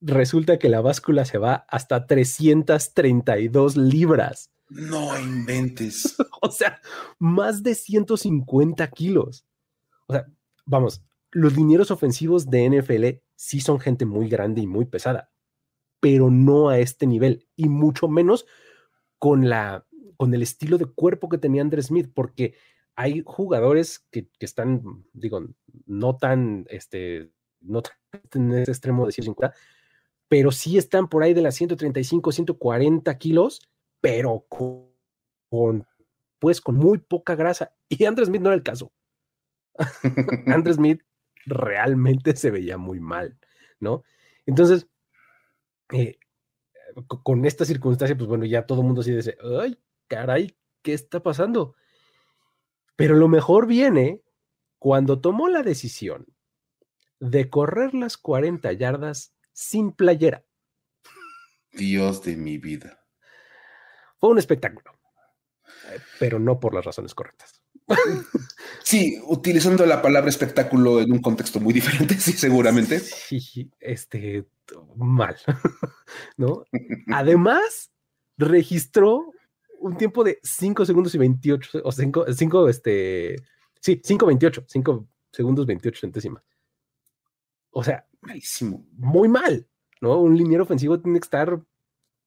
resulta 0.00 0.58
que 0.58 0.68
la 0.68 0.80
báscula 0.80 1.24
se 1.24 1.38
va 1.38 1.66
hasta 1.68 2.06
332 2.06 3.76
libras. 3.76 4.52
No 4.68 5.18
inventes. 5.18 6.16
o 6.42 6.50
sea, 6.50 6.80
más 7.18 7.62
de 7.62 7.74
150 7.74 8.86
kilos. 8.88 9.46
O 10.06 10.12
sea, 10.12 10.26
vamos, 10.66 11.02
los 11.30 11.56
linieros 11.56 11.90
ofensivos 11.90 12.48
de 12.50 12.68
NFL 12.70 13.22
sí 13.34 13.60
son 13.60 13.80
gente 13.80 14.04
muy 14.04 14.28
grande 14.28 14.60
y 14.62 14.66
muy 14.66 14.84
pesada, 14.84 15.30
pero 16.00 16.30
no 16.30 16.68
a 16.68 16.78
este 16.78 17.06
nivel 17.06 17.46
y 17.56 17.68
mucho 17.68 18.08
menos 18.08 18.46
con 19.18 19.48
la 19.48 19.84
con 20.16 20.34
el 20.34 20.42
estilo 20.42 20.78
de 20.78 20.86
cuerpo 20.86 21.28
que 21.28 21.38
tenía 21.38 21.62
Andrés 21.62 21.86
Smith, 21.86 22.10
porque 22.12 22.54
hay 22.98 23.22
jugadores 23.24 24.00
que, 24.10 24.26
están, 24.40 25.04
digo, 25.12 25.46
no 25.86 26.16
tan, 26.16 26.66
este, 26.68 27.30
no 27.60 27.80
tan 27.80 27.94
en 28.34 28.52
ese 28.54 28.72
extremo 28.72 29.06
de 29.06 29.12
150, 29.12 29.56
pero 30.26 30.50
sí 30.50 30.76
están 30.76 31.08
por 31.08 31.22
ahí 31.22 31.32
de 31.32 31.42
las 31.42 31.54
135, 31.54 32.32
140 32.32 33.18
kilos 33.18 33.62
pero 34.00 34.46
con, 34.48 35.86
pues 36.38 36.60
con 36.60 36.76
muy 36.76 36.98
poca 36.98 37.34
grasa. 37.34 37.72
Y 37.88 38.04
Andrew 38.04 38.26
Smith 38.26 38.42
no 38.42 38.48
era 38.48 38.56
el 38.56 38.62
caso. 38.62 38.92
Andrew 40.46 40.74
Smith 40.74 41.02
realmente 41.46 42.36
se 42.36 42.50
veía 42.50 42.76
muy 42.76 43.00
mal, 43.00 43.38
¿no? 43.80 44.02
Entonces, 44.44 44.86
eh, 45.92 46.18
con 47.06 47.44
esta 47.44 47.64
circunstancia, 47.64 48.16
pues 48.16 48.28
bueno, 48.28 48.44
ya 48.44 48.66
todo 48.66 48.80
el 48.80 48.86
mundo 48.86 49.00
así 49.00 49.14
dice, 49.14 49.38
ay, 49.60 49.78
caray, 50.08 50.56
¿qué 50.82 50.92
está 50.92 51.22
pasando? 51.22 51.74
Pero 52.98 53.14
lo 53.14 53.28
mejor 53.28 53.68
viene 53.68 54.24
cuando 54.80 55.20
tomó 55.20 55.48
la 55.48 55.62
decisión 55.62 56.26
de 57.20 57.48
correr 57.48 57.94
las 57.94 58.16
40 58.16 58.72
yardas 58.72 59.36
sin 59.52 59.92
playera. 59.92 60.44
Dios 61.70 62.24
de 62.24 62.34
mi 62.34 62.58
vida. 62.58 63.06
Fue 64.18 64.30
un 64.30 64.38
espectáculo, 64.38 64.98
eh, 65.92 66.00
pero 66.18 66.40
no 66.40 66.58
por 66.58 66.74
las 66.74 66.84
razones 66.84 67.14
correctas. 67.14 67.62
Sí, 68.82 69.20
utilizando 69.28 69.86
la 69.86 70.02
palabra 70.02 70.28
espectáculo 70.28 71.00
en 71.00 71.12
un 71.12 71.22
contexto 71.22 71.60
muy 71.60 71.72
diferente, 71.72 72.16
sí, 72.16 72.32
seguramente. 72.32 72.98
Sí, 72.98 73.70
este, 73.78 74.44
mal, 74.96 75.36
¿no? 76.36 76.64
Además, 77.12 77.92
registró 78.36 79.32
un 79.78 79.96
tiempo 79.96 80.24
de 80.24 80.38
5 80.42 80.84
segundos 80.84 81.14
y 81.14 81.18
28, 81.18 81.80
o 81.84 81.92
5, 81.92 82.32
5, 82.32 82.68
este, 82.68 83.36
sí, 83.80 84.00
5, 84.02 84.26
28, 84.26 84.64
5 84.66 85.08
segundos 85.32 85.66
28 85.66 86.00
centésimas. 86.00 86.42
O 87.70 87.84
sea, 87.84 88.06
malísimo, 88.20 88.86
muy 88.92 89.28
mal, 89.28 89.66
¿no? 90.00 90.20
Un 90.20 90.36
liniero 90.36 90.64
ofensivo 90.64 91.00
tiene 91.00 91.20
que 91.20 91.24
estar 91.24 91.60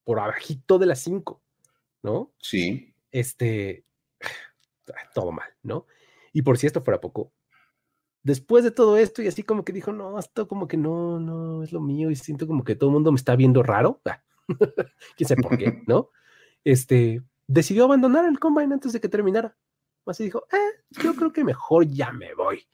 por 0.03 0.19
abajito 0.19 0.79
de 0.79 0.85
las 0.85 0.99
5. 0.99 1.41
¿no? 2.03 2.33
Sí. 2.39 2.93
Este, 3.11 3.85
todo 5.13 5.31
mal, 5.31 5.49
¿no? 5.63 5.85
Y 6.33 6.41
por 6.41 6.57
si 6.57 6.67
esto 6.67 6.81
fuera 6.81 7.01
poco, 7.01 7.33
después 8.23 8.63
de 8.63 8.71
todo 8.71 8.97
esto 8.97 9.21
y 9.21 9.27
así 9.27 9.43
como 9.43 9.65
que 9.65 9.73
dijo, 9.73 9.91
no, 9.91 10.17
esto 10.17 10.47
como 10.47 10.67
que 10.67 10.77
no, 10.77 11.19
no 11.19 11.63
es 11.63 11.71
lo 11.71 11.81
mío 11.81 12.11
y 12.11 12.15
siento 12.15 12.47
como 12.47 12.63
que 12.63 12.75
todo 12.75 12.89
el 12.89 12.93
mundo 12.93 13.11
me 13.11 13.17
está 13.17 13.35
viendo 13.35 13.63
raro, 13.63 14.01
ah, 14.05 14.23
quién 15.17 15.27
sabe 15.27 15.41
por 15.41 15.57
qué, 15.57 15.83
¿no? 15.87 16.09
Este, 16.63 17.21
decidió 17.51 17.83
abandonar 17.85 18.25
el 18.25 18.39
combine 18.39 18.73
antes 18.73 18.93
de 18.93 19.01
que 19.01 19.09
terminara. 19.09 19.55
Así 20.05 20.23
dijo, 20.23 20.45
eh, 20.51 20.81
yo 20.91 21.13
creo 21.15 21.31
que 21.31 21.43
mejor 21.43 21.85
ya 21.87 22.11
me 22.11 22.33
voy. 22.33 22.65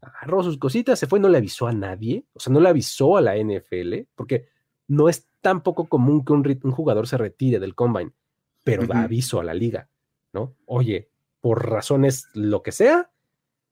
Agarró 0.00 0.42
sus 0.42 0.58
cositas, 0.58 0.98
se 0.98 1.06
fue, 1.06 1.18
no 1.18 1.28
le 1.28 1.38
avisó 1.38 1.66
a 1.66 1.72
nadie, 1.72 2.26
o 2.32 2.40
sea, 2.40 2.52
no 2.52 2.60
le 2.60 2.68
avisó 2.68 3.16
a 3.16 3.20
la 3.20 3.36
NFL, 3.36 4.08
porque 4.14 4.48
no 4.88 5.08
es 5.08 5.28
tan 5.40 5.62
poco 5.62 5.88
común 5.88 6.24
que 6.24 6.32
un, 6.32 6.72
jugador 6.72 7.06
se 7.06 7.16
retire 7.16 7.58
del 7.58 7.74
combine, 7.74 8.12
pero 8.62 8.86
da 8.86 9.04
aviso 9.04 9.40
a 9.40 9.44
la 9.44 9.54
liga, 9.54 9.88
¿no? 10.32 10.54
Oye, 10.66 11.08
por 11.40 11.68
razones 11.68 12.28
lo 12.34 12.62
que 12.62 12.72
sea, 12.72 13.10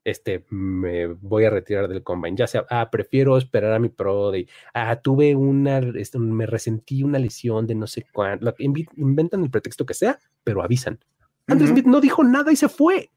este, 0.05 0.45
me 0.49 1.07
voy 1.07 1.45
a 1.45 1.49
retirar 1.49 1.87
del 1.89 2.03
combine. 2.03 2.37
Ya 2.37 2.47
sea, 2.47 2.65
ah, 2.69 2.89
prefiero 2.91 3.37
esperar 3.37 3.73
a 3.73 3.79
mi 3.79 3.89
pro 3.89 4.31
de, 4.31 4.47
ah, 4.73 4.95
tuve 5.01 5.35
una, 5.35 5.79
este, 5.79 6.19
me 6.19 6.45
resentí 6.45 7.03
una 7.03 7.19
lesión 7.19 7.67
de 7.67 7.75
no 7.75 7.87
sé 7.87 8.05
cuánto. 8.13 8.53
Inventan 8.95 9.43
el 9.43 9.49
pretexto 9.49 9.85
que 9.85 9.95
sea, 9.95 10.19
pero 10.43 10.63
avisan. 10.63 10.99
Andrew 11.47 11.67
Smith 11.67 11.85
no 11.85 11.99
dijo 11.99 12.23
nada 12.23 12.51
y 12.51 12.55
se 12.55 12.69
fue. 12.69 13.11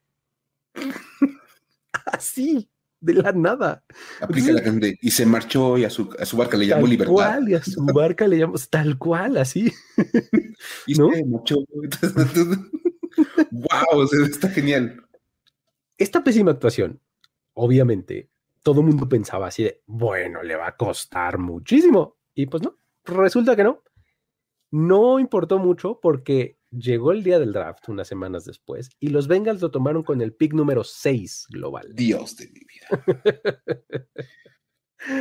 Así, 2.06 2.68
de 3.00 3.14
la 3.14 3.32
nada. 3.32 3.84
Aplica 4.20 4.52
la 4.52 4.62
gente 4.62 4.98
y 5.00 5.10
se 5.10 5.26
marchó 5.26 5.76
y 5.76 5.84
a 5.84 5.90
su, 5.90 6.10
a 6.18 6.24
su 6.24 6.38
barca 6.38 6.56
le 6.56 6.66
llamó 6.66 6.82
tal 6.82 6.90
libertad. 6.90 7.12
Cual, 7.12 7.48
y 7.50 7.54
a 7.54 7.62
su 7.62 7.84
barca 7.84 8.26
le 8.26 8.38
llamó 8.38 8.54
tal 8.70 8.96
cual, 8.96 9.36
así. 9.36 9.70
y 10.86 10.94
¿No? 10.94 11.12
se 11.12 11.24
marchó. 11.26 11.56
wow, 13.50 14.08
está 14.26 14.48
genial. 14.48 15.02
Esta 15.98 16.22
pésima 16.22 16.52
actuación, 16.52 17.00
obviamente, 17.54 18.30
todo 18.62 18.80
el 18.80 18.86
mundo 18.86 19.08
pensaba 19.08 19.48
así 19.48 19.64
de, 19.64 19.82
bueno, 19.86 20.44
le 20.44 20.54
va 20.54 20.68
a 20.68 20.76
costar 20.76 21.38
muchísimo. 21.38 22.18
Y 22.34 22.46
pues 22.46 22.62
no, 22.62 22.78
resulta 23.04 23.56
que 23.56 23.64
no. 23.64 23.82
No 24.70 25.18
importó 25.18 25.58
mucho 25.58 25.98
porque 26.00 26.58
llegó 26.70 27.10
el 27.10 27.24
día 27.24 27.40
del 27.40 27.52
draft 27.52 27.88
unas 27.88 28.06
semanas 28.06 28.44
después 28.44 28.90
y 29.00 29.08
los 29.08 29.26
Bengals 29.26 29.62
lo 29.62 29.70
tomaron 29.70 30.02
con 30.02 30.20
el 30.20 30.34
pick 30.34 30.52
número 30.52 30.84
6 30.84 31.46
global. 31.50 31.88
Dios 31.94 32.36
de 32.36 32.46
mi 32.46 32.60
vida. 32.60 34.08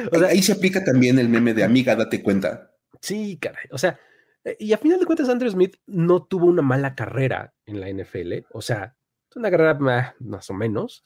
o 0.11 0.19
sea, 0.19 0.27
ahí 0.27 0.43
se 0.43 0.51
aplica 0.51 0.83
también 0.83 1.17
el 1.17 1.29
meme 1.29 1.53
de 1.53 1.63
amiga, 1.63 1.95
date 1.95 2.21
cuenta. 2.21 2.71
Sí, 3.01 3.39
caray. 3.39 3.65
O 3.71 3.77
sea, 3.77 3.99
eh, 4.43 4.57
y 4.59 4.73
a 4.73 4.77
final 4.77 4.99
de 4.99 5.05
cuentas, 5.05 5.29
Andrew 5.29 5.49
Smith 5.49 5.77
no 5.85 6.23
tuvo 6.23 6.45
una 6.45 6.61
mala 6.61 6.93
carrera 6.93 7.55
en 7.65 7.79
la 7.79 7.89
NFL. 7.89 8.45
O 8.51 8.61
sea, 8.61 8.96
una 9.37 9.51
carrera 9.51 10.15
más 10.19 10.49
o 10.49 10.53
menos, 10.53 11.03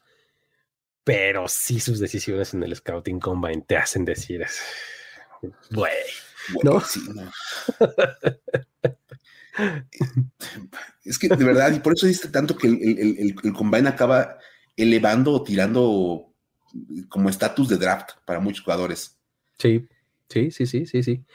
pero 1.03 1.47
sí 1.47 1.79
sus 1.79 1.99
decisiones 1.99 2.53
en 2.53 2.63
el 2.63 2.75
Scouting 2.75 3.19
Combine 3.19 3.63
te 3.67 3.77
hacen 3.77 4.05
decir, 4.05 4.45
güey, 5.71 5.93
¿no? 6.63 6.81
es 11.03 11.19
que 11.19 11.27
de 11.27 11.43
verdad, 11.43 11.73
y 11.73 11.79
por 11.79 11.93
eso 11.93 12.07
dice 12.07 12.29
tanto 12.29 12.55
que 12.57 12.67
el, 12.67 13.35
Combine 13.53 13.89
acaba 13.89 14.37
elevando 14.75 15.33
o 15.33 15.43
tirando 15.43 16.33
como 17.09 17.29
estatus 17.29 17.67
de 17.69 17.77
draft 17.77 18.11
para 18.25 18.39
muchos 18.39 18.63
jugadores. 18.63 19.17
Sí, 19.57 19.87
sí, 20.29 20.51
sí, 20.51 20.65
sí, 20.65 20.85
sí, 20.85 21.03
sí. 21.03 21.25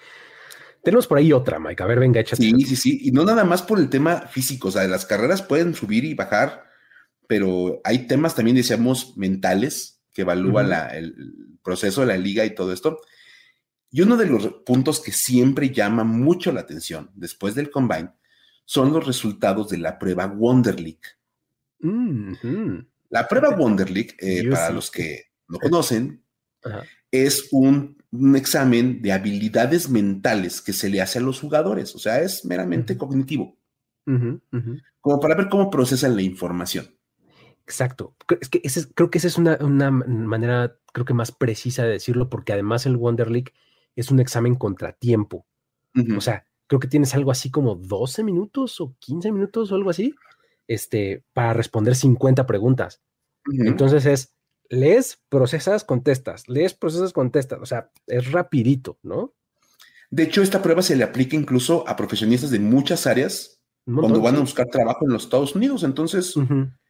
Tenemos 0.82 1.06
por 1.08 1.18
ahí 1.18 1.32
otra, 1.32 1.58
Mike. 1.58 1.82
A 1.82 1.86
ver, 1.86 1.98
venga, 1.98 2.20
échate. 2.20 2.42
Sí, 2.44 2.64
sí, 2.64 2.76
sí. 2.76 3.00
Y 3.02 3.10
no 3.10 3.24
nada 3.24 3.44
más 3.44 3.60
por 3.60 3.80
el 3.80 3.90
tema 3.90 4.20
físico. 4.28 4.68
O 4.68 4.70
sea, 4.70 4.86
las 4.86 5.04
carreras 5.04 5.42
pueden 5.42 5.74
subir 5.74 6.04
y 6.04 6.14
bajar 6.14 6.65
pero 7.28 7.80
hay 7.84 8.06
temas 8.06 8.34
también, 8.34 8.56
decíamos, 8.56 9.16
mentales 9.16 10.00
que 10.12 10.22
evalúan 10.22 10.72
el 10.94 11.58
proceso 11.62 12.00
de 12.00 12.06
la 12.06 12.16
liga 12.16 12.44
y 12.44 12.54
todo 12.54 12.72
esto. 12.72 13.00
Y 13.90 14.02
uno 14.02 14.16
de 14.16 14.26
los 14.26 14.46
puntos 14.64 15.00
que 15.00 15.12
siempre 15.12 15.70
llama 15.70 16.04
mucho 16.04 16.52
la 16.52 16.60
atención 16.60 17.10
después 17.14 17.54
del 17.54 17.70
combine 17.70 18.10
son 18.64 18.92
los 18.92 19.06
resultados 19.06 19.68
de 19.68 19.78
la 19.78 19.98
prueba 19.98 20.26
Wonder 20.26 20.78
League. 20.80 21.00
La 23.10 23.28
prueba 23.28 23.54
Wonder 23.54 23.90
League, 23.90 24.16
eh, 24.18 24.48
para 24.50 24.70
los 24.70 24.90
que 24.90 25.26
no 25.48 25.58
conocen, 25.58 26.22
es 27.10 27.48
un, 27.52 27.96
examen 28.34 29.02
de 29.02 29.12
habilidades 29.12 29.90
mentales 29.90 30.62
que 30.62 30.72
se 30.72 30.88
le 30.88 31.02
hace 31.02 31.18
a 31.18 31.22
los 31.22 31.38
jugadores, 31.38 31.94
o 31.94 31.98
sea, 31.98 32.22
es 32.22 32.46
meramente 32.46 32.96
cognitivo, 32.96 33.58
como 35.00 35.20
para 35.20 35.34
ver 35.34 35.48
cómo 35.50 35.68
procesan 35.68 36.16
la 36.16 36.22
información. 36.22 36.95
Exacto. 37.66 38.14
Es 38.40 38.48
que 38.48 38.62
creo 38.94 39.10
que 39.10 39.18
esa 39.18 39.26
es 39.26 39.38
una, 39.38 39.90
manera, 39.90 40.78
creo 40.92 41.04
que 41.04 41.14
más 41.14 41.32
precisa 41.32 41.82
de 41.82 41.92
decirlo, 41.92 42.30
porque 42.30 42.52
además 42.52 42.86
el 42.86 42.96
Wonder 42.96 43.30
League 43.30 43.52
es 43.96 44.10
un 44.10 44.20
examen 44.20 44.54
contratiempo. 44.54 45.46
O 46.16 46.20
sea, 46.20 46.44
creo 46.66 46.78
que 46.78 46.88
tienes 46.88 47.14
algo 47.14 47.30
así 47.30 47.50
como 47.50 47.74
12 47.74 48.22
minutos 48.22 48.80
o 48.80 48.94
15 48.98 49.32
minutos 49.32 49.72
o 49.72 49.74
algo 49.74 49.90
así, 49.90 50.14
este, 50.68 51.24
para 51.32 51.54
responder 51.54 51.96
50 51.96 52.46
preguntas. 52.46 53.02
Entonces 53.46 54.04
es, 54.06 54.36
lees, 54.68 55.22
procesas, 55.28 55.84
contestas, 55.84 56.48
lees, 56.48 56.74
procesas, 56.74 57.12
contestas. 57.12 57.60
O 57.62 57.66
sea, 57.66 57.90
es 58.06 58.30
rapidito, 58.30 58.98
¿no? 59.02 59.34
De 60.10 60.22
hecho, 60.22 60.42
esta 60.42 60.62
prueba 60.62 60.82
se 60.82 60.96
le 60.96 61.04
aplica 61.04 61.34
incluso 61.34 61.88
a 61.88 61.96
profesionistas 61.96 62.50
de 62.50 62.60
muchas 62.60 63.06
áreas 63.06 63.60
cuando 63.84 64.20
van 64.20 64.36
a 64.36 64.40
buscar 64.40 64.66
trabajo 64.66 65.04
en 65.06 65.12
los 65.12 65.24
Estados 65.24 65.54
Unidos. 65.54 65.82
Entonces, 65.82 66.34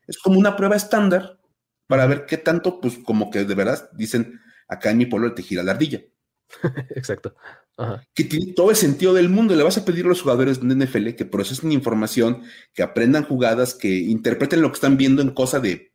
es 0.07 0.19
como 0.19 0.39
una 0.39 0.57
prueba 0.57 0.77
estándar 0.77 1.39
para 1.87 2.07
ver 2.07 2.27
qué 2.27 2.37
tanto, 2.37 2.81
pues 2.81 2.99
como 2.99 3.31
que 3.31 3.45
de 3.45 3.55
verdad 3.55 3.91
dicen, 3.93 4.41
acá 4.69 4.91
en 4.91 4.99
mi 4.99 5.07
pueblo 5.07 5.35
te 5.35 5.43
gira 5.43 5.63
la 5.63 5.73
ardilla. 5.73 6.03
Exacto. 6.91 7.35
Que 8.15 8.25
tiene 8.25 8.53
todo 8.55 8.71
el 8.71 8.77
sentido 8.77 9.13
del 9.13 9.29
mundo. 9.29 9.55
Le 9.55 9.63
vas 9.63 9.77
a 9.77 9.85
pedir 9.85 10.07
a 10.07 10.09
los 10.09 10.23
jugadores 10.23 10.61
de 10.61 10.75
NFL 10.75 11.11
que 11.11 11.27
procesen 11.27 11.73
información, 11.73 12.43
que 12.73 12.83
aprendan 12.83 13.25
jugadas, 13.25 13.75
que 13.75 13.99
interpreten 13.99 14.63
lo 14.63 14.69
que 14.69 14.77
están 14.77 14.97
viendo 14.97 15.21
en 15.21 15.31
cosa 15.31 15.61
de 15.61 15.93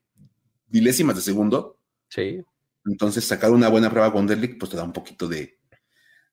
milésimas 0.68 1.16
de 1.16 1.22
segundo. 1.22 1.80
Sí. 2.10 2.44
Entonces, 2.86 3.26
sacar 3.26 3.52
una 3.52 3.70
buena 3.70 3.90
prueba 3.90 4.12
con 4.12 4.28
League, 4.28 4.58
pues 4.60 4.72
te 4.72 4.78
da 4.78 4.84
un 4.84 4.94
poquito 4.94 5.28
de 5.28 5.58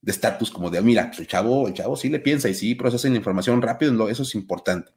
estatus, 0.04 0.50
como 0.50 0.70
de, 0.70 0.80
mira, 0.80 1.06
pues, 1.06 1.20
el 1.20 1.26
chavo, 1.26 1.66
el 1.68 1.74
chavo 1.74 1.96
sí 1.96 2.08
le 2.08 2.20
piensa 2.20 2.48
y 2.48 2.54
sí 2.54 2.74
procesa 2.74 3.08
la 3.08 3.16
información 3.16 3.60
rápido, 3.62 4.08
eso 4.08 4.22
es 4.22 4.34
importante. 4.34 4.92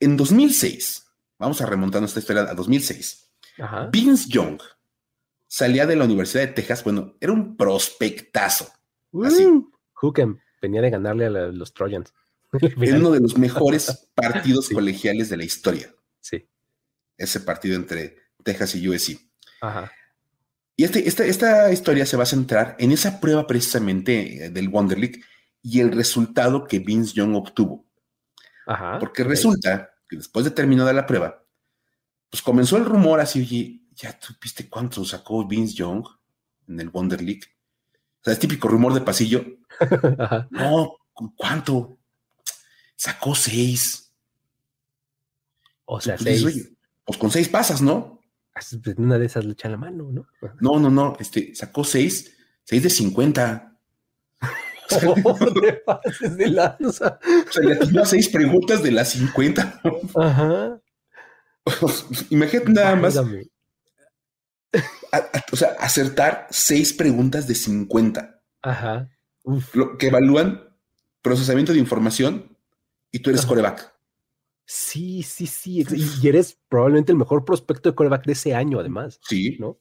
En 0.00 0.16
2006, 0.16 1.06
vamos 1.38 1.60
a 1.60 1.66
remontar 1.66 2.00
nuestra 2.00 2.20
historia 2.20 2.42
a 2.42 2.54
2006, 2.54 3.30
Vince 3.92 4.28
Young 4.28 4.60
salía 5.50 5.84
de 5.84 5.96
la 5.96 6.04
Universidad 6.04 6.46
de 6.46 6.52
Texas, 6.52 6.84
bueno, 6.84 7.16
era 7.20 7.32
un 7.32 7.56
prospectazo. 7.56 8.72
así. 9.24 9.46
venía 10.62 10.80
de 10.80 10.90
ganarle 10.90 11.26
a 11.26 11.30
los 11.30 11.74
Trojans. 11.74 12.14
Era 12.80 12.98
uno 12.98 13.10
de 13.10 13.20
los 13.20 13.36
mejores 13.36 14.08
partidos 14.14 14.68
colegiales 14.70 15.28
de 15.28 15.36
la 15.36 15.44
historia. 15.44 15.92
Sí. 16.20 16.48
Ese 17.16 17.40
partido 17.40 17.76
entre 17.76 18.16
Texas 18.42 18.74
y 18.74 18.88
USC. 18.88 19.20
Ajá. 19.60 19.92
Y 20.76 20.84
este, 20.84 21.06
esta, 21.06 21.26
esta 21.26 21.72
historia 21.72 22.06
se 22.06 22.16
va 22.16 22.22
a 22.22 22.26
centrar 22.26 22.76
en 22.78 22.92
esa 22.92 23.20
prueba 23.20 23.46
precisamente 23.46 24.46
eh, 24.46 24.50
del 24.50 24.68
Wonder 24.68 24.98
League 24.98 25.20
y 25.62 25.80
el 25.80 25.92
resultado 25.92 26.66
que 26.66 26.78
Vince 26.78 27.12
Young 27.14 27.34
obtuvo. 27.34 27.84
Ajá, 28.66 28.98
Porque 28.98 29.24
resulta 29.24 29.90
que 30.08 30.16
después 30.16 30.44
de 30.44 30.50
terminada 30.50 30.92
la 30.92 31.06
prueba, 31.06 31.44
pues 32.30 32.42
comenzó 32.42 32.76
el 32.76 32.84
rumor 32.84 33.20
así, 33.20 33.40
oye, 33.40 33.82
¿ya 33.94 34.18
tú 34.18 34.34
viste 34.40 34.68
cuánto 34.68 35.04
sacó 35.04 35.46
Vince 35.46 35.74
Young 35.74 36.04
en 36.68 36.80
el 36.80 36.90
Wonder 36.90 37.20
League? 37.20 37.42
O 38.20 38.24
sea, 38.24 38.32
es 38.32 38.38
típico 38.38 38.68
rumor 38.68 38.94
de 38.94 39.00
pasillo. 39.00 39.44
No, 40.50 40.96
¿cuánto? 41.36 41.98
Sacó 42.96 43.34
seis. 43.34 44.12
O 45.86 46.00
sea, 46.00 46.16
pues, 46.16 46.42
seis. 46.42 46.72
pues 47.04 47.18
con 47.18 47.30
seis 47.30 47.48
pasas, 47.48 47.80
¿no? 47.80 48.20
Una 48.96 49.18
de 49.18 49.26
esas 49.26 49.44
le 49.44 49.52
echan 49.52 49.72
la 49.72 49.78
mano, 49.78 50.10
¿no? 50.12 50.26
No, 50.60 50.78
no, 50.78 50.90
no. 50.90 51.16
Este, 51.18 51.54
sacó 51.54 51.82
seis, 51.82 52.36
seis 52.62 52.82
de 52.82 52.90
cincuenta. 52.90 53.69
de 55.62 55.72
pases 55.86 56.36
de 56.36 56.48
lanza. 56.48 57.18
O 57.48 57.52
sea, 57.52 57.62
le 57.62 58.06
seis 58.06 58.28
preguntas 58.28 58.82
de 58.82 58.90
las 58.90 59.10
50. 59.10 59.80
Ajá. 60.16 60.80
Imagínate 62.30 62.72
nada 62.72 62.96
más. 62.96 63.16
o 65.52 65.56
sea, 65.56 65.68
acertar 65.78 66.46
seis 66.50 66.92
preguntas 66.92 67.46
de 67.46 67.54
50. 67.54 68.42
Ajá. 68.62 69.08
Lo 69.72 69.96
que 69.98 70.08
evalúan 70.08 70.68
procesamiento 71.22 71.72
de 71.72 71.78
información 71.78 72.56
y 73.12 73.20
tú 73.20 73.30
eres 73.30 73.46
coreback. 73.46 73.92
Sí, 74.66 75.22
sí, 75.24 75.46
sí. 75.46 75.84
Y 76.22 76.28
eres 76.28 76.58
probablemente 76.68 77.10
el 77.10 77.18
mejor 77.18 77.44
prospecto 77.44 77.90
de 77.90 77.96
coreback 77.96 78.24
de 78.24 78.32
ese 78.32 78.54
año, 78.54 78.78
además. 78.78 79.18
Sí. 79.28 79.56
¿no? 79.58 79.80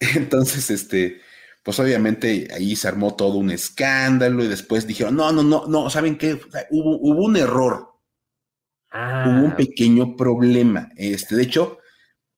Entonces, 0.00 0.70
este, 0.70 1.20
pues 1.64 1.80
obviamente 1.80 2.46
ahí 2.54 2.76
se 2.76 2.86
armó 2.86 3.16
todo 3.16 3.38
un 3.38 3.50
escándalo 3.50 4.44
y 4.44 4.48
después 4.48 4.86
dijeron, 4.86 5.16
no, 5.16 5.32
no, 5.32 5.42
no, 5.42 5.66
no, 5.66 5.88
¿saben 5.88 6.18
qué? 6.18 6.38
Hubo, 6.70 6.98
hubo 6.98 7.24
un 7.24 7.38
error. 7.38 7.94
Ah. 8.92 9.24
Hubo 9.26 9.46
un 9.46 9.56
pequeño 9.56 10.14
problema. 10.14 10.90
Este, 10.94 11.34
de 11.34 11.42
hecho, 11.42 11.78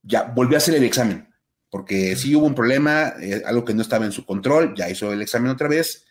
ya 0.00 0.22
volvió 0.22 0.56
a 0.56 0.58
hacer 0.58 0.76
el 0.76 0.84
examen, 0.84 1.28
porque 1.68 2.14
sí 2.14 2.36
hubo 2.36 2.46
un 2.46 2.54
problema, 2.54 3.14
eh, 3.20 3.42
algo 3.44 3.64
que 3.64 3.74
no 3.74 3.82
estaba 3.82 4.06
en 4.06 4.12
su 4.12 4.24
control, 4.24 4.76
ya 4.76 4.88
hizo 4.88 5.12
el 5.12 5.20
examen 5.20 5.50
otra 5.50 5.66
vez. 5.66 6.06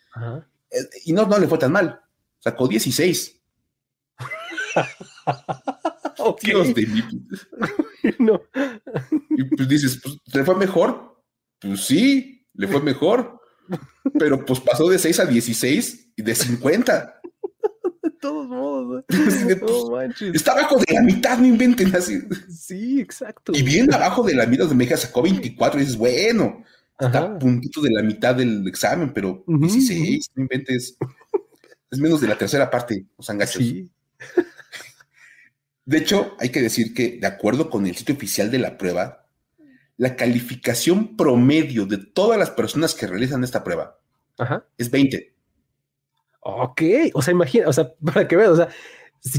Eh, 0.69 0.83
y 1.05 1.13
no, 1.13 1.25
no 1.25 1.39
le 1.39 1.47
fue 1.47 1.57
tan 1.57 1.71
mal. 1.71 2.01
Sacó 2.39 2.67
16. 2.67 3.41
Dios 6.43 6.75
de 6.75 6.85
mí. 6.85 7.01
no. 8.19 8.41
Y 9.29 9.43
pues 9.45 9.69
dices, 9.69 10.01
pues, 10.03 10.17
¿le 10.33 10.43
fue 10.43 10.55
mejor? 10.55 11.23
Pues 11.59 11.85
sí, 11.85 12.34
le 12.57 12.67
fue 12.67 12.81
mejor. 12.81 13.39
Pero 14.19 14.45
pues 14.45 14.59
pasó 14.59 14.87
de 14.89 14.99
6 14.99 15.19
a 15.19 15.25
16 15.25 16.11
y 16.15 16.21
de 16.21 16.35
50. 16.35 17.21
De 18.03 18.11
todos 18.21 18.47
modos. 18.47 19.03
Pues, 19.65 20.21
está 20.33 20.51
abajo 20.51 20.77
de 20.77 20.93
la 20.93 21.01
mitad, 21.01 21.37
no 21.37 21.45
inventen 21.45 21.95
así. 21.95 22.19
Sí, 22.49 22.99
exacto. 22.99 23.51
Y 23.55 23.63
bien 23.63 23.91
abajo 23.93 24.23
de 24.23 24.35
la 24.35 24.45
mitad, 24.45 24.67
de 24.67 24.75
México 24.75 24.97
sacó 24.97 25.21
24 25.21 25.79
y 25.79 25.83
dices, 25.83 25.97
bueno, 25.97 26.63
está 26.99 27.19
a 27.19 27.39
puntito 27.39 27.81
de 27.81 27.91
la 27.91 28.03
mitad 28.03 28.35
del 28.35 28.67
examen, 28.67 29.13
pero 29.13 29.43
16, 29.47 30.31
no 30.35 30.43
inventes. 30.43 30.97
Es 31.91 31.99
menos 31.99 32.21
de 32.21 32.27
la 32.27 32.37
tercera 32.37 32.69
parte, 32.69 33.05
los 33.17 33.29
angachos. 33.29 33.63
Sí. 33.63 33.89
De 35.85 35.97
hecho, 35.97 36.35
hay 36.39 36.49
que 36.49 36.61
decir 36.61 36.93
que, 36.93 37.19
de 37.19 37.27
acuerdo 37.27 37.69
con 37.69 37.85
el 37.85 37.95
sitio 37.95 38.15
oficial 38.15 38.49
de 38.49 38.59
la 38.59 38.77
prueba, 38.77 39.24
la 39.97 40.15
calificación 40.15 41.15
promedio 41.15 41.85
de 41.85 41.97
todas 41.97 42.37
las 42.37 42.51
personas 42.51 42.93
que 42.93 43.07
realizan 43.07 43.43
esta 43.43 43.63
prueba 43.63 43.99
es 44.77 44.91
20. 44.91 45.33
Ok, 46.41 46.81
o 47.13 47.21
sea, 47.21 47.31
imagina, 47.31 47.67
o 47.67 47.73
sea, 47.73 47.93
para 48.13 48.27
que 48.27 48.35
veas, 48.35 48.49
o 48.49 48.55
sea, 48.55 48.69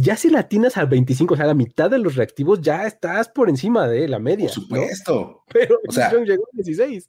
ya 0.01 0.17
si 0.17 0.31
latinas 0.31 0.77
al 0.77 0.89
25, 0.89 1.35
o 1.35 1.37
sea, 1.37 1.47
la 1.47 1.55
mitad 1.55 1.89
de 1.89 1.99
los 1.99 2.17
reactivos 2.17 2.61
ya 2.61 2.87
estás 2.87 3.29
por 3.29 3.49
encima 3.49 3.87
de 3.87 4.09
la 4.09 4.19
media. 4.19 4.47
Por 4.47 4.55
supuesto. 4.55 5.45
Pero 5.53 5.79
o 5.87 5.93
sea, 5.93 6.11
llegó 6.11 6.45
a 6.45 6.57
16. 6.57 7.09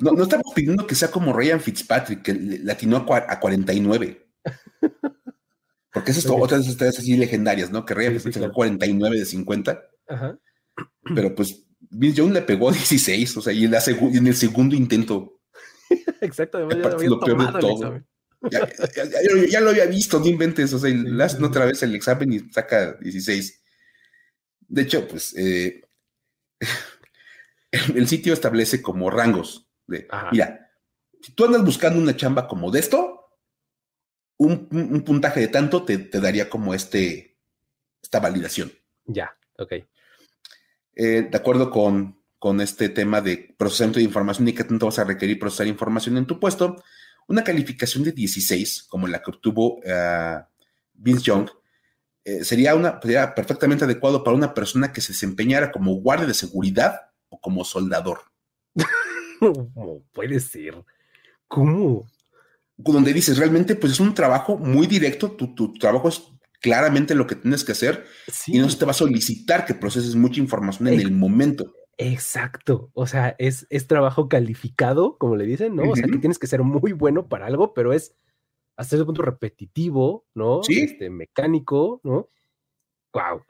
No, 0.00 0.12
no, 0.12 0.22
estamos 0.22 0.52
pidiendo 0.54 0.86
que 0.86 0.94
sea 0.94 1.10
como 1.10 1.32
Ryan 1.32 1.60
Fitzpatrick, 1.60 2.22
que 2.22 2.34
latinó 2.62 3.04
a 3.08 3.40
49. 3.40 4.28
Porque 5.92 6.10
esas 6.10 6.24
son 6.24 6.40
otras 6.40 6.66
historias 6.66 6.98
así 6.98 7.16
legendarias, 7.16 7.70
¿no? 7.70 7.84
Que 7.84 7.94
Ryan 7.94 8.20
sí, 8.20 8.30
49 8.30 9.18
de 9.18 9.24
50. 9.24 9.82
Ajá. 10.08 10.38
Pero 11.14 11.34
pues 11.34 11.65
Vince 11.98 12.18
Young 12.18 12.32
le 12.32 12.42
pegó 12.42 12.70
16, 12.70 13.36
o 13.38 13.40
sea, 13.40 13.52
y 13.52 13.64
en, 13.64 13.74
en 13.74 14.26
el 14.26 14.34
segundo 14.34 14.76
intento. 14.76 15.40
Exacto, 16.20 16.58
además 16.58 16.76
ya 17.00 17.08
lo 17.08 17.20
peor 17.20 17.52
de 17.52 17.60
todo. 17.60 18.02
Ya, 18.50 18.68
ya, 19.48 19.60
lo 19.60 19.70
había 19.70 19.86
visto, 19.86 20.20
no 20.20 20.26
inventes, 20.26 20.72
o 20.72 20.78
sea, 20.78 20.90
le 20.90 21.24
hacen 21.24 21.42
otra 21.42 21.64
vez 21.64 21.82
el 21.82 21.94
examen 21.94 22.32
y 22.32 22.40
saca 22.50 22.92
16. 22.94 23.62
De 24.68 24.82
hecho, 24.82 25.08
pues 25.08 25.34
eh, 25.36 25.82
el, 27.94 28.06
sitio 28.06 28.34
establece 28.34 28.82
como 28.82 29.10
rangos 29.10 29.68
de, 29.86 30.06
mira, 30.32 30.70
si 31.22 31.32
tú 31.32 31.46
andas 31.46 31.64
buscando 31.64 31.98
una 31.98 32.14
chamba 32.14 32.46
como 32.46 32.70
de 32.70 32.80
esto, 32.80 33.26
un, 34.36 35.02
puntaje 35.04 35.40
de 35.40 35.48
tanto 35.48 35.84
te, 35.84 35.96
daría 36.20 36.50
como 36.50 36.74
este, 36.74 37.38
esta 38.02 38.20
validación. 38.20 38.70
Ya, 39.06 39.36
ok. 39.58 39.72
Eh, 40.96 41.28
de 41.30 41.36
acuerdo 41.36 41.70
con, 41.70 42.18
con 42.38 42.60
este 42.60 42.88
tema 42.88 43.20
de 43.20 43.54
procesamiento 43.58 43.98
de 43.98 44.04
información 44.06 44.48
y 44.48 44.54
qué 44.54 44.64
tanto 44.64 44.86
vas 44.86 44.98
a 44.98 45.04
requerir 45.04 45.38
procesar 45.38 45.66
información 45.66 46.16
en 46.16 46.26
tu 46.26 46.40
puesto, 46.40 46.82
una 47.28 47.44
calificación 47.44 48.02
de 48.02 48.12
16, 48.12 48.84
como 48.88 49.06
la 49.06 49.20
que 49.22 49.30
obtuvo 49.30 49.76
uh, 49.76 50.42
Vince 50.94 51.24
Young, 51.24 51.50
eh, 52.24 52.44
sería, 52.44 52.74
una, 52.74 52.98
sería 53.00 53.34
perfectamente 53.34 53.84
adecuado 53.84 54.24
para 54.24 54.36
una 54.36 54.54
persona 54.54 54.92
que 54.92 55.00
se 55.00 55.12
desempeñara 55.12 55.70
como 55.70 55.94
guardia 55.96 56.26
de 56.26 56.34
seguridad 56.34 57.10
o 57.28 57.40
como 57.40 57.64
soldador. 57.64 58.20
¿Cómo 59.38 60.02
puede 60.12 60.40
ser? 60.40 60.82
¿Cómo? 61.46 62.06
donde 62.76 63.12
dices, 63.12 63.38
realmente, 63.38 63.74
pues 63.74 63.92
es 63.92 64.00
un 64.00 64.14
trabajo 64.14 64.58
muy 64.58 64.86
directo, 64.86 65.30
tu, 65.30 65.72
trabajo 65.74 66.08
es 66.08 66.22
claramente 66.60 67.14
lo 67.14 67.26
que 67.26 67.36
tienes 67.36 67.64
que 67.64 67.72
hacer 67.72 68.04
y 68.46 68.58
no 68.58 68.68
se 68.68 68.78
te 68.78 68.84
va 68.84 68.90
a 68.92 68.94
solicitar 68.94 69.64
que 69.64 69.74
proceses 69.74 70.14
mucha 70.14 70.40
información 70.40 70.88
en 70.88 71.00
el 71.00 71.12
momento. 71.12 71.72
Exacto, 71.98 72.90
o 72.92 73.06
sea, 73.06 73.34
es, 73.38 73.66
es 73.70 73.86
trabajo 73.86 74.28
calificado, 74.28 75.16
como 75.16 75.36
le 75.36 75.46
dicen, 75.46 75.76
¿no? 75.76 75.90
O 75.90 75.96
sea, 75.96 76.06
que 76.06 76.18
tienes 76.18 76.38
que 76.38 76.46
ser 76.46 76.62
muy 76.62 76.92
bueno 76.92 77.28
para 77.28 77.46
algo, 77.46 77.72
pero 77.72 77.94
es 77.94 78.14
hasta 78.76 78.96
ese 78.96 79.04
punto 79.06 79.22
repetitivo, 79.22 80.26
¿no? 80.34 80.62
Sí. 80.62 80.80
Este, 80.80 81.08
mecánico, 81.08 82.00
¿no? 82.04 82.28
Wow. 83.14 83.44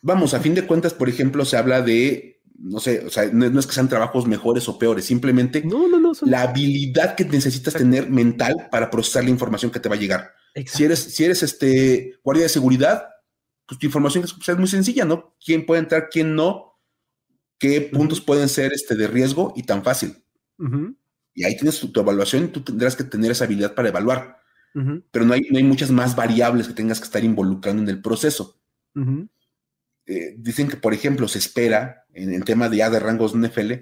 Vamos, 0.00 0.34
a 0.34 0.40
fin 0.40 0.54
de 0.54 0.66
cuentas, 0.66 0.94
por 0.94 1.08
ejemplo, 1.08 1.44
se 1.44 1.56
habla 1.56 1.82
de 1.82 2.32
no 2.62 2.78
sé, 2.78 3.04
o 3.04 3.10
sea, 3.10 3.28
no, 3.32 3.58
es 3.58 3.66
que 3.66 3.72
sean 3.72 3.88
trabajos 3.88 4.26
mejores 4.26 4.68
o 4.68 4.78
peores, 4.78 5.04
simplemente 5.04 5.62
no, 5.64 5.88
no, 5.88 5.98
no, 5.98 6.12
la 6.22 6.42
habilidad 6.42 7.16
que 7.16 7.24
necesitas 7.24 7.74
tener 7.74 8.08
mental 8.08 8.68
para 8.70 8.88
procesar 8.88 9.24
la 9.24 9.30
información 9.30 9.72
que 9.72 9.80
te 9.80 9.88
va 9.88 9.96
a 9.96 9.98
llegar. 9.98 10.30
Si 10.66 10.84
eres, 10.84 10.98
si 10.98 11.24
eres 11.24 11.42
este 11.42 12.18
guardia 12.22 12.44
de 12.44 12.48
seguridad, 12.48 13.08
pues 13.66 13.78
tu 13.78 13.86
información 13.86 14.24
es, 14.24 14.58
muy 14.58 14.68
sencilla, 14.68 15.04
¿no? 15.04 15.36
¿Quién 15.44 15.64
puede 15.64 15.80
entrar, 15.80 16.08
quién 16.10 16.34
no? 16.34 16.78
¿Qué 17.58 17.80
puntos 17.80 18.20
pueden 18.20 18.48
ser 18.48 18.72
este 18.72 18.94
de 18.94 19.06
riesgo 19.06 19.54
y 19.56 19.62
tan 19.62 19.82
fácil? 19.82 20.16
Y 21.34 21.44
ahí 21.44 21.56
tienes 21.56 21.80
tu, 21.80 21.98
evaluación 21.98 22.44
y 22.44 22.48
tú 22.48 22.60
tendrás 22.60 22.96
que 22.96 23.04
tener 23.04 23.30
esa 23.30 23.44
habilidad 23.44 23.74
para 23.74 23.88
evaluar. 23.88 24.38
Pero 25.10 25.24
no 25.24 25.34
hay, 25.34 25.42
no 25.50 25.58
hay 25.58 25.64
muchas 25.64 25.90
más 25.90 26.16
variables 26.16 26.66
que 26.66 26.74
tengas 26.74 26.98
que 26.98 27.04
estar 27.04 27.22
involucrando 27.22 27.82
en 27.82 27.88
el 27.88 28.02
proceso. 28.02 28.60
Eh, 30.06 30.34
dicen 30.36 30.68
que, 30.68 30.76
por 30.76 30.92
ejemplo, 30.92 31.28
se 31.28 31.38
espera 31.38 32.04
en 32.12 32.32
el 32.34 32.44
tema 32.44 32.68
de 32.68 32.78
ya 32.78 32.90
de 32.90 33.00
rangos 33.00 33.34
NFL 33.34 33.72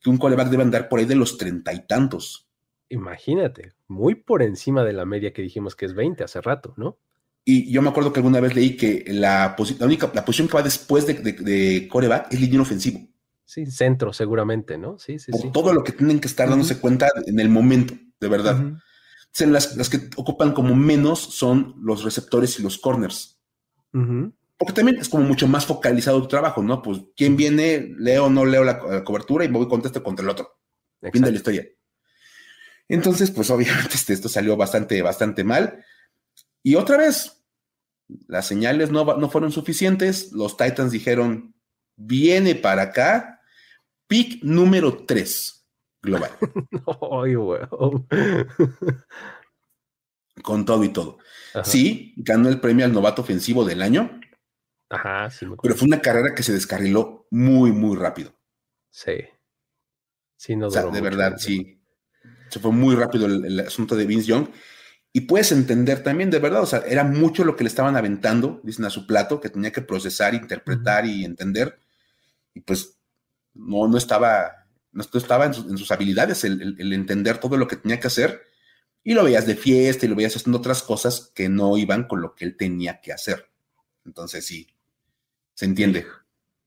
que 0.00 0.10
un 0.10 0.18
coreback 0.18 0.48
debe 0.48 0.62
andar 0.62 0.88
por 0.88 0.98
ahí 0.98 1.06
de 1.06 1.14
los 1.14 1.38
treinta 1.38 1.72
y 1.72 1.86
tantos. 1.86 2.51
Imagínate, 2.92 3.72
muy 3.88 4.14
por 4.14 4.42
encima 4.42 4.84
de 4.84 4.92
la 4.92 5.06
media 5.06 5.32
que 5.32 5.40
dijimos 5.40 5.74
que 5.74 5.86
es 5.86 5.94
20 5.94 6.24
hace 6.24 6.42
rato, 6.42 6.74
¿no? 6.76 6.98
Y 7.42 7.72
yo 7.72 7.80
me 7.80 7.88
acuerdo 7.88 8.12
que 8.12 8.20
alguna 8.20 8.38
vez 8.38 8.54
leí 8.54 8.76
que 8.76 9.02
la, 9.08 9.56
la 9.78 9.86
única 9.86 10.10
la 10.14 10.26
posición 10.26 10.46
que 10.46 10.54
va 10.54 10.62
después 10.62 11.06
de, 11.06 11.14
de, 11.14 11.88
coreback 11.88 12.30
es 12.30 12.38
línea 12.38 12.60
ofensivo. 12.60 13.00
Sí, 13.46 13.64
centro 13.64 14.12
seguramente, 14.12 14.76
¿no? 14.76 14.98
Sí, 14.98 15.18
sí, 15.18 15.32
por 15.32 15.52
todo 15.52 15.72
lo 15.72 15.82
que 15.82 15.92
tienen 15.92 16.20
que 16.20 16.28
estar 16.28 16.50
dándose 16.50 16.78
cuenta 16.78 17.08
en 17.26 17.40
el 17.40 17.48
momento, 17.48 17.94
de 18.20 18.28
verdad. 18.28 18.62
las, 19.38 19.74
las, 19.74 19.88
que 19.88 20.10
ocupan 20.16 20.52
como 20.52 20.74
menos 20.74 21.18
son 21.18 21.74
los 21.82 22.04
receptores 22.04 22.60
y 22.60 22.62
los 22.62 22.76
corners. 22.76 23.40
Porque 23.90 24.74
también 24.74 24.98
es 24.98 25.08
como 25.08 25.24
mucho 25.24 25.48
más 25.48 25.64
focalizado 25.64 26.20
tu 26.20 26.28
trabajo, 26.28 26.62
¿no? 26.62 26.82
Pues, 26.82 27.00
¿quién 27.16 27.36
viene? 27.36 27.94
Leo 27.96 28.26
o 28.26 28.30
no 28.30 28.44
leo 28.44 28.64
la, 28.64 29.02
cobertura 29.02 29.46
y 29.46 29.48
voy 29.48 29.66
contesto 29.66 30.02
contra 30.02 30.22
el 30.22 30.30
otro. 30.30 30.58
Fin 31.10 31.22
de 31.22 31.30
la 31.30 31.36
historia. 31.38 31.66
Entonces, 32.88 33.30
pues 33.30 33.50
obviamente 33.50 33.94
este, 33.94 34.12
esto 34.12 34.28
salió 34.28 34.56
bastante, 34.56 35.00
bastante 35.02 35.44
mal. 35.44 35.84
Y 36.62 36.76
otra 36.76 36.96
vez, 36.96 37.44
las 38.28 38.46
señales 38.46 38.90
no, 38.90 39.04
no 39.16 39.30
fueron 39.30 39.52
suficientes. 39.52 40.32
Los 40.32 40.56
Titans 40.56 40.92
dijeron, 40.92 41.54
viene 41.96 42.54
para 42.54 42.82
acá, 42.82 43.40
pick 44.06 44.42
número 44.42 45.04
3 45.04 45.66
global. 46.02 46.30
Con 50.42 50.64
todo 50.64 50.82
y 50.84 50.88
todo. 50.88 51.18
Sí, 51.62 52.14
ganó 52.16 52.48
el 52.48 52.58
premio 52.60 52.86
al 52.86 52.92
novato 52.92 53.22
ofensivo 53.22 53.64
del 53.64 53.82
año. 53.82 54.20
Ajá, 54.88 55.30
sí. 55.30 55.46
pero 55.62 55.74
fue 55.74 55.86
una 55.86 56.02
carrera 56.02 56.34
que 56.34 56.42
se 56.42 56.52
descarriló 56.52 57.26
muy, 57.30 57.72
muy 57.72 57.96
rápido. 57.96 58.34
Sí. 58.90 59.24
Sí, 60.36 60.56
no 60.56 60.66
o 60.66 60.70
sea, 60.70 60.86
de 60.86 61.00
verdad, 61.00 61.38
sí. 61.38 61.81
Se 62.52 62.60
fue 62.60 62.70
muy 62.70 62.94
rápido 62.94 63.26
el, 63.26 63.60
asunto 63.60 63.96
de 63.96 64.06
Vince 64.06 64.26
Young. 64.26 64.48
Y 65.12 65.22
puedes 65.22 65.52
entender 65.52 66.02
también, 66.02 66.30
de 66.30 66.38
verdad, 66.38 66.62
o 66.62 66.66
sea, 66.66 66.80
era 66.86 67.04
mucho 67.04 67.44
lo 67.44 67.56
que 67.56 67.64
le 67.64 67.68
estaban 67.68 67.96
aventando, 67.96 68.60
dicen 68.62 68.84
a 68.84 68.90
su 68.90 69.06
plato, 69.06 69.40
que 69.40 69.50
tenía 69.50 69.72
que 69.72 69.82
procesar, 69.82 70.34
interpretar 70.34 71.04
y 71.06 71.24
entender. 71.24 71.78
Y 72.54 72.60
pues 72.60 72.98
no, 73.54 73.88
no 73.88 73.98
estaba, 73.98 74.66
no 74.92 75.02
estaba 75.02 75.46
en, 75.46 75.54
sus 75.54 75.90
habilidades 75.90 76.44
el, 76.44 76.76
el, 76.78 76.92
entender 76.92 77.38
todo 77.38 77.56
lo 77.56 77.68
que 77.68 77.76
tenía 77.76 78.00
que 78.00 78.06
hacer. 78.06 78.42
Y 79.04 79.14
lo 79.14 79.24
veías 79.24 79.46
de 79.46 79.56
fiesta 79.56 80.06
y 80.06 80.08
lo 80.08 80.14
veías 80.14 80.36
haciendo 80.36 80.58
otras 80.58 80.82
cosas 80.82 81.32
que 81.34 81.48
no 81.48 81.76
iban 81.76 82.06
con 82.06 82.22
lo 82.22 82.34
que 82.34 82.44
él 82.44 82.56
tenía 82.56 83.00
que 83.00 83.12
hacer. 83.12 83.50
Entonces 84.04 84.46
sí, 84.46 84.68
¿Se 85.54 85.66
entiende? 85.66 86.06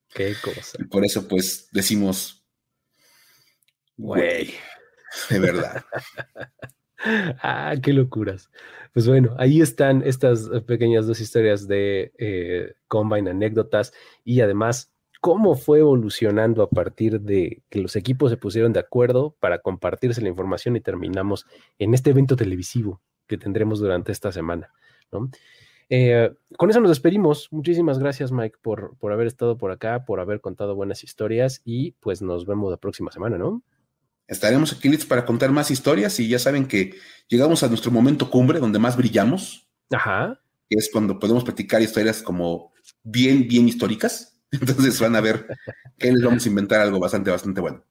Qué 0.10 0.36
cosa. 0.42 0.78
Y 0.80 0.86
por 0.86 1.06
eso, 1.06 1.28
pues, 1.28 1.68
decimos, 1.72 2.46
güey, 3.98 4.54
de 5.30 5.40
verdad. 5.40 5.86
ah, 7.42 7.76
qué 7.82 7.94
locuras. 7.94 8.50
Pues 8.94 9.08
bueno, 9.08 9.36
ahí 9.38 9.62
están 9.62 10.02
estas 10.06 10.50
pequeñas 10.66 11.08
dos 11.08 11.20
historias 11.20 11.68
de 11.68 12.14
eh, 12.18 12.74
Combine 12.88 13.30
anécdotas 13.30 13.94
y 14.24 14.42
además 14.42 14.94
cómo 15.22 15.56
fue 15.56 15.80
evolucionando 15.80 16.62
a 16.62 16.70
partir 16.70 17.20
de 17.22 17.64
que 17.70 17.82
los 17.82 17.96
equipos 17.96 18.30
se 18.32 18.38
pusieron 18.38 18.74
de 18.74 18.80
acuerdo 18.80 19.36
para 19.40 19.60
compartirse 19.60 20.22
la 20.22 20.30
información 20.30 20.76
y 20.76 20.82
terminamos 20.82 21.46
en 21.80 21.94
este 21.94 22.12
evento 22.12 22.36
televisivo 22.36 23.02
que 23.28 23.38
tendremos 23.38 23.80
durante 23.80 24.12
esta 24.12 24.32
semana. 24.32 24.72
¿no? 25.12 25.30
Eh, 25.90 26.32
con 26.58 26.70
eso 26.70 26.80
nos 26.80 26.90
despedimos. 26.90 27.52
Muchísimas 27.52 28.00
gracias, 28.00 28.32
Mike, 28.32 28.58
por, 28.62 28.98
por 28.98 29.12
haber 29.12 29.28
estado 29.28 29.58
por 29.58 29.72
acá, 29.72 30.06
por 30.06 30.20
haber 30.20 30.42
contado 30.42 30.76
buenas 30.76 31.04
historias 31.04 31.62
y 31.64 31.94
pues 31.94 32.22
nos 32.22 32.46
vemos 32.46 32.72
la 32.72 32.78
próxima 32.78 33.12
semana, 33.12 33.38
¿no? 33.38 33.64
Estaremos 34.28 34.74
aquí 34.74 34.90
listos 34.90 35.08
para 35.08 35.26
contar 35.26 35.52
más 35.52 35.70
historias 35.70 36.20
y 36.20 36.28
ya 36.28 36.40
saben 36.40 36.68
que 36.68 36.96
llegamos 37.28 37.64
a 37.64 37.68
nuestro 37.68 37.92
momento 37.92 38.30
cumbre 38.30 38.60
donde 38.60 38.80
más 38.80 38.98
brillamos. 38.98 39.70
Ajá. 39.92 40.42
Que 40.70 40.78
es 40.78 40.90
cuando 40.92 41.20
podemos 41.20 41.44
platicar 41.44 41.82
historias 41.82 42.24
como 42.24 42.74
bien, 43.04 43.48
bien 43.48 43.68
históricas. 43.68 44.42
Entonces 44.52 45.00
van 45.00 45.16
a 45.16 45.22
ver 45.22 45.48
que 45.98 46.12
les 46.12 46.24
vamos 46.24 46.46
a 46.46 46.50
inventar 46.50 46.82
algo 46.82 47.00
bastante, 47.00 47.30
bastante 47.30 47.62
bueno. 47.62 47.84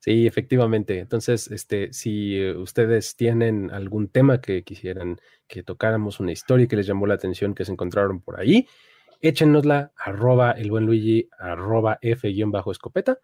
Sí, 0.00 0.26
efectivamente. 0.26 0.98
Entonces, 0.98 1.50
este, 1.50 1.92
si 1.92 2.50
ustedes 2.50 3.16
tienen 3.16 3.70
algún 3.70 4.08
tema 4.08 4.40
que 4.40 4.62
quisieran 4.62 5.18
que 5.46 5.62
tocáramos, 5.62 6.20
una 6.20 6.32
historia 6.32 6.66
que 6.66 6.76
les 6.76 6.86
llamó 6.86 7.06
la 7.06 7.14
atención, 7.14 7.54
que 7.54 7.64
se 7.64 7.72
encontraron 7.72 8.20
por 8.20 8.38
ahí, 8.38 8.66
échenosla, 9.20 9.92
arroba 9.96 10.52
el 10.52 10.70
buen 10.70 10.86
Luigi, 10.86 11.28
arroba 11.38 11.98
F-escopeta. 12.02 13.18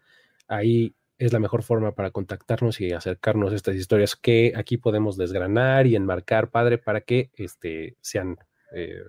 Ahí 0.47 0.95
es 1.17 1.33
la 1.33 1.39
mejor 1.39 1.63
forma 1.63 1.95
para 1.95 2.11
contactarnos 2.11 2.79
y 2.79 2.91
acercarnos 2.91 3.51
a 3.51 3.55
estas 3.55 3.75
historias 3.75 4.15
que 4.15 4.53
aquí 4.55 4.77
podemos 4.77 5.17
desgranar 5.17 5.87
y 5.87 5.95
enmarcar, 5.95 6.49
padre, 6.49 6.77
para 6.77 7.01
que 7.01 7.31
este, 7.35 7.97
sean 8.01 8.37
eh, 8.73 9.01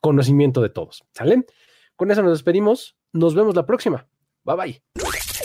conocimiento 0.00 0.60
de 0.62 0.70
todos. 0.70 1.04
¿Sale? 1.12 1.44
Con 1.96 2.10
eso 2.10 2.22
nos 2.22 2.32
despedimos. 2.32 2.96
Nos 3.12 3.34
vemos 3.34 3.56
la 3.56 3.66
próxima. 3.66 4.06
Bye 4.44 4.56
bye. 4.56 4.82